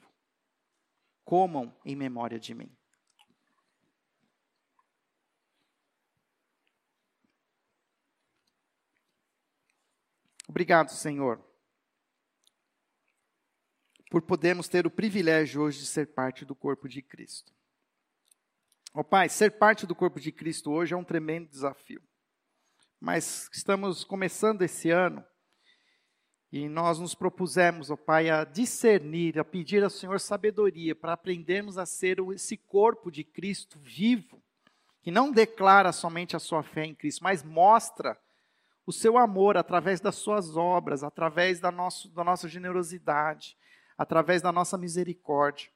comam 1.31 1.73
em 1.85 1.95
memória 1.95 2.37
de 2.37 2.53
mim. 2.53 2.69
Obrigado, 10.45 10.89
Senhor, 10.89 11.41
por 14.09 14.21
podermos 14.21 14.67
ter 14.67 14.85
o 14.85 14.91
privilégio 14.91 15.61
hoje 15.61 15.79
de 15.79 15.85
ser 15.85 16.07
parte 16.07 16.43
do 16.43 16.53
corpo 16.53 16.89
de 16.89 17.01
Cristo. 17.01 17.53
Ó 18.93 18.99
oh, 18.99 19.03
Pai, 19.05 19.29
ser 19.29 19.57
parte 19.57 19.87
do 19.87 19.95
corpo 19.95 20.19
de 20.19 20.33
Cristo 20.33 20.69
hoje 20.69 20.93
é 20.93 20.97
um 20.97 21.05
tremendo 21.05 21.47
desafio. 21.47 22.03
Mas 22.99 23.49
estamos 23.53 24.03
começando 24.03 24.61
esse 24.63 24.89
ano 24.89 25.25
e 26.51 26.67
nós 26.67 26.99
nos 26.99 27.15
propusemos, 27.15 27.89
ó 27.89 27.95
Pai, 27.95 28.29
a 28.29 28.43
discernir, 28.43 29.39
a 29.39 29.43
pedir 29.43 29.83
ao 29.83 29.89
Senhor 29.89 30.19
sabedoria 30.19 30.93
para 30.93 31.13
aprendermos 31.13 31.77
a 31.77 31.85
ser 31.85 32.19
esse 32.33 32.57
corpo 32.57 33.09
de 33.09 33.23
Cristo 33.23 33.79
vivo, 33.79 34.43
que 35.01 35.09
não 35.09 35.31
declara 35.31 35.93
somente 35.93 36.35
a 36.35 36.39
sua 36.39 36.61
fé 36.61 36.83
em 36.83 36.93
Cristo, 36.93 37.23
mas 37.23 37.41
mostra 37.41 38.19
o 38.85 38.91
seu 38.91 39.17
amor 39.17 39.55
através 39.55 40.01
das 40.01 40.15
suas 40.15 40.57
obras, 40.57 41.03
através 41.03 41.59
da, 41.61 41.71
nosso, 41.71 42.09
da 42.09 42.23
nossa 42.23 42.49
generosidade, 42.49 43.57
através 43.97 44.41
da 44.41 44.51
nossa 44.51 44.77
misericórdia. 44.77 45.69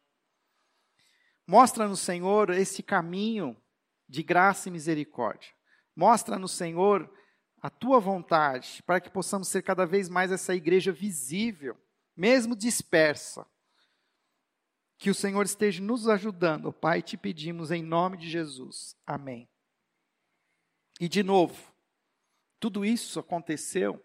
Mostra-nos, 1.47 2.01
Senhor, 2.01 2.49
esse 2.49 2.83
caminho 2.83 3.55
de 4.09 4.21
graça 4.21 4.67
e 4.67 4.71
misericórdia. 4.71 5.51
Mostra-nos, 5.95 6.51
Senhor, 6.51 7.09
a 7.65 7.69
tua 7.71 7.99
vontade, 7.99 8.83
para 8.83 9.01
que 9.01 9.09
possamos 9.09 9.47
ser 9.47 9.63
cada 9.63 9.87
vez 9.87 10.07
mais 10.07 10.31
essa 10.31 10.53
igreja 10.53 10.91
visível, 10.91 11.75
mesmo 12.15 12.55
dispersa. 12.55 13.43
Que 14.99 15.09
o 15.09 15.15
Senhor 15.15 15.43
esteja 15.43 15.81
nos 15.81 16.07
ajudando, 16.07 16.71
Pai, 16.71 17.01
te 17.01 17.17
pedimos 17.17 17.71
em 17.71 17.81
nome 17.81 18.17
de 18.17 18.29
Jesus. 18.29 18.95
Amém. 19.03 19.49
E 21.01 21.09
de 21.09 21.23
novo, 21.23 21.73
tudo 22.59 22.85
isso 22.85 23.19
aconteceu 23.19 23.99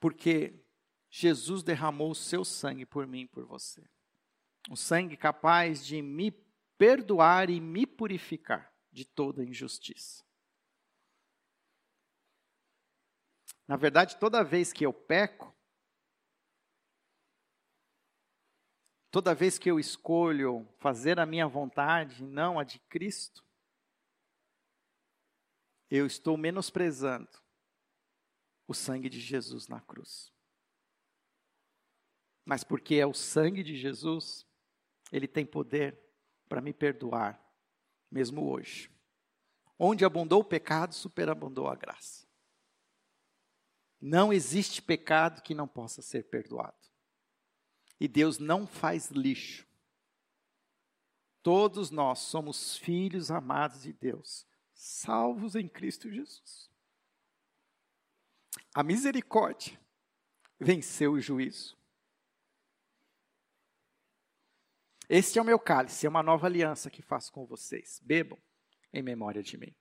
porque 0.00 0.60
Jesus 1.08 1.62
derramou 1.62 2.10
o 2.10 2.16
seu 2.16 2.44
sangue 2.44 2.84
por 2.84 3.06
mim 3.06 3.20
e 3.20 3.28
por 3.28 3.44
você. 3.44 3.88
O 4.68 4.76
sangue 4.76 5.16
capaz 5.16 5.86
de 5.86 6.02
me 6.02 6.32
perdoar 6.76 7.48
e 7.48 7.60
me 7.60 7.86
purificar 7.86 8.74
de 8.90 9.04
toda 9.04 9.44
injustiça. 9.44 10.25
Na 13.66 13.76
verdade, 13.76 14.16
toda 14.16 14.44
vez 14.44 14.72
que 14.72 14.84
eu 14.84 14.92
peco, 14.92 15.54
toda 19.10 19.34
vez 19.34 19.58
que 19.58 19.70
eu 19.70 19.80
escolho 19.80 20.68
fazer 20.78 21.18
a 21.18 21.26
minha 21.26 21.48
vontade 21.48 22.22
não 22.22 22.58
a 22.58 22.64
de 22.64 22.78
Cristo, 22.80 23.44
eu 25.90 26.06
estou 26.06 26.36
menosprezando 26.36 27.28
o 28.68 28.74
sangue 28.74 29.08
de 29.08 29.20
Jesus 29.20 29.68
na 29.68 29.80
cruz. 29.80 30.32
Mas 32.44 32.62
porque 32.62 32.96
é 32.96 33.06
o 33.06 33.14
sangue 33.14 33.62
de 33.62 33.76
Jesus, 33.76 34.46
ele 35.10 35.26
tem 35.26 35.44
poder 35.44 35.98
para 36.48 36.60
me 36.60 36.72
perdoar, 36.72 37.40
mesmo 38.10 38.48
hoje. 38.48 38.90
Onde 39.78 40.04
abundou 40.04 40.40
o 40.40 40.44
pecado, 40.44 40.94
superabundou 40.94 41.68
a 41.68 41.74
graça. 41.74 42.25
Não 44.08 44.32
existe 44.32 44.80
pecado 44.80 45.42
que 45.42 45.52
não 45.52 45.66
possa 45.66 46.00
ser 46.00 46.28
perdoado. 46.28 46.78
E 47.98 48.06
Deus 48.06 48.38
não 48.38 48.64
faz 48.64 49.10
lixo. 49.10 49.66
Todos 51.42 51.90
nós 51.90 52.20
somos 52.20 52.76
filhos 52.76 53.32
amados 53.32 53.82
de 53.82 53.92
Deus, 53.92 54.46
salvos 54.72 55.56
em 55.56 55.68
Cristo 55.68 56.08
Jesus. 56.08 56.70
A 58.72 58.84
misericórdia 58.84 59.76
venceu 60.56 61.14
o 61.14 61.20
juízo. 61.20 61.76
Este 65.08 65.40
é 65.40 65.42
o 65.42 65.44
meu 65.44 65.58
cálice, 65.58 66.06
é 66.06 66.08
uma 66.08 66.22
nova 66.22 66.46
aliança 66.46 66.88
que 66.88 67.02
faço 67.02 67.32
com 67.32 67.44
vocês. 67.44 68.00
Bebam 68.04 68.40
em 68.92 69.02
memória 69.02 69.42
de 69.42 69.58
mim. 69.58 69.74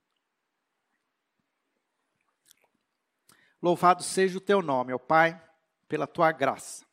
Louvado 3.65 4.03
seja 4.03 4.37
o 4.37 4.41
teu 4.41 4.61
nome, 4.61 4.93
ó 4.93 4.99
Pai, 4.99 5.41
pela 5.87 6.05
tua 6.05 6.31
graça. 6.31 6.85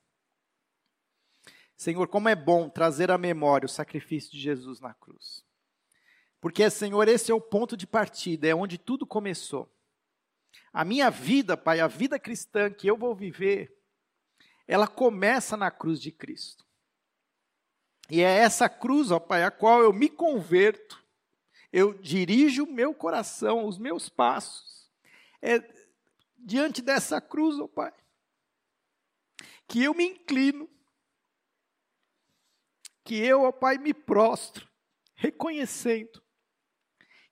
Senhor, 1.77 2.09
como 2.09 2.31
é 2.31 2.35
bom 2.35 2.67
trazer 2.71 3.11
à 3.11 3.19
memória 3.19 3.67
o 3.67 3.69
sacrifício 3.69 4.33
de 4.33 4.41
Jesus 4.41 4.81
na 4.81 4.95
cruz. 4.95 5.45
Porque, 6.41 6.71
Senhor, 6.71 7.07
esse 7.09 7.31
é 7.31 7.35
o 7.35 7.43
ponto 7.43 7.77
de 7.77 7.87
partida, 7.87 8.49
é 8.49 8.55
onde 8.55 8.79
tudo 8.79 9.07
começou. 9.07 9.71
A 10.73 10.83
minha 10.83 11.11
vida, 11.11 11.59
Pai, 11.59 11.79
a 11.79 11.87
vida 11.87 12.19
cristã 12.19 12.71
que 12.71 12.87
eu 12.87 12.97
vou 12.97 13.15
viver, 13.15 13.79
ela 14.67 14.89
começa 14.89 15.59
na 15.59 15.71
cruz 15.71 16.01
de 16.01 16.11
Cristo. 16.11 16.65
E 18.09 18.23
é 18.23 18.39
essa 18.39 18.67
cruz, 18.67 19.11
ó 19.11 19.21
Pai, 19.21 19.45
a 19.45 19.51
qual 19.51 19.83
eu 19.83 19.93
me 19.93 20.09
converto, 20.09 21.05
eu 21.71 21.93
dirijo 21.93 22.65
o 22.65 22.73
meu 22.73 22.95
coração, 22.95 23.67
os 23.67 23.77
meus 23.77 24.09
passos. 24.09 24.91
É 25.43 25.82
diante 26.43 26.83
dessa 26.83 27.21
cruz, 27.21 27.59
ó 27.59 27.69
Pai, 27.69 27.95
que 29.69 29.83
eu 29.83 29.95
me 29.95 30.05
inclino, 30.05 30.69
que 33.05 33.17
eu, 33.17 33.43
ó 33.43 33.53
Pai, 33.53 33.79
me 33.79 33.95
prostro, 33.95 34.69
reconhecendo 35.15 36.23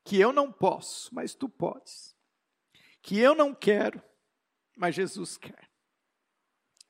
que 0.05 0.19
eu 0.19 0.33
não 0.33 0.51
posso, 0.51 1.15
mas 1.15 1.35
Tu 1.35 1.49
podes, 1.49 2.17
que 3.03 3.19
eu 3.19 3.35
não 3.35 3.55
quero, 3.55 4.03
mas 4.77 4.95
Jesus 4.95 5.37
quer, 5.37 5.71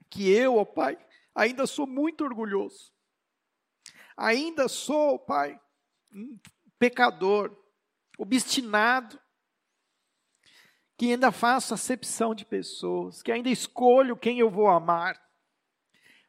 que 0.09 0.31
eu, 0.31 0.57
ó 0.57 0.65
Pai, 0.65 0.99
ainda 1.35 1.67
sou 1.67 1.87
muito 1.87 2.25
orgulhoso, 2.25 2.93
ainda 4.17 4.69
sou, 4.69 5.19
Pai, 5.19 5.61
um 6.13 6.39
pecador, 6.79 7.57
obstinado, 8.19 9.21
que 11.01 11.13
ainda 11.13 11.33
faço 11.33 11.73
acepção 11.73 12.35
de 12.35 12.45
pessoas, 12.45 13.23
que 13.23 13.33
ainda 13.33 13.49
escolho 13.49 14.15
quem 14.15 14.39
eu 14.39 14.51
vou 14.51 14.69
amar. 14.69 15.19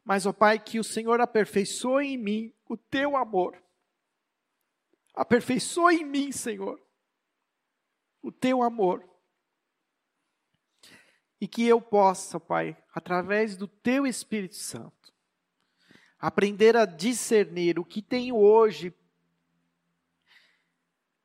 Mas, 0.02 0.26
ó 0.26 0.32
Pai, 0.32 0.58
que 0.64 0.80
o 0.80 0.84
Senhor 0.84 1.20
aperfeiçoe 1.20 2.14
em 2.14 2.18
mim 2.18 2.54
o 2.70 2.78
teu 2.78 3.18
amor. 3.18 3.62
Aperfeiçoe 5.14 5.98
em 5.98 6.06
mim, 6.06 6.32
Senhor, 6.32 6.82
o 8.22 8.32
teu 8.32 8.64
amor. 8.64 9.06
E 11.42 11.50
que 11.50 11.68
eu 11.68 11.82
possa, 11.82 12.40
Pai, 12.40 12.82
através 12.96 13.58
do 13.58 13.68
teu 13.68 14.08
Espírito 14.08 14.56
Santo, 14.56 15.14
aprender 16.18 16.78
a 16.78 16.86
discernir 16.86 17.78
o 17.78 17.84
que 17.84 18.02
tenho 18.02 18.38
hoje 18.38 18.96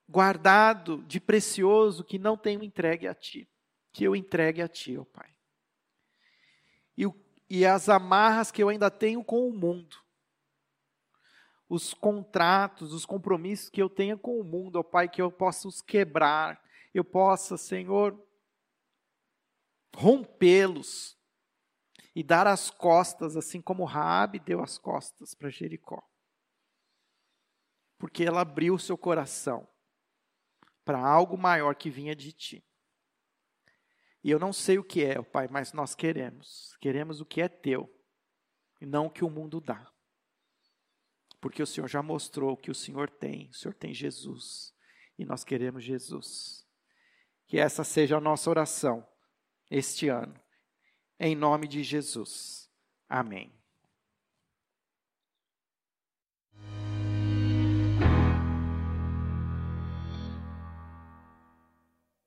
guardado 0.08 1.02
de 1.04 1.20
precioso 1.20 2.04
que 2.04 2.18
não 2.18 2.36
tenho 2.36 2.62
entregue 2.62 3.08
a 3.08 3.14
ti, 3.14 3.48
que 3.92 4.04
eu 4.04 4.14
entregue 4.14 4.62
a 4.62 4.68
ti, 4.68 4.96
ó 4.96 5.02
oh 5.02 5.04
Pai. 5.04 5.34
E, 6.96 7.04
e 7.50 7.66
as 7.66 7.88
amarras 7.88 8.50
que 8.50 8.62
eu 8.62 8.68
ainda 8.68 8.90
tenho 8.90 9.22
com 9.24 9.48
o 9.48 9.52
mundo, 9.52 9.96
os 11.68 11.92
contratos, 11.92 12.92
os 12.92 13.04
compromissos 13.04 13.68
que 13.68 13.82
eu 13.82 13.90
tenho 13.90 14.16
com 14.16 14.40
o 14.40 14.44
mundo, 14.44 14.76
ó 14.76 14.80
oh 14.80 14.84
Pai, 14.84 15.08
que 15.08 15.20
eu 15.20 15.30
possa 15.30 15.66
os 15.66 15.80
quebrar, 15.80 16.62
eu 16.94 17.04
possa, 17.04 17.56
Senhor, 17.56 18.18
rompê-los 19.94 21.16
e 22.14 22.22
dar 22.22 22.46
as 22.46 22.70
costas, 22.70 23.36
assim 23.36 23.60
como 23.60 23.84
Raabe 23.84 24.38
deu 24.38 24.62
as 24.62 24.78
costas 24.78 25.34
para 25.34 25.50
Jericó. 25.50 26.02
Porque 27.98 28.24
ela 28.24 28.42
abriu 28.42 28.74
o 28.74 28.78
seu 28.78 28.96
coração 28.96 29.68
para 30.86 31.04
algo 31.04 31.36
maior 31.36 31.74
que 31.74 31.90
vinha 31.90 32.14
de 32.14 32.32
ti. 32.32 32.64
E 34.22 34.30
eu 34.30 34.38
não 34.38 34.52
sei 34.52 34.78
o 34.78 34.84
que 34.84 35.04
é, 35.04 35.20
Pai, 35.20 35.48
mas 35.50 35.72
nós 35.72 35.96
queremos. 35.96 36.76
Queremos 36.80 37.20
o 37.20 37.26
que 37.26 37.42
é 37.42 37.48
teu 37.48 37.92
e 38.80 38.86
não 38.86 39.06
o 39.06 39.10
que 39.10 39.24
o 39.24 39.30
mundo 39.30 39.60
dá. 39.60 39.92
Porque 41.40 41.60
o 41.60 41.66
Senhor 41.66 41.88
já 41.88 42.02
mostrou 42.02 42.56
que 42.56 42.70
o 42.70 42.74
Senhor 42.74 43.10
tem. 43.10 43.50
O 43.50 43.54
Senhor 43.54 43.74
tem 43.74 43.92
Jesus. 43.92 44.72
E 45.18 45.24
nós 45.24 45.42
queremos 45.42 45.82
Jesus. 45.82 46.64
Que 47.48 47.58
essa 47.58 47.82
seja 47.82 48.16
a 48.16 48.20
nossa 48.20 48.48
oração 48.48 49.06
este 49.68 50.08
ano. 50.08 50.40
Em 51.18 51.34
nome 51.34 51.66
de 51.66 51.82
Jesus. 51.82 52.70
Amém. 53.08 53.52